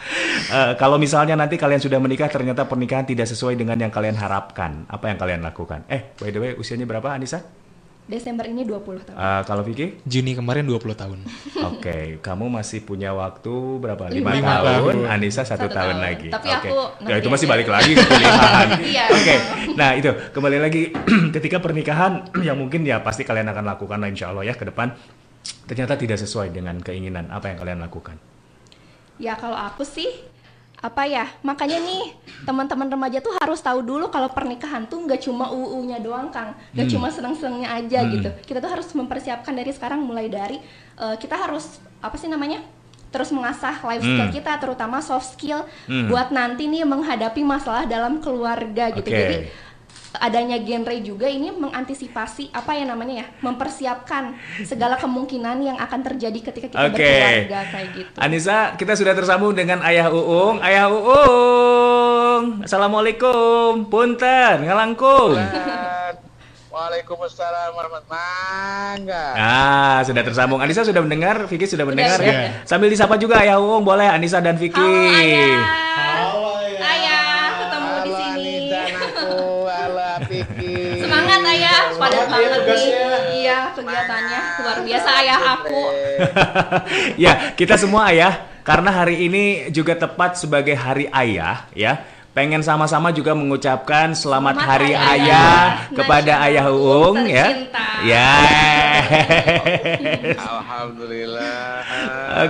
Eh, 0.44 0.72
kalau 0.76 1.00
misalnya 1.00 1.34
nanti 1.34 1.56
kalian 1.56 1.80
sudah 1.80 1.96
menikah 1.96 2.28
ternyata 2.28 2.68
pernikahan 2.68 3.04
tidak 3.04 3.24
sesuai 3.24 3.56
dengan 3.56 3.80
yang 3.80 3.88
kalian 3.88 4.14
harapkan, 4.14 4.84
apa 4.86 5.08
yang 5.08 5.18
kalian 5.18 5.40
lakukan? 5.40 5.88
Eh, 5.88 6.12
by 6.14 6.28
the 6.28 6.40
way, 6.40 6.52
usianya 6.54 6.84
berapa 6.84 7.08
Anissa? 7.10 7.40
Desember 8.04 8.44
ini 8.44 8.68
20 8.68 9.00
tahun. 9.00 9.16
Eh, 9.16 9.42
kalau 9.48 9.64
Vicky? 9.64 9.96
Juni 10.04 10.36
kemarin 10.36 10.68
20 10.68 10.92
tahun. 10.92 11.24
Oke, 11.72 12.20
kamu 12.20 12.52
masih 12.52 12.84
punya 12.84 13.16
waktu 13.16 13.48
berapa? 13.80 14.12
Lima 14.12 14.36
Lima 14.36 14.60
tahun. 14.60 14.68
tahun. 14.68 14.96
Anissa 15.08 15.40
satu, 15.40 15.64
Satu 15.64 15.72
tahun, 15.72 15.96
tahun. 15.96 16.04
lagi. 16.04 16.28
Tapi 16.28 16.48
Oke. 16.52 16.68
aku 16.68 16.76
Ya 17.08 17.16
itu 17.16 17.28
masih 17.32 17.46
balik 17.48 17.64
lagi 17.64 17.96
ke 17.96 18.04
pilihan. 18.04 18.68
Iya. 18.92 19.04
Oke. 19.08 19.34
Nah 19.80 19.96
itu 19.96 20.12
kembali 20.36 20.58
lagi 20.60 20.92
ketika 21.40 21.64
pernikahan 21.64 22.28
yang 22.46 22.60
mungkin 22.60 22.84
ya 22.84 23.00
pasti 23.00 23.24
kalian 23.24 23.48
akan 23.48 23.64
lakukan 23.72 23.96
lah 23.96 24.12
insya 24.12 24.28
Allah 24.36 24.44
ya 24.44 24.52
ke 24.52 24.68
depan. 24.68 24.92
Ternyata 25.64 25.96
tidak 25.96 26.20
sesuai 26.20 26.52
dengan 26.52 26.76
keinginan. 26.84 27.32
Apa 27.32 27.56
yang 27.56 27.56
kalian 27.56 27.80
lakukan? 27.80 28.20
Ya 29.16 29.34
kalau 29.34 29.54
aku 29.54 29.82
sih 29.82 30.08
apa 30.84 31.08
ya 31.08 31.24
makanya 31.40 31.80
nih 31.80 32.12
teman-teman 32.44 32.84
remaja 32.84 33.16
tuh 33.16 33.32
harus 33.40 33.56
tahu 33.56 33.80
dulu 33.80 34.12
kalau 34.12 34.28
pernikahan 34.28 34.84
tuh 34.84 35.00
nggak 35.00 35.16
cuma 35.16 35.48
UU-nya 35.48 35.96
doang 35.96 36.28
kang 36.28 36.52
nggak 36.76 36.84
Hmm. 36.84 36.92
cuma 36.92 37.08
seneng-senengnya 37.08 37.72
aja 37.72 38.04
Hmm. 38.04 38.12
gitu 38.12 38.28
kita 38.44 38.60
tuh 38.60 38.68
harus 38.68 38.92
mempersiapkan 38.92 39.56
dari 39.56 39.72
sekarang 39.72 40.04
mulai 40.04 40.28
dari 40.28 40.60
eh, 40.94 41.16
kita 41.16 41.40
harus 41.40 41.80
apa 41.98 42.20
sih 42.20 42.28
namanya 42.28 42.60
terus 43.08 43.32
mengasah 43.32 43.80
life 43.80 44.04
skill 44.04 44.28
Hmm. 44.28 44.34
kita 44.34 44.52
terutama 44.60 45.00
soft 45.00 45.32
skill 45.32 45.64
Hmm. 45.88 46.12
buat 46.12 46.28
nanti 46.28 46.68
nih 46.68 46.84
menghadapi 46.84 47.40
masalah 47.40 47.88
dalam 47.88 48.20
keluarga 48.20 48.92
gitu 48.92 49.08
Oke. 49.08 49.16
jadi 49.16 49.36
adanya 50.18 50.58
genre 50.62 50.94
juga 51.02 51.26
ini 51.26 51.50
mengantisipasi 51.50 52.54
apa 52.54 52.74
ya 52.78 52.84
namanya 52.86 53.24
ya 53.24 53.26
mempersiapkan 53.42 54.34
segala 54.62 54.94
kemungkinan 54.98 55.58
yang 55.62 55.76
akan 55.78 56.00
terjadi 56.06 56.38
ketika 56.50 56.66
kita 56.70 56.86
Oke. 56.86 57.02
berkeluarga 57.02 57.60
kayak 57.70 57.88
gitu 57.98 58.16
Anissa, 58.18 58.58
kita 58.78 58.92
sudah 58.94 59.14
tersambung 59.14 59.52
dengan 59.58 59.82
Ayah 59.82 60.10
Uung. 60.14 60.62
Ayah 60.62 60.86
Uung, 60.90 62.62
Assalamualaikum. 62.62 63.90
Punten, 63.90 64.64
ngalangkung. 64.66 65.34
Waalaikumsalam 66.74 67.70
warahmatullahi 67.78 68.74
mangga. 68.94 69.24
Ah, 69.38 69.98
sudah 70.06 70.22
tersambung. 70.22 70.58
Anissa 70.62 70.82
sudah 70.82 71.02
mendengar, 71.02 71.46
Vicky 71.46 71.66
sudah 71.66 71.86
mendengar 71.86 72.18
sudah. 72.18 72.34
ya. 72.34 72.50
Sambil 72.66 72.90
disapa 72.90 73.14
juga 73.18 73.42
Ayah 73.42 73.58
Uung, 73.62 73.82
boleh 73.86 74.06
Anissa 74.06 74.38
dan 74.42 74.58
Vicky. 74.58 74.78
Ayah, 74.78 75.62
ketemu 75.94 77.13
Semangat 81.44 81.60
ayah, 81.60 81.80
padat 82.00 82.26
banget 82.32 82.60
nih. 82.64 82.84
Iya, 83.44 83.58
kegiatannya 83.76 84.40
luar 84.64 84.78
biasa 84.80 85.08
ayah 85.20 85.38
aku. 85.60 85.82
ya, 87.24 87.32
kita 87.52 87.76
semua 87.76 88.08
ayah, 88.08 88.48
karena 88.64 88.88
hari 88.88 89.28
ini 89.28 89.68
juga 89.68 89.92
tepat 89.92 90.40
sebagai 90.40 90.72
hari 90.72 91.04
ayah, 91.12 91.68
ya. 91.76 92.00
Pengen 92.34 92.64
sama-sama 92.66 93.14
juga 93.14 93.30
mengucapkan 93.36 94.10
selamat, 94.16 94.58
Selamat 94.58 94.66
hari 94.66 94.90
ayah, 94.90 95.14
Ayah 95.14 95.62
kepada 95.94 96.32
Nasional 96.34 96.48
Ayah 96.50 96.66
Uung 96.72 97.18
ya. 97.28 97.46
Ya. 98.04 98.32
Alhamdulillah. 100.34 101.78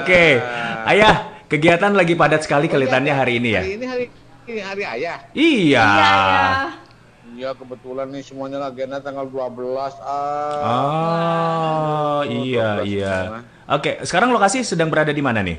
Oke. 0.01 0.41
Ayah, 0.89 1.45
kegiatan 1.53 1.93
lagi 1.93 2.17
padat 2.17 2.47
sekali 2.47 2.67
kelihatannya 2.71 3.13
hari 3.13 3.43
ini 3.43 3.51
ya. 3.53 3.63
Hari 3.63 3.75
ini 3.77 3.87
hari 3.87 4.05
ini 4.49 4.61
hari 4.65 4.83
ayah. 4.89 5.17
Iya. 5.37 5.85
Iya 5.85 6.84
kebetulan 7.59 8.07
nih 8.15 8.23
semuanya 8.23 8.63
lagi 8.63 8.87
enak 8.87 9.03
tanggal 9.03 9.27
12 9.27 9.99
ah. 9.99 10.63
Oh, 10.63 12.21
iya, 12.31 12.87
12 12.87 12.87
iya. 12.87 13.17
Oke, 13.67 13.99
sekarang 14.07 14.31
lokasi 14.31 14.63
sedang 14.63 14.93
berada 14.93 15.11
di 15.11 15.19
mana 15.25 15.43
nih? 15.43 15.59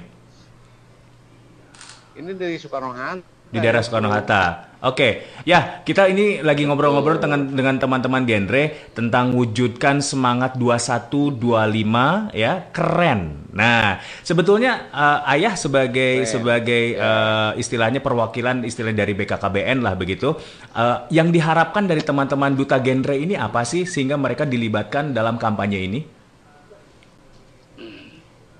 Ini 2.15 2.31
dari 2.31 2.55
Soekarno 2.55 2.95
Hatta. 2.95 3.34
Di 3.55 3.63
daerah 3.63 3.79
Soekarno 3.79 4.11
Hatta. 4.11 4.75
Oke, 4.85 5.41
ya 5.49 5.81
kita 5.81 6.05
ini 6.11 6.45
lagi 6.45 6.61
ngobrol-ngobrol 6.61 7.17
dengan 7.17 7.49
dengan 7.49 7.81
teman-teman 7.81 8.21
genre 8.21 8.93
tentang 8.93 9.33
wujudkan 9.33 9.97
semangat 9.97 10.61
2125 10.61 12.35
ya, 12.37 12.69
keren. 12.69 13.49
Nah, 13.55 13.97
sebetulnya 14.21 14.91
uh, 14.93 15.25
ayah 15.33 15.57
sebagai 15.57 16.21
Keren. 16.21 16.29
sebagai 16.29 17.01
uh, 17.01 17.57
istilahnya 17.57 17.97
perwakilan 17.97 18.61
istilah 18.61 18.93
dari 18.93 19.17
BKKBN 19.17 19.81
lah 19.81 19.97
begitu. 19.97 20.37
Uh, 20.75 21.07
yang 21.09 21.33
diharapkan 21.33 21.89
dari 21.89 22.05
teman-teman 22.05 22.53
duta 22.53 22.77
genre 22.77 23.17
ini 23.17 23.33
apa 23.33 23.65
sih 23.65 23.89
sehingga 23.89 24.21
mereka 24.21 24.45
dilibatkan 24.45 25.17
dalam 25.17 25.41
kampanye 25.41 25.81
ini? 25.81 25.99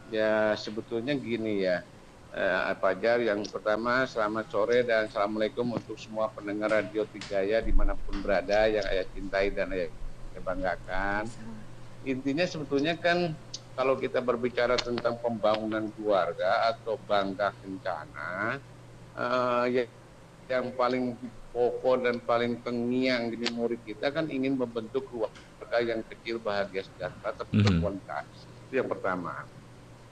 Ya 0.09 0.57
sebetulnya 0.57 1.13
gini 1.13 1.70
ya, 1.70 1.86
eh, 2.36 2.75
Fajar 2.81 3.19
yang 3.23 3.41
pertama 3.47 4.03
selamat 4.05 4.45
sore 4.51 4.77
dan 4.83 5.07
assalamualaikum 5.07 5.65
untuk 5.79 5.95
semua 5.95 6.29
pendengar 6.36 6.69
radio 6.83 7.07
Trijaya 7.07 7.63
di 7.63 7.71
mana 7.71 7.95
pun 7.95 8.19
berada 8.19 8.67
yang 8.67 8.86
ayah 8.91 9.07
cintai 9.07 9.55
dan 9.55 9.71
ayah 9.75 9.89
banggakan. 10.43 11.31
Intinya 12.05 12.45
sebetulnya 12.45 12.99
kan 12.99 13.33
kalau 13.75 13.95
kita 13.99 14.19
berbicara 14.21 14.77
tentang 14.79 15.19
pembangunan 15.23 15.89
keluarga 15.95 16.69
atau 16.71 16.99
bangga 17.01 17.55
kencana, 17.59 18.59
eh, 19.15 19.65
ya- 19.75 19.93
yang 20.51 20.75
paling 20.77 21.17
pokok 21.49 21.95
dan 22.05 22.15
paling 22.27 22.61
terngiang 22.61 23.31
di 23.33 23.38
memori 23.39 23.79
kita 23.81 24.11
kan 24.13 24.29
ingin 24.29 24.53
membentuk 24.59 25.07
keluarga 25.09 25.79
yang 25.81 26.01
kecil 26.05 26.38
bahagia 26.43 26.83
sejahtera 26.86 27.33
tapi 27.33 27.57
Mhm. 27.57 27.63
berkualitas. 27.65 28.51
Itu 28.67 28.77
yang 28.83 28.89
pertama. 28.91 29.33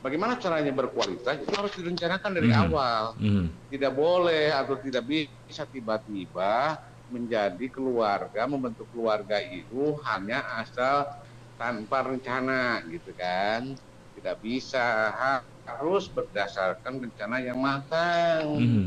Bagaimana 0.04 0.36
caranya 0.36 0.76
berkualitas 0.76 1.40
itu 1.40 1.54
harus 1.56 1.72
direncanakan 1.80 2.32
dari 2.36 2.52
Mhm. 2.52 2.60
awal. 2.60 3.04
Mhm. 3.16 3.46
Tidak 3.72 3.94
boleh 3.96 4.52
atau 4.52 4.76
tidak 4.76 5.08
bisa 5.08 5.64
tiba-tiba 5.64 6.76
menjadi 7.08 7.66
keluarga, 7.72 8.44
membentuk 8.44 8.92
keluarga 8.92 9.40
itu 9.40 9.96
hanya 10.12 10.44
asal 10.60 11.08
tanpa 11.56 12.04
rencana 12.04 12.84
gitu 12.92 13.16
kan. 13.16 13.64
Tidak 14.12 14.36
bisa 14.44 15.16
ha- 15.16 15.46
harus 15.64 16.12
berdasarkan 16.12 17.00
rencana 17.00 17.40
yang 17.40 17.56
matang. 17.64 18.60
Mhm. 18.60 18.86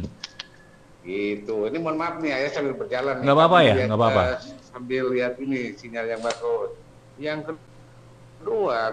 Gitu. 1.00 1.56
Ini 1.70 1.78
mohon 1.80 1.96
maaf 1.96 2.20
nih, 2.20 2.34
ayah 2.34 2.50
sambil 2.52 2.76
berjalan. 2.76 3.24
Nggak 3.24 3.36
apa-apa 3.40 3.58
ya, 3.64 3.74
nggak 3.88 3.98
apa-apa. 3.98 4.22
Sambil 4.68 5.04
lihat 5.16 5.40
ini 5.40 5.72
sinyal 5.78 6.12
yang 6.12 6.20
bagus. 6.20 6.70
Yang 7.16 7.40
kedua, 7.48 7.65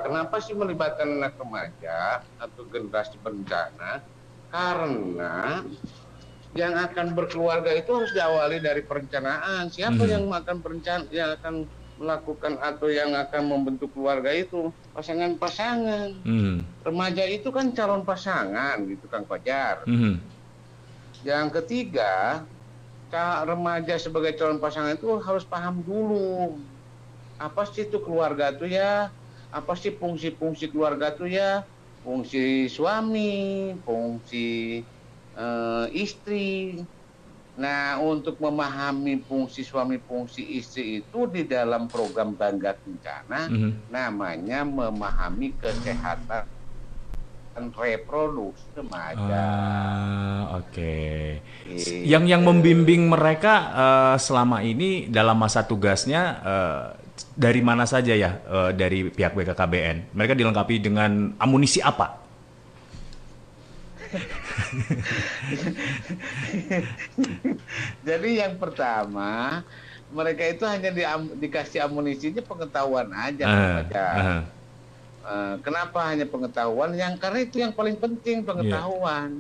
kenapa 0.02 0.42
sih 0.42 0.58
melibatkan 0.58 1.22
anak 1.22 1.38
remaja 1.38 2.26
atau 2.42 2.66
generasi 2.66 3.22
berencana? 3.22 4.02
Karena 4.50 5.62
yang 6.54 6.74
akan 6.78 7.18
berkeluarga 7.18 7.74
itu 7.74 7.90
harus 7.94 8.14
diawali 8.14 8.62
dari 8.62 8.86
perencanaan. 8.86 9.70
Siapa 9.74 10.06
Mhm. 10.06 10.10
yang 10.10 10.24
akan 10.30 10.58
berencana, 10.62 11.04
yang 11.10 11.30
akan 11.38 11.66
melakukan 11.98 12.58
atau 12.62 12.90
yang 12.90 13.14
akan 13.14 13.42
membentuk 13.50 13.94
keluarga 13.94 14.30
itu? 14.34 14.70
Pasangan-pasangan. 14.94 16.22
Mhm. 16.26 16.86
Remaja 16.86 17.24
itu 17.26 17.50
kan 17.50 17.74
calon 17.74 18.06
pasangan 18.06 18.82
gitu 18.86 19.10
Kang 19.10 19.26
Fajar. 19.26 19.82
Mhm. 19.90 20.30
Yang 21.24 21.48
ketiga, 21.62 22.46
remaja 23.46 23.96
sebagai 24.02 24.34
calon 24.38 24.58
pasangan 24.58 24.98
itu 24.98 25.06
harus 25.22 25.46
paham 25.46 25.86
dulu 25.86 26.58
apa 27.38 27.66
sih 27.70 27.90
itu 27.90 28.02
keluarga 28.02 28.54
tuh 28.54 28.70
ya, 28.70 29.14
apa 29.54 29.78
sih 29.78 29.94
fungsi-fungsi 29.94 30.74
keluarga 30.74 31.14
tuh 31.14 31.30
ya, 31.30 31.62
fungsi 32.02 32.66
suami, 32.66 33.72
fungsi 33.86 34.82
eh, 35.34 35.86
istri. 35.94 36.82
Nah, 37.54 38.02
untuk 38.02 38.42
memahami 38.42 39.22
fungsi 39.30 39.62
suami, 39.62 40.02
fungsi 40.02 40.58
istri 40.58 41.06
itu 41.06 41.30
di 41.30 41.46
dalam 41.46 41.86
program 41.86 42.34
Bangga 42.34 42.74
Kencana 42.74 43.46
Mhm. 43.46 43.94
namanya 43.94 44.66
memahami 44.66 45.54
kesehatan 45.62 46.50
reproduksi 47.54 48.66
remaja. 48.74 49.38
Ah, 49.38 50.58
oke. 50.58 50.98
Gitu. 51.70 52.10
Yang 52.10 52.24
yang 52.34 52.42
membimbing 52.42 53.06
mereka 53.06 53.54
eh, 53.70 54.16
selama 54.18 54.66
ini 54.66 55.06
dalam 55.06 55.38
masa 55.38 55.62
tugasnya 55.62 56.22
eh, 56.42 56.86
dari 57.34 57.62
mana 57.62 57.86
saja 57.86 58.14
ya 58.14 58.40
eh, 58.46 58.72
dari 58.78 59.10
pihak 59.10 59.34
BKKBN? 59.34 60.14
Mereka 60.14 60.34
dilengkapi 60.38 60.80
dengan 60.82 61.34
amunisi 61.38 61.82
apa? 61.82 62.22
Jadi 68.08 68.30
yang 68.38 68.62
pertama 68.62 69.64
mereka 70.14 70.46
itu 70.46 70.62
hanya 70.70 70.94
di, 70.94 71.02
dikasih 71.42 71.90
amunisinya 71.90 72.46
pengetahuan 72.46 73.10
aja. 73.10 73.46
Aja. 73.82 74.06
ah. 74.14 74.46
Eh, 75.24 75.56
kenapa 75.64 76.12
hanya 76.12 76.28
pengetahuan? 76.28 76.92
Yang 76.94 77.14
karena 77.18 77.40
itu 77.42 77.56
yang 77.64 77.74
paling 77.74 77.96
penting 77.96 78.44
pengetahuan. 78.44 79.40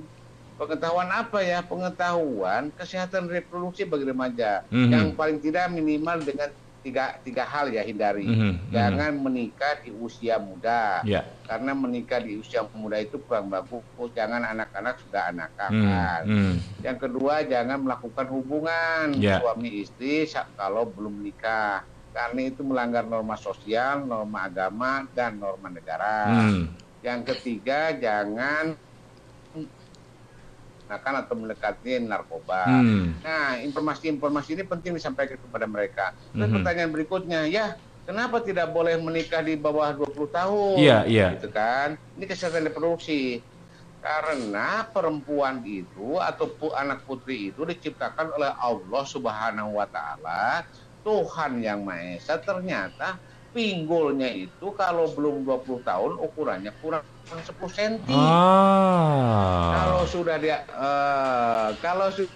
Pengetahuan 0.55 1.09
apa 1.11 1.43
ya? 1.43 1.59
Pengetahuan 1.59 2.71
kesehatan 2.74 3.28
reproduksi 3.28 3.84
bagi 3.84 4.07
remaja. 4.07 4.63
Mhm. 4.71 4.89
Yang 4.89 5.07
paling 5.19 5.38
tidak 5.43 5.67
minimal 5.76 6.24
dengan 6.24 6.49
tiga 6.84 7.15
tiga 7.23 7.47
hal 7.47 7.71
ya 7.71 7.79
hindari. 7.81 8.27
Mhm, 8.27 8.67
Jangan 8.69 9.15
menikah 9.15 9.79
di 9.79 9.95
usia 9.95 10.36
muda. 10.36 10.99
Ya. 11.07 11.23
Karena 11.47 11.71
menikah 11.71 12.19
di 12.19 12.36
usia 12.36 12.67
muda 12.75 12.99
itu 12.99 13.23
kurang 13.23 13.47
bagus. 13.47 13.88
Jangan 14.11 14.43
anak-anak 14.43 14.99
sudah 14.99 15.31
anak 15.31 15.49
Hmm, 15.71 15.81
kan. 15.88 16.21
hmm. 16.27 16.53
Yang 16.84 16.97
kedua 17.07 17.36
jangan 17.47 17.79
melakukan 17.79 18.27
hubungan 18.27 19.05
Ya. 19.15 19.39
suami 19.39 19.79
istri 19.79 20.27
kalau 20.59 20.84
belum 20.91 21.23
nikah. 21.23 21.88
Karena 22.13 22.45
itu 22.45 22.61
melanggar 22.61 23.07
norma 23.09 23.34
sosial, 23.34 24.05
norma 24.05 24.45
agama, 24.45 25.07
dan 25.09 25.39
norma 25.39 25.71
negara. 25.71 26.29
Hmm. 26.29 26.75
Yang 27.01 27.34
ketiga 27.34 27.95
jangan 27.95 28.77
menggunakan 30.84 31.13
atau 31.23 31.36
mendekati 31.39 31.89
narkoba. 32.03 32.67
Hmm. 32.67 33.15
Nah, 33.23 33.55
informasi-informasi 33.63 34.59
ini 34.59 34.63
penting 34.67 34.91
disampaikan 34.99 35.39
kepada 35.39 35.65
mereka. 35.65 36.11
Terus 36.36 36.49
Mhm. 36.51 36.55
pertanyaan 36.59 36.91
berikutnya, 36.91 37.39
ya 37.47 37.65
kenapa 38.03 38.43
tidak 38.43 38.69
boleh 38.75 38.99
menikah 38.99 39.39
di 39.39 39.55
bawah 39.55 39.95
20 39.95 40.27
tahun? 40.27 40.75
Iya, 40.77 41.07
iya. 41.07 41.27
Gitu 41.39 41.49
kan. 41.49 41.95
Ini 42.19 42.25
kesehatan 42.27 42.67
reproduksi. 42.67 43.39
Karena 44.03 44.84
perempuan 44.91 45.63
itu 45.63 46.19
atau 46.19 46.51
anak 46.75 47.07
putri 47.07 47.55
itu 47.55 47.63
diciptakan 47.63 48.36
oleh 48.36 48.51
Allah 48.51 49.03
Subhanahu 49.07 49.79
wa 49.79 49.88
taala, 49.88 50.67
Tuhan 51.07 51.63
yang 51.63 51.88
Maha 51.88 52.19
Esa 52.19 52.36
ternyata 52.36 53.15
pinggulnya 53.53 54.29
itu 54.33 54.73
kalau 54.73 55.13
belum 55.15 55.45
20 55.45 55.85
tahun 55.85 56.17
ukurannya 56.19 56.73
kurang 56.81 57.05
10 57.29 57.71
cm. 57.71 58.03
Kalau 59.73 60.01
Ah. 60.03 60.09
sudah 60.09 60.35
di 60.41 60.49
eh, 60.51 61.69
kalau 61.79 62.07
su- 62.11 62.33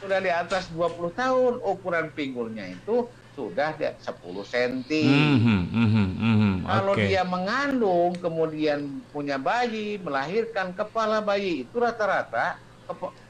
sudah 0.00 0.18
di 0.22 0.30
atas 0.32 0.72
20 0.72 1.12
tahun 1.12 1.60
ukuran 1.60 2.14
pinggulnya 2.16 2.64
itu 2.72 3.10
sudah 3.30 3.76
di 3.76 3.86
10 4.00 4.42
cm. 4.46 4.86
Mhm, 5.04 5.60
mhm, 5.70 6.06
mhm. 6.18 6.52
Kalau 6.64 6.94
Oke. 6.94 7.04
dia 7.10 7.22
mengandung 7.26 8.16
kemudian 8.18 8.80
punya 9.12 9.36
bayi, 9.38 9.98
melahirkan 10.00 10.72
kepala 10.72 11.20
bayi 11.20 11.66
itu 11.68 11.76
rata-rata 11.78 12.56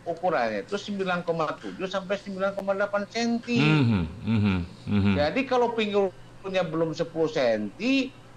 ukurannya 0.08 0.64
itu 0.64 0.76
9,7 0.80 1.84
sampai 1.84 2.16
9,8 2.16 3.02
cm. 3.12 3.60
Mhm, 3.60 4.02
mhm, 4.24 4.58
mhm. 4.88 5.12
Jadi 5.20 5.40
kalau 5.44 5.74
pinggulnya 6.40 6.64
belum 6.64 6.96
10 6.96 7.04
cm 7.28 7.62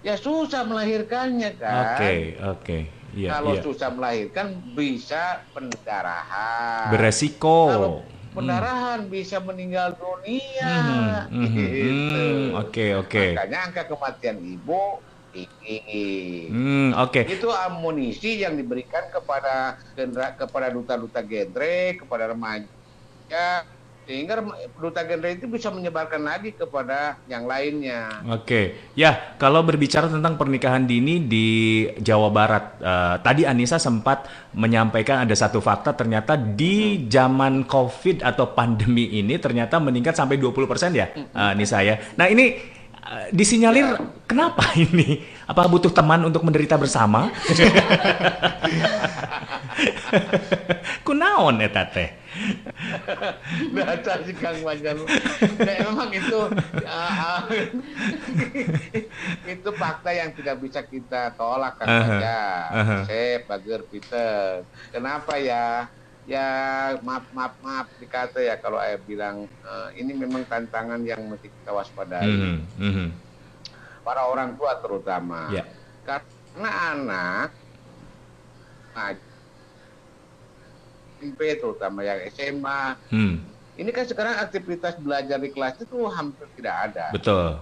ya 0.04 0.14
susah 0.14 0.68
melahirkannya 0.68 1.56
kan. 1.56 1.96
Oke, 1.96 2.12
oke. 2.38 2.78
Iya, 3.16 3.28
Kalau 3.32 3.56
iya. 3.56 3.62
susah 3.64 3.88
melahirkan 3.88 4.46
bisa 4.76 5.40
pendarahan. 5.48 6.92
Beresiko. 6.92 7.58
Kalau 7.70 7.90
pendarahan 8.36 9.08
bisa 9.08 9.40
meninggal 9.40 9.96
dunia. 9.96 10.74
Mhm, 11.30 11.32
mhm, 11.32 11.56
Gitu. 11.64 12.20
hmm, 12.20 12.60
Oke, 12.60 12.86
oke. 12.92 13.24
Makanya 13.32 13.58
angka 13.64 13.82
kematian 13.88 14.36
ibu 14.36 15.00
tinggi. 15.32 16.52
Hmm, 16.52 16.92
oke. 16.92 17.24
Itu 17.24 17.48
amunisi 17.48 18.44
yang 18.44 18.60
diberikan 18.60 19.08
kepada 19.08 19.80
genera- 19.96 20.36
kepada 20.36 20.68
duta-duta 20.68 21.24
genre, 21.24 21.76
kepada 21.96 22.28
remaja, 22.28 23.64
sehingga 24.04 24.44
duta 24.76 25.02
genre 25.04 25.28
itu 25.32 25.48
bisa 25.48 25.72
menyebarkan 25.72 26.22
lagi 26.22 26.52
kepada 26.52 27.16
yang 27.26 27.48
lainnya. 27.48 28.22
Oke, 28.28 28.92
ya 28.92 29.36
kalau 29.40 29.64
berbicara 29.64 30.12
tentang 30.12 30.36
pernikahan 30.36 30.84
dini 30.84 31.24
di 31.24 31.46
Jawa 31.98 32.28
Barat, 32.28 32.64
eh, 32.80 33.16
tadi 33.24 33.42
Anissa 33.48 33.80
sempat 33.80 34.28
menyampaikan 34.52 35.24
ada 35.24 35.34
satu 35.34 35.58
fakta 35.64 35.96
ternyata 35.96 36.36
di 36.36 37.08
zaman 37.08 37.64
COVID 37.64 38.22
atau 38.22 38.52
pandemi 38.52 39.18
ini 39.18 39.40
ternyata 39.40 39.80
meningkat 39.80 40.14
sampai 40.14 40.36
20% 40.36 40.92
ya, 40.92 41.06
eh, 41.16 41.52
Anissa 41.56 41.80
ya. 41.80 41.96
Nah 42.20 42.28
ini 42.28 42.60
eh, 43.00 43.26
disinyalir 43.32 43.96
kenapa 44.28 44.76
ini? 44.84 45.32
Apa 45.44 45.68
butuh 45.68 45.92
teman 45.92 46.24
untuk 46.24 46.44
menderita 46.44 46.76
bersama? 46.76 47.28
Kunaon 51.06 51.60
eta 51.62 51.82
teh? 51.88 52.08
Dasar 53.74 54.18
si 54.24 54.32
Kang 54.36 54.58
Fajar. 54.62 54.96
Ya, 55.60 55.74
memang 55.86 56.10
itu 56.10 56.40
uh, 56.84 57.40
itu 59.54 59.68
fakta 59.74 60.10
yang 60.12 60.30
tidak 60.34 60.56
bisa 60.60 60.80
kita 60.82 61.34
tolak 61.34 61.78
Kang. 61.78 61.88
Sep, 63.06 63.46
Bager, 63.46 63.80
Peter. 63.88 64.64
Kenapa 64.90 65.38
ya? 65.38 65.88
Ya 66.24 66.48
maaf 67.04 67.28
maaf 67.36 67.52
maaf 67.60 67.86
dikata 68.00 68.40
ya 68.40 68.56
kalau 68.56 68.80
saya 68.80 68.96
bilang 68.96 69.44
eh, 69.44 69.88
ini 70.00 70.16
memang 70.16 70.48
tantangan 70.48 71.04
yang 71.04 71.20
mesti 71.28 71.52
kita 71.52 71.68
waspadai. 71.68 72.24
Mhm, 72.24 72.56
mhm. 72.80 73.06
Para 74.00 74.24
orang 74.24 74.56
tua 74.56 74.80
terutama. 74.80 75.52
Ya. 75.52 75.68
Karena 76.08 76.70
anak 76.96 77.48
nah, 78.96 79.12
SMP 81.24 81.56
terutama 81.56 82.04
yang 82.04 82.20
SMA 82.28 83.00
Hmm, 83.08 83.40
ini 83.80 83.90
kan 83.90 84.04
sekarang 84.04 84.36
aktivitas 84.44 85.00
belajar 85.00 85.40
di 85.40 85.48
kelas 85.48 85.80
itu 85.80 86.04
hampir 86.12 86.46
tidak 86.60 86.92
ada. 86.92 87.06
betul. 87.16 87.56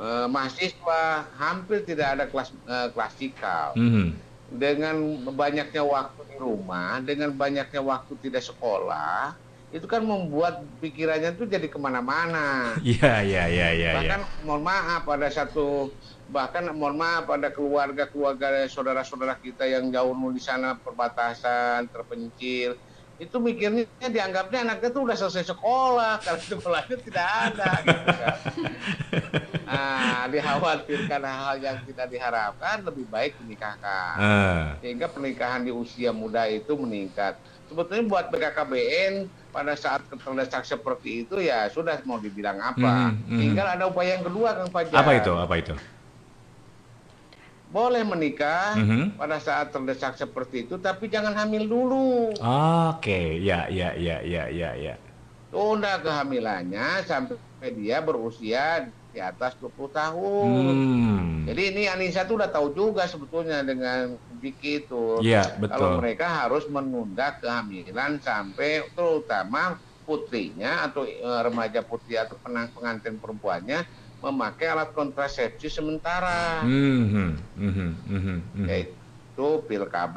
Eh, 0.00 0.26
mahasiswa 0.32 1.28
hampir 1.36 1.84
tidak 1.84 2.16
ada 2.16 2.24
kelas 2.30 2.54
eh, 2.54 2.88
klasikal. 2.94 3.74
Mhm. 3.76 4.06
Dengan 4.50 4.96
banyaknya 5.36 5.82
waktu 5.84 6.20
di 6.26 6.36
rumah, 6.40 6.98
dengan 7.04 7.30
banyaknya 7.30 7.78
waktu 7.84 8.18
tidak 8.18 8.42
sekolah, 8.42 9.38
itu 9.70 9.86
kan 9.86 10.02
membuat 10.02 10.66
pikirannya 10.82 11.38
tuh 11.38 11.46
jadi 11.46 11.68
ke 11.70 11.78
mana-mana. 11.78 12.74
Iya, 12.82 13.22
iya, 13.22 13.44
iya, 13.46 13.68
iya. 13.70 13.70
iya. 13.76 13.92
bahkan 13.94 14.22
mohon 14.42 14.64
maaf 14.64 15.04
ada 15.06 15.28
satu 15.30 15.92
bahkan 16.30 16.70
mohon 16.70 16.94
maaf 16.94 17.26
ada 17.26 17.50
keluarga-keluarga 17.50 18.70
saudara-saudara 18.70 19.34
kita 19.42 19.66
yang 19.66 19.90
jauh 19.90 20.14
di 20.30 20.38
sana 20.38 20.78
perbatasan 20.78 21.90
terpencil 21.90 22.78
itu 23.20 23.36
mikirnya 23.36 23.84
dianggapnya 24.00 24.64
anaknya 24.64 24.88
tuh 24.96 25.04
udah 25.04 25.16
selesai 25.18 25.52
sekolah 25.52 26.16
karena 26.24 26.40
sekolahnya 26.40 26.96
tidak 27.04 27.26
ada 27.28 27.70
gitu 27.84 28.10
kan. 28.16 28.36
Nah, 29.70 30.26
dikhawatirkan 30.26 31.22
hal-hal 31.22 31.56
yang 31.62 31.78
tidak 31.86 32.10
diharapkan 32.10 32.82
lebih 32.82 33.06
baik 33.06 33.38
dinikahkan 33.38 34.14
Ah. 34.18 34.74
sehingga 34.82 35.06
pernikahan 35.06 35.62
di 35.62 35.70
usia 35.70 36.10
muda 36.10 36.42
itu 36.50 36.74
meningkat. 36.74 37.38
Sebetulnya 37.70 38.02
buat 38.10 38.34
BKKBN 38.34 39.30
pada 39.54 39.78
saat 39.78 40.02
terdesak 40.10 40.66
seperti 40.66 41.22
itu 41.22 41.38
ya 41.38 41.70
sudah 41.70 42.02
mau 42.02 42.18
dibilang 42.18 42.58
apa. 42.58 43.14
Mhm, 43.14 43.30
mhm. 43.30 43.38
Tinggal 43.38 43.66
ada 43.78 43.84
upaya 43.86 44.18
yang 44.18 44.26
kedua 44.26 44.58
Kang 44.58 44.70
Fajar. 44.74 44.98
Apa 45.06 45.12
itu? 45.22 45.32
Apa 45.38 45.54
itu? 45.54 45.74
Boleh 47.70 48.02
menikah 48.02 48.74
Mhm. 48.74 49.14
pada 49.14 49.38
saat 49.38 49.70
terdesak 49.70 50.18
seperti 50.18 50.66
itu 50.66 50.74
tapi 50.76 51.06
jangan 51.06 51.38
hamil 51.38 51.70
dulu. 51.70 52.34
Oke, 52.90 53.38
ya, 53.38 53.70
ya, 53.70 53.94
ya, 53.94 54.18
ya, 54.26 54.50
ya, 54.50 54.70
ya. 54.74 54.94
Tunda 55.50 56.02
kehamilannya 56.02 57.06
sampai 57.06 57.38
dia 57.70 58.02
berusia 58.02 58.90
di 59.10 59.18
atas 59.18 59.54
20 59.58 59.90
tahun. 59.90 60.74
Hmm. 60.74 61.46
Jadi 61.46 61.62
ini 61.74 61.82
Anissa 61.86 62.22
tuh 62.22 62.38
udah 62.38 62.50
tahu 62.50 62.70
juga 62.70 63.06
sebetulnya 63.06 63.62
dengan 63.62 64.14
Vicky 64.38 64.86
itu. 64.86 65.18
Iya, 65.22 65.58
Kalau 65.70 65.98
betul. 65.98 65.98
mereka 66.02 66.26
harus 66.46 66.66
menunda 66.66 67.34
kehamilan 67.38 68.18
sampai 68.18 68.86
terutama 68.94 69.78
putrinya 70.02 70.86
atau 70.86 71.06
eh, 71.06 71.40
remaja 71.42 71.82
putri 71.82 72.18
atau 72.18 72.34
pengantin 72.42 73.18
perempuannya 73.18 73.82
memakai 74.20 74.68
alat 74.68 74.92
kontrasepsi 74.92 75.72
sementara. 75.72 76.60
Mhm, 76.64 77.40
mhm, 77.56 77.88
mhm, 78.06 78.36
mhm. 78.54 78.66
Yaitu 78.68 79.48
pil 79.64 79.88
KB. 79.88 80.16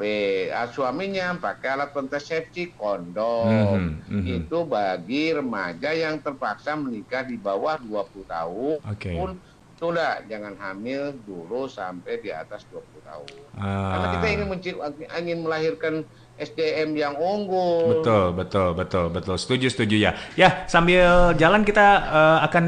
Ah, 0.52 0.68
suaminya 0.68 1.32
pakai 1.40 1.74
alat 1.74 1.90
kontrasepsi 1.96 2.76
kondom. 2.76 4.00
Itu 4.08 4.68
bagi 4.68 5.32
remaja 5.32 5.96
yang 5.96 6.20
terpaksa 6.20 6.76
menikah 6.76 7.24
di 7.24 7.40
bawah 7.40 7.80
20 7.80 8.28
tahun 8.28 8.78
Oke. 8.84 9.10
pun 9.16 9.40
sudah 9.74 10.22
jangan 10.30 10.54
hamil 10.54 11.18
dulu 11.18 11.66
sampai 11.66 12.22
di 12.22 12.30
atas 12.30 12.62
20 12.70 13.02
tahun. 13.02 13.50
Karena 13.58 14.06
Ah. 14.06 14.12
kita 14.14 14.26
ingin 14.30 14.48
ingin 15.18 15.38
melahirkan 15.42 15.94
SDM 16.34 16.98
yang 16.98 17.14
unggul. 17.14 18.00
Betul, 18.00 18.34
betul, 18.34 18.68
betul, 18.74 19.06
betul. 19.10 19.36
Setuju, 19.38 19.66
setuju 19.70 19.96
ya. 20.10 20.12
Ya, 20.34 20.66
sambil 20.66 21.34
jalan 21.38 21.62
kita 21.62 21.86
eh, 22.10 22.38
akan 22.50 22.64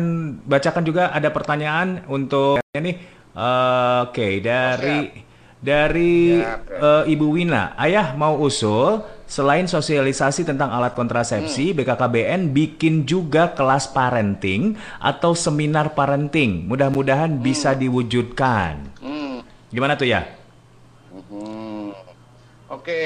bacakan 0.46 0.84
juga 0.86 1.10
ada 1.10 1.28
pertanyaan 1.34 2.06
untuk 2.06 2.62
ini. 2.74 2.94
Eh, 3.36 3.98
Oke, 4.06 4.38
dari 4.38 5.10
dari 5.58 6.38
eh, 6.46 7.02
Ibu 7.10 7.26
Wina. 7.26 7.74
Ayah 7.74 8.14
mau 8.14 8.38
usul 8.38 9.02
selain 9.26 9.66
sosialisasi 9.66 10.46
tentang 10.46 10.70
alat 10.70 10.94
kontrasepsi, 10.94 11.74
BKKBN 11.74 12.54
bikin 12.54 13.02
juga 13.02 13.50
kelas 13.50 13.90
parenting 13.90 14.78
atau 15.02 15.34
seminar 15.34 15.98
parenting. 15.98 16.70
Mudah-mudahan 16.70 17.42
bisa 17.42 17.74
diwujudkan. 17.74 18.78
Hmm. 19.02 19.42
Gimana 19.74 19.98
tuh 19.98 20.06
ya? 20.06 20.22
Mhm. 21.10 21.90
Oke, 22.66 23.02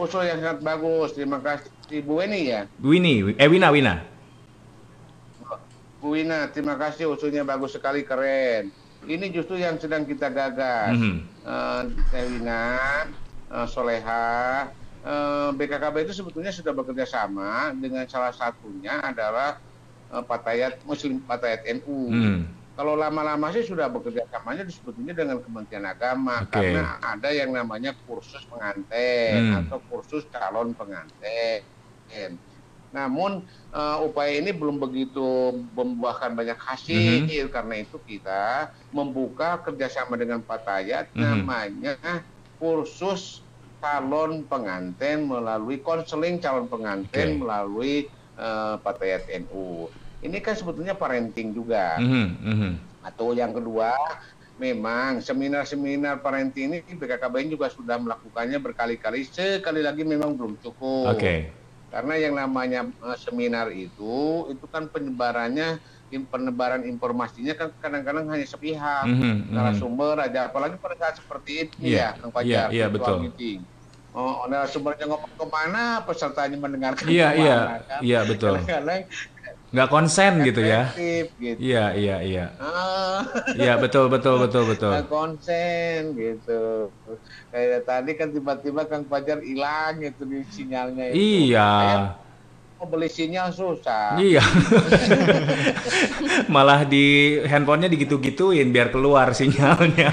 usul 0.00 0.24
yang 0.24 0.40
sangat 0.40 0.60
bagus. 0.64 1.12
Terima 1.12 1.38
kasih 1.38 2.00
Bu 2.00 2.24
Weni 2.24 2.48
ya. 2.48 2.64
Wini, 2.80 3.36
eh 3.36 3.48
Wina, 3.48 3.68
Wina. 3.68 3.94
Bu 6.00 6.16
Wina, 6.16 6.48
terima 6.48 6.80
kasih 6.80 7.12
usulnya 7.12 7.44
bagus 7.44 7.76
sekali, 7.76 8.08
keren. 8.08 8.72
Ini 9.04 9.28
justru 9.32 9.60
yang 9.60 9.76
sedang 9.76 10.08
kita 10.08 10.32
gagas. 10.32 10.96
Mhm. 10.96 11.16
Eh, 11.44 11.82
Teh 12.08 12.24
Wina, 12.24 12.64
eh, 13.52 13.66
Soleha, 13.68 14.68
eh, 15.04 15.48
BKKB 15.52 16.08
itu 16.08 16.12
sebetulnya 16.16 16.52
sudah 16.52 16.72
bekerja 16.72 17.04
sama 17.04 17.72
dengan 17.76 18.04
salah 18.08 18.32
satunya 18.32 19.00
adalah 19.04 19.60
eh, 20.10 20.24
Patayat 20.24 20.80
Muslim 20.88 21.20
Patayat 21.20 21.68
NU. 21.80 22.08
Hmm. 22.08 22.59
Kalau 22.70 22.94
lama-lama 22.96 23.50
sih 23.52 23.66
sudah 23.66 23.90
bekerja 23.90 24.24
samanya 24.30 24.64
sebetulnya 24.70 25.12
dengan 25.12 25.42
Kementerian 25.42 25.84
Agama 25.84 26.46
Oke. 26.46 26.54
karena 26.54 26.96
ada 27.02 27.28
yang 27.34 27.50
namanya 27.52 27.92
kursus 28.06 28.46
pengantin 28.46 29.50
Hmm. 29.50 29.58
atau 29.66 29.82
kursus 29.84 30.24
calon 30.30 30.72
pengantin. 30.72 31.66
Namun 32.90 33.46
eh, 33.70 33.98
upaya 34.02 34.34
ini 34.38 34.50
belum 34.50 34.82
begitu 34.82 35.54
membuahkan 35.70 36.34
banyak 36.34 36.58
hasil 36.58 37.26
Mhm. 37.26 37.50
karena 37.54 37.74
itu 37.78 37.98
kita 38.02 38.70
membuka 38.90 39.62
kerjasama 39.62 40.18
dengan 40.18 40.42
Patayat 40.42 41.10
Mhm. 41.14 41.22
namanya 41.22 41.94
kursus 42.58 43.46
calon 43.78 44.44
pengantin 44.46 45.24
melalui 45.26 45.78
konseling 45.80 46.38
calon 46.38 46.66
pengantin 46.66 47.34
Oke. 47.34 47.40
melalui 47.44 47.94
eh, 48.40 48.76
Patayat 48.80 49.28
NU. 49.28 49.92
Ini 50.20 50.38
kan 50.44 50.52
sebetulnya 50.52 50.92
parenting 50.92 51.56
juga. 51.56 51.96
Mhm, 51.96 52.26
mhm. 52.44 52.72
Atau 53.00 53.32
yang 53.32 53.56
kedua, 53.56 53.96
memang 54.60 55.24
seminar-seminar 55.24 56.20
parenting 56.20 56.68
ini 56.68 56.78
BKKBN 56.84 57.48
juga 57.48 57.72
sudah 57.72 57.96
melakukannya 57.96 58.60
berkali-kali. 58.60 59.24
Sekali 59.24 59.80
lagi 59.80 60.04
memang 60.04 60.36
belum 60.36 60.60
cukup. 60.60 61.16
Oke. 61.16 61.56
Karena 61.90 62.14
yang 62.20 62.36
namanya 62.36 62.86
eh, 62.86 63.18
seminar 63.18 63.72
itu, 63.72 64.46
itu 64.52 64.66
kan 64.68 64.86
penyebarannya, 64.92 65.80
penebaran 66.28 66.84
informasinya 66.86 67.56
kan 67.56 67.72
kadang-kadang 67.80 68.28
hanya 68.28 68.44
sepihak. 68.44 69.08
Mhm, 69.08 69.48
mhm. 69.48 69.56
Narasumber 69.56 70.20
aja, 70.20 70.52
apalagi 70.52 70.76
pada 70.76 70.94
saat 71.00 71.16
seperti 71.16 71.50
ini 71.64 71.96
Iya, 71.96 72.12
ya, 72.14 72.20
Kang 72.20 72.30
Fajar. 72.30 72.46
iya, 72.46 72.62
iya, 72.68 72.86
virtual 72.92 73.16
betul. 73.16 73.24
meeting. 73.24 73.60
Oh, 74.10 74.42
narasumbernya 74.50 75.06
ngomong 75.06 75.38
ke 75.38 75.46
mana, 75.46 76.02
pesertanya 76.02 76.58
mendengarkan 76.58 77.06
Iya, 77.06 77.28
iya, 77.30 77.58
kan? 77.86 78.00
iya, 78.02 78.20
betul. 78.26 78.58
Kadang-kadang 78.58 79.06
Nggak 79.70 79.88
konsen 79.88 80.42
gitu 80.42 80.60
ya? 80.66 80.90
gitu. 81.38 81.58
Iya, 81.62 81.94
iya, 81.94 82.16
iya. 82.26 82.44
Ah. 82.58 83.22
Iya, 83.54 83.78
betul, 83.78 84.10
betul, 84.10 84.38
betul, 84.44 84.66
betul. 84.66 84.90
Nggak 84.90 85.06
konsen 85.06 86.00
gitu. 86.18 86.90
Kayak 87.54 87.86
tadi 87.86 88.10
kan 88.18 88.28
tiba-tiba 88.34 88.82
Kang 88.90 89.06
Fajar 89.06 89.38
hilang 89.38 90.02
gitu 90.02 90.26
di 90.26 90.42
sinyalnya 90.50 91.14
itu. 91.14 91.54
Iya. 91.54 91.70
Mau 92.82 92.88
beli 92.88 93.12
sinyal 93.12 93.52
susah. 93.54 94.18
Iya. 94.18 94.40
Malah 96.54 96.88
di 96.88 97.36
handphonenya 97.44 97.92
digitu-gituin 97.92 98.72
biar 98.74 98.90
keluar 98.90 99.36
sinyalnya. 99.36 100.10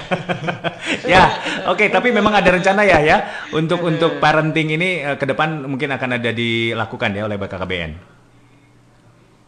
ya, 1.14 1.24
oke. 1.72 1.88
tapi 1.88 2.12
memang 2.12 2.36
ada 2.36 2.52
rencana 2.54 2.84
ya 2.84 3.00
ya 3.02 3.18
untuk 3.56 3.82
untuk 3.88 4.20
parenting 4.20 4.76
ini 4.76 5.02
eh, 5.02 5.16
ke 5.16 5.24
depan 5.24 5.64
mungkin 5.64 5.96
akan 5.96 6.20
ada 6.20 6.30
dilakukan 6.36 7.16
ya 7.16 7.26
oleh 7.26 7.40
BKKBN. 7.40 8.17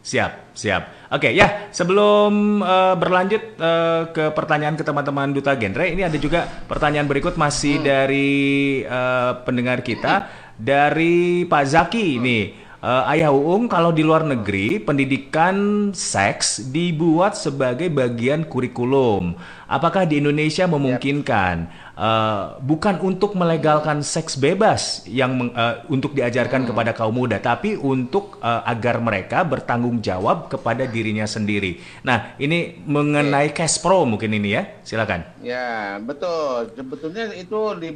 Siap, 0.10 0.58
siap. 0.58 1.14
Oke, 1.14 1.30
ya 1.30 1.70
sebelum 1.70 2.66
eh, 2.66 2.96
berlanjut 2.98 3.44
eh, 3.62 4.04
ke 4.10 4.34
pertanyaan 4.34 4.74
ke 4.74 4.82
teman-teman 4.82 5.30
duta 5.30 5.54
genre, 5.54 5.86
ini 5.86 6.02
ada 6.02 6.18
juga 6.18 6.50
pertanyaan 6.66 7.06
berikut 7.06 7.38
masih 7.38 7.78
dari 7.78 8.82
eh, 8.82 9.32
pendengar 9.46 9.86
kita 9.86 10.26
dari 10.58 11.46
Pak 11.46 11.66
Zaki 11.70 12.18
ini. 12.18 12.40
Eh, 12.80 13.12
Ayah 13.12 13.30
Uung, 13.30 13.70
kalau 13.70 13.94
di 13.94 14.02
luar 14.02 14.26
negeri 14.26 14.82
pendidikan 14.82 15.90
seks 15.94 16.74
dibuat 16.74 17.38
sebagai 17.38 17.94
bagian 17.94 18.50
kurikulum, 18.50 19.38
apakah 19.70 20.10
di 20.10 20.18
Indonesia 20.18 20.66
memungkinkan? 20.66 21.70
Uh, 22.00 22.56
bukan 22.64 23.04
untuk 23.04 23.36
melegalkan 23.36 24.00
seks 24.00 24.40
bebas 24.40 25.04
yang 25.04 25.36
meng- 25.36 25.54
uh, 25.54 25.84
untuk 25.92 26.16
diajarkan 26.16 26.64
kepada 26.64 26.96
kaum 26.96 27.12
muda, 27.12 27.38
tapi 27.44 27.76
untuk 27.76 28.40
uh, 28.40 28.64
agar 28.64 29.04
mereka 29.04 29.44
bertanggung 29.44 30.00
jawab 30.00 30.48
kepada 30.48 30.88
dirinya 30.88 31.28
sendiri. 31.28 31.84
Nah, 32.08 32.34
ini 32.40 32.80
mengenai 32.88 33.52
cash 33.52 33.84
pro 33.84 34.08
mungkin 34.08 34.32
ini 34.32 34.56
ya, 34.56 34.64
silakan. 34.88 35.28
Ya, 35.44 36.00
betul. 36.00 36.72
Sebetulnya 36.74 37.36
itu 37.36 37.60
di 37.76 37.90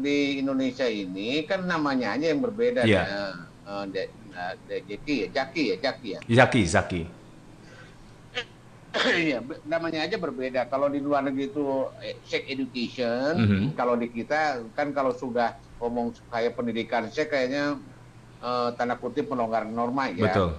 di 0.00 0.16
Indonesia 0.40 0.88
ini 0.88 1.44
kan 1.44 1.68
namanya 1.68 2.16
aja 2.16 2.32
yang 2.32 2.40
berbeda. 2.40 2.88
Iya. 2.88 3.02
Nah, 3.04 3.32
eh, 3.68 3.84
de- 3.92 4.12
nah, 4.32 4.52
de- 4.64 4.82
Jaki 4.88 5.14
ya, 5.14 5.28
Jaki 5.28 5.62
ya, 5.62 5.76
Jaki 5.76 6.08
ya. 6.16 6.20
Zaki, 6.24 6.62
Zaki. 6.64 7.19
Iya, 9.26 9.38
be- 9.42 9.62
namanya 9.64 10.02
aja 10.06 10.16
berbeda. 10.18 10.66
Kalau 10.66 10.90
di 10.90 10.98
luar 10.98 11.22
negeri 11.22 11.50
itu 11.50 11.66
eh, 12.02 12.18
sex 12.26 12.42
education, 12.50 13.32
Mhm. 13.38 13.64
kalau 13.78 13.94
di 13.94 14.10
kita 14.10 14.66
kan 14.74 14.90
kalau 14.90 15.14
sudah 15.14 15.54
ngomong 15.78 16.12
kayak 16.28 16.58
pendidikan 16.58 17.06
seks 17.08 17.30
kayaknya 17.30 17.78
eh, 18.40 18.68
tanda 18.74 18.96
kutip 18.98 19.30
pelonggaran 19.30 19.70
norma 19.70 20.10
ya. 20.10 20.26
Betul. 20.32 20.50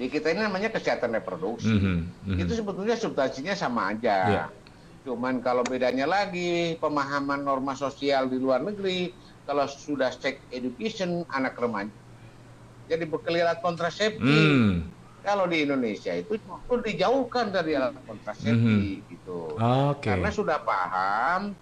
Di 0.00 0.08
kita 0.08 0.32
ini 0.32 0.40
namanya 0.40 0.72
kesehatan 0.72 1.12
reproduksi. 1.12 1.68
Mhm, 1.68 1.96
mhm. 2.24 2.38
Itu 2.40 2.52
sebetulnya 2.56 2.96
substansinya 2.96 3.52
sama 3.52 3.92
aja. 3.92 4.18
Iya. 4.28 4.44
Cuman 5.04 5.40
kalau 5.40 5.64
bedanya 5.64 6.04
lagi 6.04 6.76
pemahaman 6.76 7.40
norma 7.40 7.72
sosial 7.72 8.28
di 8.28 8.36
luar 8.36 8.60
negeri, 8.60 9.12
kalau 9.48 9.64
sudah 9.64 10.12
sex 10.12 10.44
education 10.52 11.24
anak 11.32 11.56
remaja 11.56 11.90
jadi 12.90 13.06
berkelirat 13.06 13.62
kontrasepsi. 13.62 14.18
Hmm. 14.18 14.90
Kalau 15.30 15.46
di 15.46 15.62
Indonesia 15.62 16.10
itu 16.10 16.42
justru 16.42 16.82
dijauhkan 16.82 17.54
dari 17.54 17.78
alat 17.78 18.02
kontrasepsi 18.02 19.06
gitu. 19.06 19.54
Oke. 19.62 20.10
Karena 20.10 20.26
sudah 20.34 20.58
paham 20.58 21.54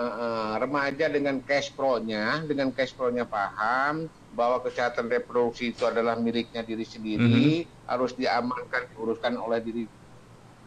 eh, 0.00 0.54
remaja 0.56 1.12
dengan 1.12 1.44
cash 1.44 1.76
pro-nya, 1.76 2.40
dengan 2.48 2.72
cash 2.72 2.96
pro-nya 2.96 3.28
paham 3.28 4.08
bahwa 4.32 4.64
kesehatan 4.64 5.12
reproduksi 5.12 5.76
itu 5.76 5.84
adalah 5.84 6.16
miliknya 6.16 6.64
diri 6.64 6.88
sendiri, 6.88 7.68
harus 7.84 8.16
diamankan, 8.16 8.88
diuruskan 8.96 9.36
oleh 9.36 9.60
diri 9.60 9.84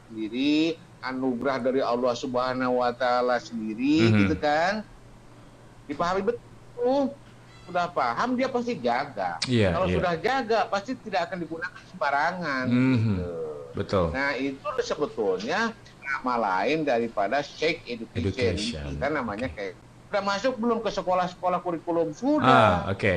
sendiri, 0.06 0.78
anugerah 1.02 1.58
dari 1.66 1.82
Allah 1.82 2.14
Subhanahu 2.14 2.86
wa 2.86 2.94
taala 2.94 3.42
sendiri 3.42 4.06
Mhm. 4.06 4.18
gitu 4.22 4.36
kan. 4.38 4.86
Dipahami 5.90 6.22
betul. 6.30 7.18
Sudah 7.66 7.90
paham 7.90 8.38
dia 8.38 8.46
pasti 8.46 8.78
jaga. 8.78 9.42
Iya, 9.44 9.74
Kalau 9.74 9.88
iya. 9.90 9.96
sudah 9.98 10.14
jaga 10.16 10.60
pasti 10.66 10.92
tidak 10.96 11.22
akan 11.28 11.38
digunakan 11.42 11.82
sembarangan. 11.90 12.66
Mhm. 12.70 13.16
gitu. 13.18 13.30
Betul. 13.76 14.06
Nah 14.14 14.32
itu 14.34 14.70
sebetulnya 14.80 15.74
nama 16.00 16.34
lain 16.38 16.86
daripada 16.86 17.42
sex 17.42 17.82
education. 17.84 18.22
Education. 18.24 18.84
Kita 18.96 19.08
namanya 19.10 19.50
kayak 19.50 19.74
sudah 20.08 20.22
masuk 20.24 20.54
belum 20.56 20.80
ke 20.80 20.94
sekolah-sekolah 20.94 21.60
kurikulum 21.60 22.08
Ah, 22.08 22.16
sudah. 22.16 22.70
oke. 22.88 23.16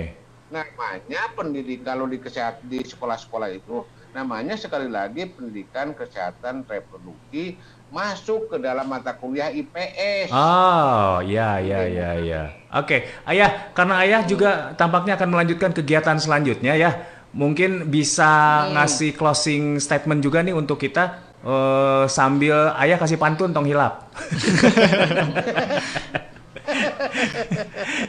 Namanya 0.48 1.22
pendidik 1.36 1.84
kalau 1.84 2.08
di 2.08 2.16
kesehatan 2.16 2.64
di 2.66 2.80
sekolah-sekolah 2.80 3.52
itu 3.52 3.84
namanya 4.10 4.56
sekali 4.56 4.88
lagi 4.88 5.28
pendidikan 5.28 5.92
kesehatan 5.92 6.64
reproduksi 6.64 7.60
masuk 7.88 8.52
ke 8.52 8.56
dalam 8.60 8.84
mata 8.84 9.16
kuliah 9.16 9.48
IPS. 9.48 10.28
Oh, 10.28 11.24
ya, 11.24 11.56
ya, 11.60 11.88
ya, 11.88 12.10
ya. 12.20 12.42
Oke, 12.68 13.08
ayah, 13.24 13.72
karena 13.72 14.04
ayah 14.04 14.20
juga 14.28 14.76
tampaknya 14.76 15.16
akan 15.16 15.28
melanjutkan 15.32 15.72
kegiatan 15.72 16.20
selanjutnya 16.20 16.76
ya. 16.76 16.90
Mungkin 17.32 17.92
bisa 17.92 18.64
ngasih 18.72 19.12
closing 19.16 19.80
statement 19.80 20.24
juga 20.24 20.40
nih 20.40 20.56
untuk 20.56 20.80
kita 20.80 21.20
eh, 21.44 22.04
sambil 22.08 22.72
ayah 22.76 22.96
kasih 23.00 23.20
pantun 23.20 23.52
tong 23.52 23.68
hilap. 23.68 24.08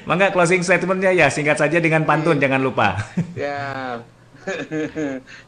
Mangga 0.07 0.31
closing 0.35 0.59
statementnya 0.59 1.15
ya 1.15 1.31
singkat 1.31 1.55
saja 1.55 1.79
dengan 1.79 2.03
pantun 2.03 2.39
jangan 2.39 2.59
lupa. 2.59 2.99
Ya, 3.35 3.99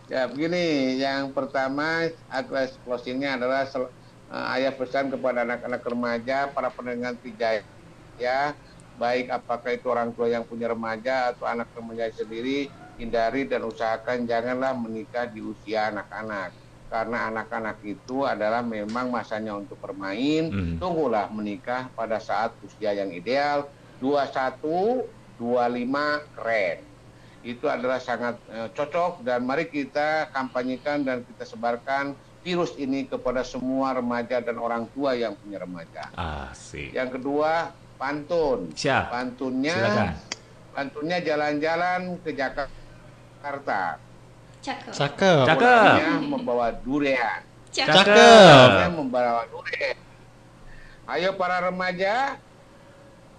ya 0.08 0.22
begini. 0.32 0.96
Yang 1.00 1.36
pertama, 1.36 2.08
address 2.32 2.80
closingnya 2.86 3.36
adalah 3.36 3.68
sel- 3.68 3.92
ayah 4.32 4.72
pesan 4.72 5.12
kepada 5.12 5.44
anak-anak 5.44 5.84
remaja, 5.84 6.48
para 6.48 6.72
pendengar 6.72 7.20
Trijaya, 7.20 7.68
ya, 8.16 8.56
baik 8.96 9.28
apakah 9.28 9.76
itu 9.76 9.88
orang 9.92 10.16
tua 10.16 10.32
yang 10.32 10.48
punya 10.48 10.72
remaja 10.72 11.36
atau 11.36 11.44
anak 11.44 11.68
remaja 11.76 12.08
sendiri, 12.16 12.72
hindari 12.96 13.44
dan 13.44 13.68
usahakan 13.68 14.24
janganlah 14.24 14.72
menikah 14.72 15.28
di 15.28 15.44
usia 15.44 15.92
anak-anak. 15.92 16.56
Karena 16.92 17.32
anak-anak 17.32 17.80
itu 17.88 18.28
adalah 18.28 18.60
memang 18.64 19.12
masanya 19.12 19.56
untuk 19.56 19.80
bermain, 19.80 20.52
Mhm. 20.52 20.76
tunggulah 20.80 21.32
menikah 21.32 21.88
pada 21.96 22.20
saat 22.20 22.56
usia 22.64 22.92
yang 22.92 23.12
ideal, 23.16 23.72
21, 24.00 25.08
25, 25.40 26.24
keren 26.36 26.88
itu 27.42 27.66
adalah 27.66 27.98
sangat 27.98 28.38
eh, 28.54 28.70
cocok 28.70 29.26
dan 29.26 29.42
mari 29.42 29.66
kita 29.66 30.30
kampanyekan 30.30 31.02
dan 31.02 31.26
kita 31.26 31.42
sebarkan 31.42 32.14
virus 32.42 32.74
ini 32.78 33.06
kepada 33.06 33.46
semua 33.46 33.94
remaja 33.94 34.42
dan 34.42 34.58
orang 34.58 34.90
tua 34.92 35.14
yang 35.14 35.38
punya 35.38 35.62
remaja. 35.62 36.10
Asik. 36.18 36.94
Yang 36.94 37.22
kedua, 37.22 37.70
pantun. 38.02 38.74
Siap. 38.74 39.14
Pantunnya 39.14 39.78
Silakan. 39.78 40.14
pantunnya 40.74 41.18
jalan-jalan 41.22 42.02
ke 42.26 42.30
Jakarta. 42.34 44.02
Cakep. 44.62 44.94
Cakep. 44.94 45.46
Pulangnya 45.58 46.12
membawa 46.22 46.68
durian. 46.74 47.42
Cakep. 47.70 48.10
Pulangnya 48.10 48.90
membawa 48.90 49.44
durian. 49.50 49.98
Ayo 51.10 51.34
para 51.36 51.58
remaja, 51.66 52.38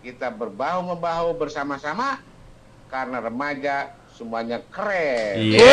kita 0.02 0.28
berbahu 0.34 0.94
membahu 0.94 1.34
bersama-sama 1.38 2.18
karena 2.90 3.22
remaja 3.22 3.94
semuanya 4.22 4.62
keren. 4.70 5.34
Yes. 5.42 5.66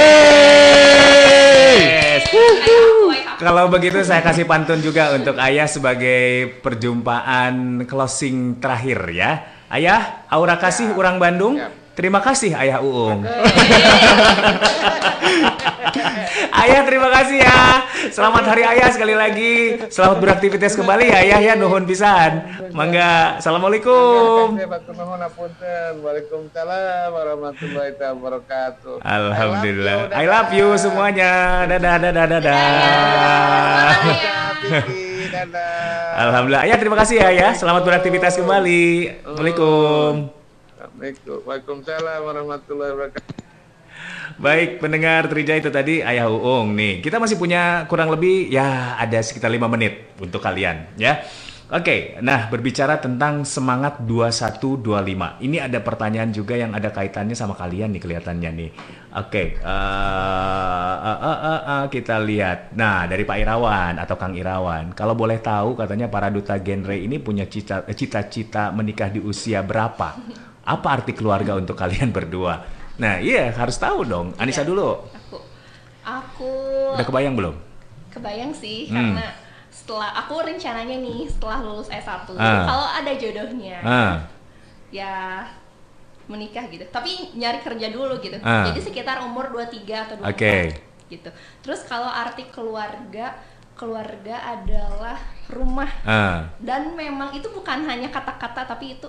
Kalau 3.37 3.69
begitu 3.69 4.01
saya 4.01 4.25
kasih 4.25 4.49
pantun 4.49 4.81
juga 4.81 5.13
untuk 5.13 5.37
Ayah 5.37 5.69
sebagai 5.69 6.57
perjumpaan 6.65 7.85
closing 7.85 8.57
terakhir 8.57 9.05
ya. 9.13 9.45
Ayah, 9.69 10.25
aura 10.33 10.57
kasih 10.57 10.97
orang 10.97 11.21
Bandung. 11.21 11.61
Terima 11.93 12.25
kasih 12.25 12.57
Ayah 12.57 12.81
Uung. 12.81 13.21
ayah 16.63 16.81
terima 16.85 17.09
kasih 17.11 17.37
ya. 17.41 17.59
Selamat 18.09 18.43
hari 18.47 18.63
Ayah 18.63 18.89
sekali 18.91 19.15
lagi. 19.15 19.79
Selamat 19.91 20.17
beraktivitas 20.19 20.75
kembali 20.75 21.05
ya 21.11 21.17
Ayah 21.23 21.39
ya 21.39 21.53
nuhun 21.55 21.83
pisan. 21.83 22.43
Mangga. 22.71 23.39
Assalamualaikum. 23.39 24.55
Waalaikumsalam 25.99 27.07
warahmatullahi 27.11 27.91
wabarakatuh. 27.95 29.03
Alhamdulillah. 29.03 30.11
I 30.15 30.25
love 30.27 30.51
you 30.55 30.75
semuanya. 30.79 31.65
Dadah 31.67 31.95
dadah 31.99 32.25
dadah. 32.27 33.91
Alhamdulillah. 36.19 36.63
Ayah 36.67 36.77
terima 36.77 36.97
kasih 36.99 37.15
ya 37.23 37.29
ya. 37.31 37.49
Selamat 37.55 37.83
beraktivitas 37.87 38.35
kembali. 38.35 39.23
Assalamualaikum. 39.23 40.31
Assalamualaikum. 40.75 41.37
Waalaikumsalam 41.47 42.19
warahmatullahi 42.27 42.91
wabarakatuh. 42.95 43.48
Baik, 44.39 44.79
pendengar 44.79 45.27
Trijaya 45.27 45.59
itu 45.59 45.67
tadi 45.67 45.99
Ayah 45.99 46.31
Uung 46.31 46.71
nih. 46.71 47.03
Kita 47.03 47.19
masih 47.19 47.35
punya 47.35 47.83
kurang 47.91 48.07
lebih 48.07 48.47
ya 48.47 48.95
ada 48.95 49.19
sekitar 49.19 49.51
5 49.51 49.67
menit 49.67 50.15
untuk 50.15 50.39
kalian 50.39 50.95
ya. 50.95 51.19
Oke, 51.69 52.15
nah 52.23 52.47
berbicara 52.47 53.03
tentang 53.03 53.43
semangat 53.43 53.99
2125. 54.07 55.43
Ini 55.43 55.67
ada 55.67 55.83
pertanyaan 55.83 56.31
juga 56.31 56.55
yang 56.55 56.71
ada 56.71 56.87
kaitannya 56.87 57.35
sama 57.35 57.51
kalian 57.53 57.91
nih 57.91 58.01
kelihatannya 58.01 58.49
nih. 58.55 58.69
Oke, 59.19 59.59
eh, 59.59 60.95
eh, 61.03 61.19
eh, 61.19 61.39
eh, 61.43 61.61
eh, 61.75 61.83
kita 61.91 62.15
lihat. 62.23 62.73
Nah, 62.79 63.11
dari 63.11 63.27
Pak 63.27 63.37
Irawan 63.43 63.99
atau 63.99 64.15
Kang 64.15 64.39
Irawan, 64.39 64.95
kalau 64.95 65.19
boleh 65.19 65.43
tahu 65.43 65.75
katanya 65.75 66.07
para 66.07 66.31
duta 66.31 66.55
genre 66.63 66.95
ini 66.95 67.19
punya 67.19 67.43
cita- 67.43 67.85
cita-cita 67.91 68.71
menikah 68.71 69.11
di 69.11 69.19
usia 69.19 69.59
berapa? 69.61 70.15
Apa 70.63 70.87
arti 70.89 71.11
keluarga 71.11 71.59
untuk 71.59 71.75
kalian 71.75 72.09
berdua? 72.15 72.78
Nah, 72.99 73.15
iya 73.17 73.49
harus 73.49 73.75
tahu 73.75 74.03
dong. 74.03 74.35
Anissa 74.35 74.61
Iya. 74.61 74.69
dulu. 74.69 74.89
Aku 76.01 76.51
Udah 76.93 77.05
kebayang 77.05 77.35
belum? 77.35 77.55
kebayang 78.09 78.49
sih 78.49 78.89
Hmm. 78.89 79.13
karena 79.13 79.29
setelah 79.69 80.09
aku 80.17 80.41
rencananya 80.41 80.97
nih 80.97 81.29
setelah 81.29 81.61
lulus 81.61 81.85
S1 81.87 82.33
Ah. 82.35 82.65
kalau 82.65 82.87
ada 82.89 83.13
jodohnya 83.13 83.77
Ah. 83.79 84.13
ya 84.89 85.45
menikah 86.25 86.65
gitu. 86.67 86.81
Tapi 86.89 87.37
nyari 87.37 87.61
kerja 87.61 87.87
dulu 87.89 88.17
gitu. 88.17 88.33
Ah. 88.41 88.65
Jadi 88.65 88.81
sekitar 88.81 89.21
umur 89.21 89.53
23 89.53 90.09
atau 90.09 90.17
24 90.17 90.25
Oke. 90.25 90.55
gitu. 91.07 91.29
Terus 91.61 91.85
kalau 91.85 92.09
arti 92.09 92.49
keluarga 92.49 93.37
keluarga 93.77 94.35
adalah 94.49 95.15
rumah 95.47 95.87
Ah. 96.01 96.49
dan 96.59 96.91
memang 96.93 97.31
itu 97.31 97.47
bukan 97.47 97.85
hanya 97.85 98.09
kata-kata 98.09 98.65
tapi 98.65 98.97
itu 98.97 99.07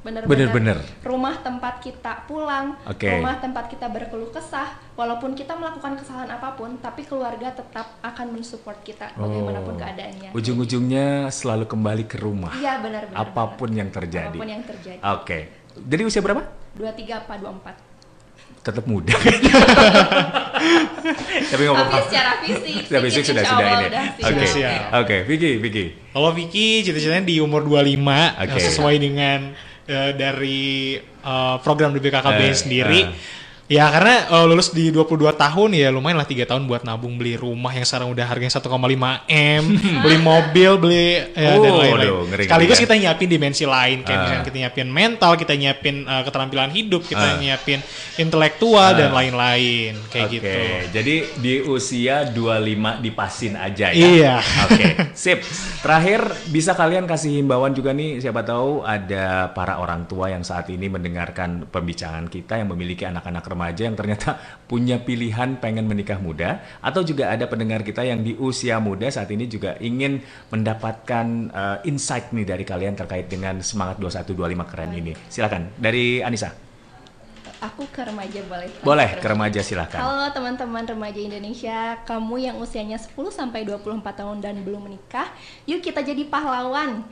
Bener-bener. 0.00 0.78
rumah 1.02 1.36
tempat 1.38 1.80
kita 1.80 2.24
pulang, 2.24 2.78
Oke. 2.84 3.10
rumah 3.10 3.36
tempat 3.36 3.66
kita 3.66 3.86
berkeluh 3.86 4.30
kesah, 4.30 4.78
walaupun 4.94 5.34
kita 5.34 5.52
melakukan 5.52 5.96
kesalahan 5.96 6.32
apa 6.32 6.54
pun, 6.54 6.78
tapi 6.78 7.02
keluarga 7.02 7.50
tetap 7.50 7.98
akan 8.00 8.26
mensupport 8.32 8.78
kita 8.80 9.10
bagaimanapun 9.12 9.74
Oh. 9.74 9.78
keadaannya. 9.78 10.30
Ujung-ujungnya 10.32 11.06
selalu 11.28 11.66
kembali 11.66 12.04
ke 12.04 12.16
rumah. 12.16 12.54
Iya 12.54 12.78
benar-benar. 12.78 13.18
Apa 13.20 13.52
pun 13.52 13.70
yang 13.70 13.90
terjadi. 13.90 14.30
Apa 14.30 14.38
pun 14.38 14.48
yang 14.48 14.62
terjadi. 14.62 15.00
Oke. 15.12 15.38
Jadi 15.76 16.02
usia 16.02 16.20
berapa? 16.20 16.42
23 16.74 17.18
apa 17.18 17.34
24? 17.36 17.74
Tetap 18.60 18.84
muda. 18.84 19.14
Tapi 21.48 21.60
nggak 21.60 21.74
apa-apa. 21.74 21.90
Tapi 21.90 22.06
secara 22.06 22.32
fisik, 22.40 22.74
Secara 22.84 23.02
fisik 23.02 23.22
sudah 23.24 23.44
sudah 23.44 23.66
ini. 23.68 23.86
Oke. 24.20 24.44
Oke, 24.94 25.16
Vicky, 25.24 25.50
Vicky. 25.58 25.84
Kalau 26.10 26.30
Vicky 26.32 26.82
cita-citanya 26.82 27.24
di 27.24 27.38
umur 27.38 27.62
25 27.62 28.34
Oke. 28.36 28.58
sesuai 28.58 28.96
dengan 28.98 29.38
eh, 29.88 30.12
dari 30.12 30.94
eh, 31.00 31.56
program 31.64 31.90
DBKKB 31.90 32.40
Eh, 32.44 32.52
sendiri. 32.52 33.00
eh. 33.02 33.36
Ya 33.68 33.92
karena 33.92 34.24
eh, 34.32 34.44
lulus 34.48 34.72
di 34.72 34.88
22 34.88 35.28
tahun 35.36 35.76
ya 35.76 35.92
lumayan 35.92 36.16
lah 36.16 36.24
3 36.24 36.48
tahun 36.48 36.64
buat 36.64 36.88
nabung 36.88 37.20
beli 37.20 37.36
rumah 37.36 37.68
yang 37.68 37.84
sekarang 37.84 38.08
udah 38.08 38.24
harganya 38.24 38.56
1,5 38.56 38.64
M, 39.28 39.64
beli 40.00 40.16
mobil, 40.16 40.70
beli 40.80 41.20
ya, 41.36 41.52
dan 41.52 41.68
Oh, 41.68 41.76
lain-lain. 41.76 42.00
aduh, 42.00 42.20
ngeri-ngeri 42.24 42.48
Sekaligus 42.48 42.78
ya. 42.80 42.82
kita 42.88 42.94
nyiapin 42.96 43.28
dimensi 43.28 43.64
lain 43.68 43.98
kayak 44.00 44.16
Ah. 44.16 44.22
misalnya 44.24 44.44
kita 44.48 44.56
nyiapin 44.56 44.88
mental, 44.88 45.32
kita 45.36 45.52
nyiapin 45.52 45.96
eh, 46.00 46.22
keterampilan 46.24 46.70
hidup, 46.72 47.04
kita 47.04 47.26
Ah. 47.28 47.36
nyiapin 47.36 47.84
intelektual 48.16 48.88
Ah. 48.88 48.96
dan 48.96 49.10
lain-lain 49.12 50.00
kayak 50.08 50.26
Oke, 50.26 50.36
gitu. 50.40 50.48
jadi 50.88 51.14
di 51.36 51.54
usia 51.62 52.24
25 52.24 53.04
dipasin 53.04 53.52
aja 53.52 53.92
ya. 53.92 54.00
Iya. 54.00 54.34
Oke, 54.64 54.84
sip. 55.12 55.44
Terakhir 55.78 56.24
bisa 56.48 56.72
kalian 56.72 57.04
kasih 57.04 57.36
himbauan 57.36 57.76
juga 57.76 57.92
nih 57.92 58.16
siapa 58.18 58.40
tahu 58.42 58.80
ada 58.80 59.52
para 59.52 59.76
orang 59.76 60.08
tua 60.08 60.32
yang 60.32 60.40
saat 60.40 60.72
ini 60.72 60.88
mendengarkan 60.88 61.68
pembicaraan 61.68 62.26
kita 62.26 62.56
yang 62.56 62.72
memiliki 62.72 63.04
anak-anak 63.04 63.44
remaja 63.44 63.56
yang 63.66 63.98
ternyata 63.98 64.38
punya 64.70 65.02
pilihan 65.02 65.58
pengen 65.58 65.90
menikah 65.90 66.22
muda 66.22 66.62
atau 66.78 67.02
juga 67.02 67.34
ada 67.34 67.50
pendengar 67.50 67.82
kita 67.82 68.06
yang 68.06 68.22
di 68.22 68.38
usia 68.38 68.78
muda 68.78 69.10
saat 69.10 69.32
ini 69.34 69.50
juga 69.50 69.74
ingin 69.82 70.22
mendapatkan 70.54 71.26
uh, 71.50 71.78
insight 71.82 72.30
nih 72.30 72.46
dari 72.46 72.62
kalian 72.62 72.94
terkait 72.94 73.26
dengan 73.26 73.58
semangat 73.64 73.98
2125 73.98 74.70
keren 74.70 74.90
ini. 74.94 75.12
Silakan 75.26 75.74
dari 75.74 76.22
Anissa. 76.22 76.68
Aku 77.58 77.90
ke 77.90 78.06
remaja 78.06 78.38
boleh? 78.46 78.70
Boleh 78.86 79.18
ke 79.18 79.26
remaja 79.26 79.58
silakan. 79.66 79.98
Halo 79.98 80.30
teman-teman 80.30 80.86
remaja 80.86 81.18
Indonesia, 81.18 81.98
kamu 82.06 82.34
yang 82.38 82.56
usianya 82.62 83.02
10 83.02 83.18
sampai 83.34 83.66
24 83.66 83.98
tahun 84.14 84.38
dan 84.38 84.62
belum 84.62 84.86
menikah, 84.86 85.26
yuk 85.66 85.82
kita 85.82 86.06
jadi 86.06 86.22
pahlawan. 86.30 87.02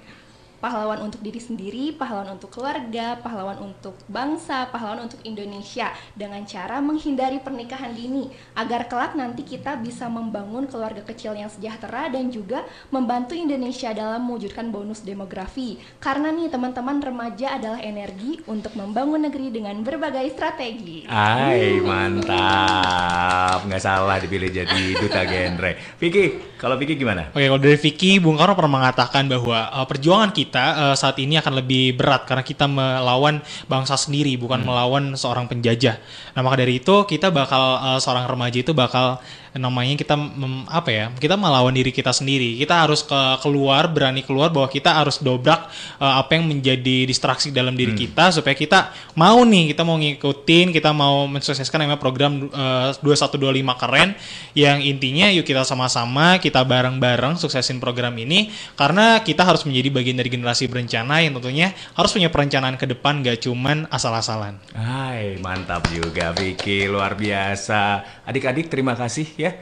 Pahlawan 0.56 1.04
untuk 1.04 1.20
diri 1.20 1.36
sendiri, 1.36 1.92
pahlawan 1.92 2.32
untuk 2.32 2.48
keluarga, 2.48 3.20
pahlawan 3.20 3.60
untuk 3.60 3.92
bangsa, 4.08 4.72
pahlawan 4.72 5.04
untuk 5.04 5.20
Indonesia 5.20 5.92
dengan 6.16 6.40
cara 6.48 6.80
menghindari 6.80 7.44
pernikahan 7.44 7.92
dini 7.92 8.32
agar 8.56 8.88
kelak 8.88 9.12
nanti 9.12 9.44
kita 9.44 9.76
bisa 9.76 10.08
membangun 10.08 10.64
keluarga 10.64 11.04
kecil 11.04 11.36
yang 11.36 11.52
sejahtera 11.52 12.08
dan 12.08 12.32
juga 12.32 12.64
membantu 12.88 13.36
Indonesia 13.36 13.92
dalam 13.92 14.24
mewujudkan 14.24 14.72
bonus 14.72 15.04
demografi. 15.04 15.76
Karena 16.00 16.32
nih 16.32 16.48
teman-teman 16.48 17.04
remaja 17.04 17.60
adalah 17.60 17.84
energi 17.84 18.40
untuk 18.48 18.72
membangun 18.80 19.28
negeri 19.28 19.52
dengan 19.52 19.76
berbagai 19.84 20.32
strategi. 20.32 21.04
Hai, 21.04 21.84
mantap. 21.84 23.60
Nggak 23.68 23.82
salah 23.84 24.16
dipilih 24.16 24.48
jadi 24.48 24.82
duta 24.96 25.20
genre. 25.28 25.76
Vicky, 26.00 26.56
kalau 26.56 26.80
Vicky 26.80 26.96
gimana? 26.96 27.28
Oke, 27.36 27.44
kalau 27.44 27.60
dari 27.60 27.76
Vicky, 27.76 28.16
Bung 28.16 28.40
Karno 28.40 28.56
pernah 28.56 28.80
mengatakan 28.80 29.28
bahwa 29.28 29.68
uh, 29.68 29.84
perjuangan 29.84 30.32
kita 30.32 30.55
uh, 30.60 30.96
saat 30.96 31.16
ini 31.20 31.36
akan 31.36 31.60
lebih 31.60 31.96
berat 31.96 32.24
karena 32.24 32.44
kita 32.46 32.64
melawan 32.70 33.42
bangsa 33.68 33.98
sendiri, 33.98 34.36
bukan 34.40 34.64
melawan 34.64 35.12
seorang 35.18 35.50
penjajah. 35.50 36.00
Nah, 36.36 36.40
maka 36.40 36.64
dari 36.64 36.80
itu 36.80 37.04
kita 37.04 37.32
bakal 37.32 37.80
uh, 37.80 37.98
seorang 38.00 38.24
remaja 38.28 38.58
itu 38.60 38.72
bakal 38.72 39.20
namanya 39.56 39.96
kita 39.96 40.14
mem- 40.16 40.68
apa 40.68 40.90
ya? 40.92 41.04
Kita 41.16 41.34
melawan 41.34 41.72
diri 41.72 41.90
kita 41.90 42.12
sendiri. 42.12 42.60
Kita 42.60 42.84
harus 42.84 43.00
ke 43.02 43.20
keluar, 43.40 43.88
berani 43.88 44.20
keluar 44.20 44.52
bahwa 44.52 44.68
kita 44.68 44.92
harus 44.92 45.18
dobrak 45.20 45.68
uh, 45.96 46.20
apa 46.20 46.36
yang 46.36 46.44
menjadi 46.48 47.08
distraksi 47.08 47.48
dalam 47.50 47.72
diri 47.72 47.96
kita 47.96 48.30
supaya 48.36 48.52
kita 48.52 48.92
mau 49.16 49.40
nih, 49.42 49.72
kita 49.72 49.82
mau 49.82 49.96
ngikutin, 49.96 50.76
kita 50.76 50.90
mau 50.92 51.24
mensukseskan 51.24 51.82
namanya 51.82 52.00
program 52.00 52.52
uh, 52.52 52.92
2125 53.00 53.80
keren 53.80 54.08
yang 54.52 54.78
intinya 54.84 55.32
yuk 55.32 55.48
kita 55.48 55.64
sama-sama, 55.64 56.36
kita 56.36 56.60
bareng-bareng 56.62 57.40
suksesin 57.40 57.80
program 57.80 58.12
ini 58.20 58.52
karena 58.76 59.20
kita 59.24 59.42
harus 59.44 59.64
menjadi 59.64 59.88
bagian 59.92 60.16
dari 60.20 60.30
generasi 60.36 60.68
berencana 60.68 61.24
yang 61.24 61.34
tentunya 61.40 61.72
harus 61.96 62.12
punya 62.12 62.28
perencanaan 62.28 62.76
ke 62.76 62.86
depan 62.86 63.24
gak 63.24 63.42
cuman 63.48 63.88
asal-asalan. 63.88 64.60
Hai, 64.76 65.40
mantap 65.40 65.88
juga 65.90 66.36
Vicky, 66.36 66.86
luar 66.86 67.16
biasa. 67.16 68.04
Adik-adik 68.28 68.68
terima 68.68 68.92
kasih 68.92 69.26
ya. 69.34 69.52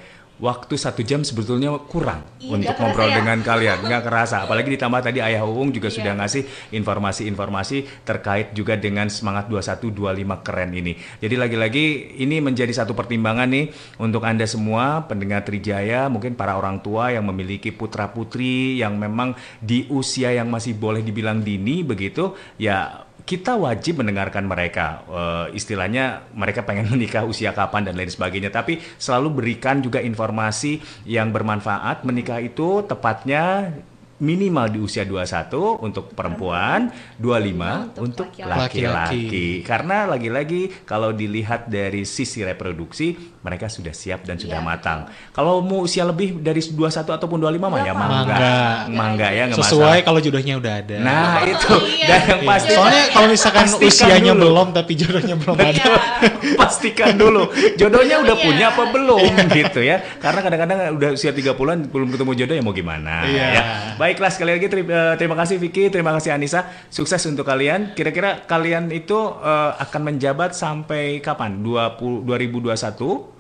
Waktu 0.45 0.77
satu 0.77 1.01
jam 1.01 1.25
sebetulnya 1.25 1.73
kurang 1.89 2.21
Iya, 2.37 2.53
untuk 2.61 2.77
ngobrol 2.77 3.09
ya. 3.09 3.25
dengan 3.25 3.41
kalian, 3.41 3.81
nggak 3.81 4.03
kerasa. 4.05 4.45
Apalagi 4.45 4.77
ditambah 4.77 5.01
tadi 5.01 5.25
Ayah 5.25 5.49
Uung 5.49 5.73
juga 5.73 5.89
Iya. 5.89 5.97
sudah 5.97 6.13
ngasih 6.21 6.43
informasi-informasi 6.77 8.05
terkait 8.05 8.53
juga 8.53 8.77
dengan 8.77 9.09
semangat 9.09 9.49
2125 9.49 10.45
keren 10.45 10.77
ini. 10.77 10.93
Jadi 11.25 11.35
lagi-lagi 11.41 11.85
ini 12.21 12.45
menjadi 12.45 12.85
satu 12.85 12.93
pertimbangan 12.93 13.49
nih 13.49 13.73
untuk 13.97 14.21
Anda 14.29 14.45
semua 14.45 15.09
pendengar 15.09 15.49
Trijaya, 15.49 16.13
mungkin 16.13 16.37
para 16.37 16.61
orang 16.61 16.85
tua 16.85 17.09
yang 17.09 17.25
memiliki 17.25 17.73
putra-putri 17.73 18.77
yang 18.77 19.01
memang 19.01 19.33
di 19.65 19.89
usia 19.89 20.29
yang 20.37 20.53
masih 20.53 20.77
boleh 20.77 21.01
dibilang 21.01 21.41
dini 21.41 21.81
begitu, 21.81 22.37
ya 22.61 23.04
kita 23.25 23.57
wajib 23.57 24.05
mendengarkan 24.05 24.45
mereka. 24.45 25.01
Eh, 25.09 25.57
istilahnya 25.57 26.29
mereka 26.37 26.63
pengen 26.63 26.89
menikah 26.95 27.25
usia 27.25 27.57
kapan 27.57 27.89
dan 27.89 27.97
lain 27.97 28.13
sebagainya. 28.13 28.53
Tapi 28.53 28.79
selalu 29.01 29.43
berikan 29.43 29.81
juga 29.81 30.05
informasi 30.05 30.81
yang 31.09 31.33
bermanfaat. 31.33 32.05
Menikah 32.05 32.41
itu 32.45 32.85
tepatnya 32.85 33.73
minimal 34.23 34.71
di 34.71 34.79
usia 34.79 35.03
21 35.03 35.83
untuk 35.83 36.15
perempuan, 36.15 36.87
25 37.19 37.99
untuk 37.99 38.31
laki-laki. 38.39 39.65
Karena 39.67 40.07
lagi-lagi 40.07 40.87
kalau 40.87 41.11
dilihat 41.11 41.67
dari 41.67 42.07
sisi 42.07 42.47
reproduksi 42.47 43.34
mereka 43.45 43.69
sudah 43.69 43.93
siap 43.93 44.25
dan 44.25 44.35
sudah 44.35 44.57
Iya, 44.57 44.65
matang. 44.65 45.05
Kalau 45.31 45.61
mau 45.61 45.85
usia 45.85 46.01
lebih 46.03 46.41
dari 46.41 46.59
21 46.59 47.13
ataupun 47.13 47.37
25 47.37 47.69
mah 47.69 47.81
ya 47.81 47.93
mangga. 47.93 48.09
Mangga. 48.09 48.57
Mangga 48.89 49.29
ya 49.29 49.43
nggak 49.47 49.61
Sesuai 49.61 49.85
masalah. 49.85 50.01
kalau 50.03 50.19
jodohnya 50.19 50.55
udah 50.57 50.73
ada. 50.75 50.97
Nah, 50.97 51.45
itu. 51.45 51.75
Iya. 51.85 52.07
Dan 52.09 52.21
yang 52.25 52.41
Iya. 52.41 52.49
pasti 52.49 52.73
Soalnya 52.73 53.03
kalau 53.13 53.29
misalkan 53.29 53.65
pastikan 53.67 53.89
usianya 54.09 54.33
dulu. 54.33 54.43
belum 54.43 54.67
tapi 54.73 54.93
jodohnya 54.97 55.35
belum 55.37 55.57
ada. 55.57 55.77
Iya. 55.77 55.95
pastikan 56.61 57.13
dulu 57.15 57.43
jodohnya 57.75 58.17
udah 58.19 58.33
Iya. 58.33 58.45
punya 58.45 58.67
apa 58.71 58.83
belum 58.89 59.21
gitu 59.51 59.81
ya 59.81 59.97
karena 60.17 60.41
kadang-kadang 60.41 60.79
udah 60.95 61.09
usia 61.13 61.31
30-an 61.31 61.53
belum 61.87 62.09
ketemu 62.11 62.33
jodoh 62.35 62.55
ya 62.55 62.63
mau 62.63 62.73
gimana 62.73 63.25
Iya. 63.25 63.47
ya 63.51 63.63
baiklah 63.95 64.31
sekali 64.31 64.55
lagi 64.55 64.67
teri- 64.67 64.87
eh, 64.87 65.15
terima 65.17 65.35
kasih 65.35 65.57
Vicky 65.59 65.89
terima 65.89 66.13
kasih 66.13 66.33
Anissa 66.33 66.63
sukses 66.89 67.21
untuk 67.25 67.45
kalian 67.45 67.93
kira-kira 67.93 68.41
kalian 68.43 68.89
itu 68.89 69.17
eh, 69.37 69.71
akan 69.79 70.01
menjabat 70.07 70.53
sampai 70.53 71.21
kapan 71.21 71.61
20 71.61 72.25
2021 72.25 73.34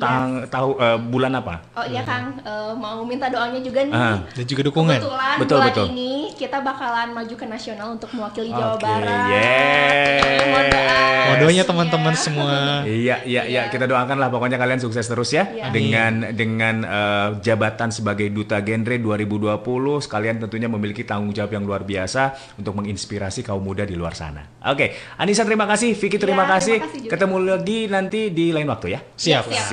tang 0.00 0.28
tahu 0.46 0.68
eh, 0.76 0.98
bulan 0.98 1.32
apa 1.34 1.54
Oh 1.72 1.84
iya 1.84 2.02
Kang, 2.02 2.40
Eh, 2.40 2.72
mau 2.72 3.02
minta 3.02 3.26
doanya 3.26 3.60
juga 3.60 3.82
nih. 3.82 3.92
Ah. 3.92 4.16
Dan 4.32 4.44
juga 4.44 4.62
dukungan. 4.64 4.96
Kebetulan 4.96 5.36
Betul, 5.36 5.58
bulan 5.58 5.68
betul. 5.70 5.86
ini 5.90 6.10
kita 6.34 6.58
bakalan 6.58 7.08
maju 7.10 7.34
ke 7.34 7.44
nasional 7.44 7.88
untuk 7.92 8.08
mewakili 8.10 8.48
Jawa 8.48 8.74
Oke, 8.74 8.82
Barat. 8.82 9.28
yes. 9.30 10.40
Mohon 10.42 10.66
doa. 10.66 10.98
Modonya 11.30 11.62
teman-teman 11.62 12.14
semua. 12.16 12.56
Iya, 12.82 13.16
iya, 13.22 13.42
iya. 13.44 13.62
Kita 13.68 13.84
doakan 13.84 14.16
lah 14.16 14.28
pokoknya 14.28 14.56
kalian 14.56 14.78
sukses 14.78 15.04
terus 15.04 15.30
ya 15.30 15.44
Iya. 15.46 15.68
dengan 15.68 16.12
dengan 16.32 16.74
eh, 16.82 17.28
jabatan 17.40 17.88
sebagai 17.88 18.26
duta 18.28 18.58
genre 18.58 18.96
2020. 18.96 19.60
Sekalian 20.00 20.36
tentunya 20.38 20.66
memiliki 20.66 21.02
tanggung 21.02 21.30
jawab 21.30 21.52
yang 21.52 21.62
luar 21.62 21.82
biasa 21.82 22.22
untuk 22.56 22.74
menginspirasi 22.74 23.42
kaum 23.42 23.60
muda 23.60 23.84
di 23.84 23.94
luar 23.94 24.12
sana. 24.12 24.42
Oke, 24.64 24.90
Anissa 25.16 25.44
terima 25.44 25.64
kasih, 25.64 25.92
Vicky 25.92 26.16
terima 26.16 26.44
Iya, 26.44 26.52
kasih. 26.52 26.76
terima 26.76 26.88
kasih 26.88 27.00
juga. 27.00 27.12
Ketemu 27.12 27.36
lagi 27.46 27.78
nanti 27.86 28.20
di 28.28 28.46
lain 28.50 28.66
waktu 28.66 28.86
ya. 28.90 29.00
Siap. 29.12 29.44
Siap. 29.46 29.66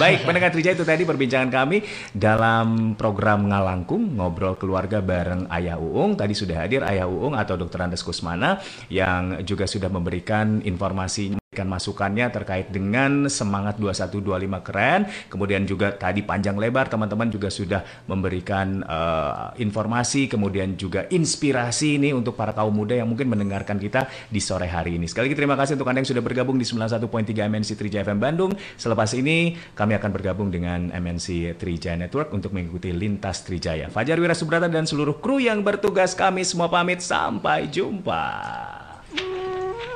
Baik, 0.00 0.24
pendengar 0.24 0.50
Trijaya 0.50 0.74
itu 0.76 0.86
tadi 0.88 1.04
perbincangan 1.04 1.50
kami 1.52 1.84
dalam 2.16 2.96
program 2.96 3.48
Ngalangkung 3.48 4.16
ngobrol 4.16 4.56
keluarga 4.56 5.04
bareng 5.04 5.46
Ayah 5.52 5.76
Uung. 5.76 6.16
Tadi 6.16 6.32
sudah 6.32 6.64
hadir 6.64 6.80
Ayah 6.84 7.04
Uung 7.04 7.36
atau 7.36 7.60
Dr. 7.60 7.84
Andes 7.84 8.00
Kusmana 8.00 8.58
yang 8.88 9.44
juga 9.44 9.68
sudah 9.68 9.92
memberikan 9.92 10.64
informasi 10.64 11.38
memberikan 11.58 11.74
masukannya 11.74 12.26
terkait 12.30 12.70
dengan 12.70 13.26
semangat 13.26 13.82
2125 13.82 14.62
keren. 14.62 15.00
Kemudian 15.26 15.66
juga 15.66 15.90
tadi 15.90 16.22
panjang 16.22 16.54
lebar 16.54 16.86
teman-teman 16.86 17.26
juga 17.26 17.50
sudah 17.50 17.82
memberikan 18.06 18.86
eh, 18.86 19.58
informasi 19.58 20.30
kemudian 20.30 20.78
juga 20.78 21.10
inspirasi 21.10 21.98
ini 21.98 22.14
untuk 22.14 22.38
para 22.38 22.54
kaum 22.54 22.70
muda 22.70 22.94
yang 22.94 23.10
mungkin 23.10 23.26
mendengarkan 23.26 23.82
kita 23.82 24.06
di 24.30 24.38
sore 24.38 24.70
hari 24.70 25.02
ini. 25.02 25.10
Sekali 25.10 25.26
lagi 25.26 25.36
terima 25.42 25.58
kasih 25.58 25.74
untuk 25.74 25.90
Anda 25.90 26.06
yang 26.06 26.10
sudah 26.14 26.22
bergabung 26.22 26.56
di 26.62 26.66
91.3 26.68 27.50
MNC 27.50 27.70
Trijaya 27.74 28.06
FM 28.06 28.22
Bandung. 28.22 28.52
Selepas 28.78 29.10
ini 29.18 29.58
kami 29.74 29.98
akan 29.98 30.10
bergabung 30.14 30.54
dengan 30.54 30.94
MNC 30.94 31.58
Trijaya 31.58 31.98
Network 31.98 32.30
untuk 32.30 32.54
mengikuti 32.54 32.94
Lintas 32.94 33.42
Trijaya. 33.42 33.90
Fajar 33.90 34.22
Wira 34.22 34.38
Subrata 34.38 34.70
dan 34.70 34.86
seluruh 34.86 35.18
kru 35.18 35.42
yang 35.42 35.66
bertugas 35.66 36.14
kami 36.14 36.46
semua 36.46 36.70
pamit 36.70 37.02
sampai 37.02 37.66
jumpa. 37.66 38.22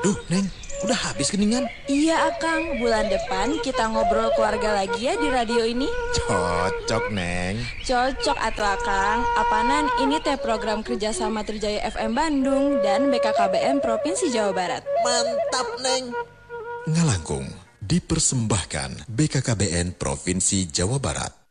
Duh, 0.02 0.18
Neng, 0.26 0.50
udah 0.87 0.99
habis 1.11 1.30
keningan? 1.30 1.66
Iya 1.87 2.30
Akang, 2.30 2.78
bulan 2.78 3.11
depan 3.11 3.59
kita 3.62 3.91
ngobrol 3.91 4.30
keluarga 4.35 4.83
lagi 4.83 5.11
ya 5.11 5.14
di 5.18 5.28
radio 5.30 5.62
ini. 5.66 5.89
Cocok, 6.14 7.11
Neng. 7.11 7.59
Cocok 7.83 8.39
atau 8.39 8.64
Akang, 8.66 9.26
apanan 9.39 9.91
ini 10.03 10.18
teh 10.22 10.39
program 10.39 10.87
kerjasama 10.87 11.43
Trijaya 11.43 11.83
FM 11.91 12.12
Bandung 12.14 12.78
dan 12.83 13.11
BKKBN 13.11 13.83
Provinsi 13.83 14.30
Jawa 14.30 14.53
Barat. 14.55 14.83
Mantap, 15.03 15.68
Neng. 15.83 16.05
Ngalangkung 16.91 17.47
dipersembahkan 17.83 19.11
BKKBN 19.11 19.99
Provinsi 19.99 20.70
Jawa 20.70 20.99
Barat. 21.03 21.41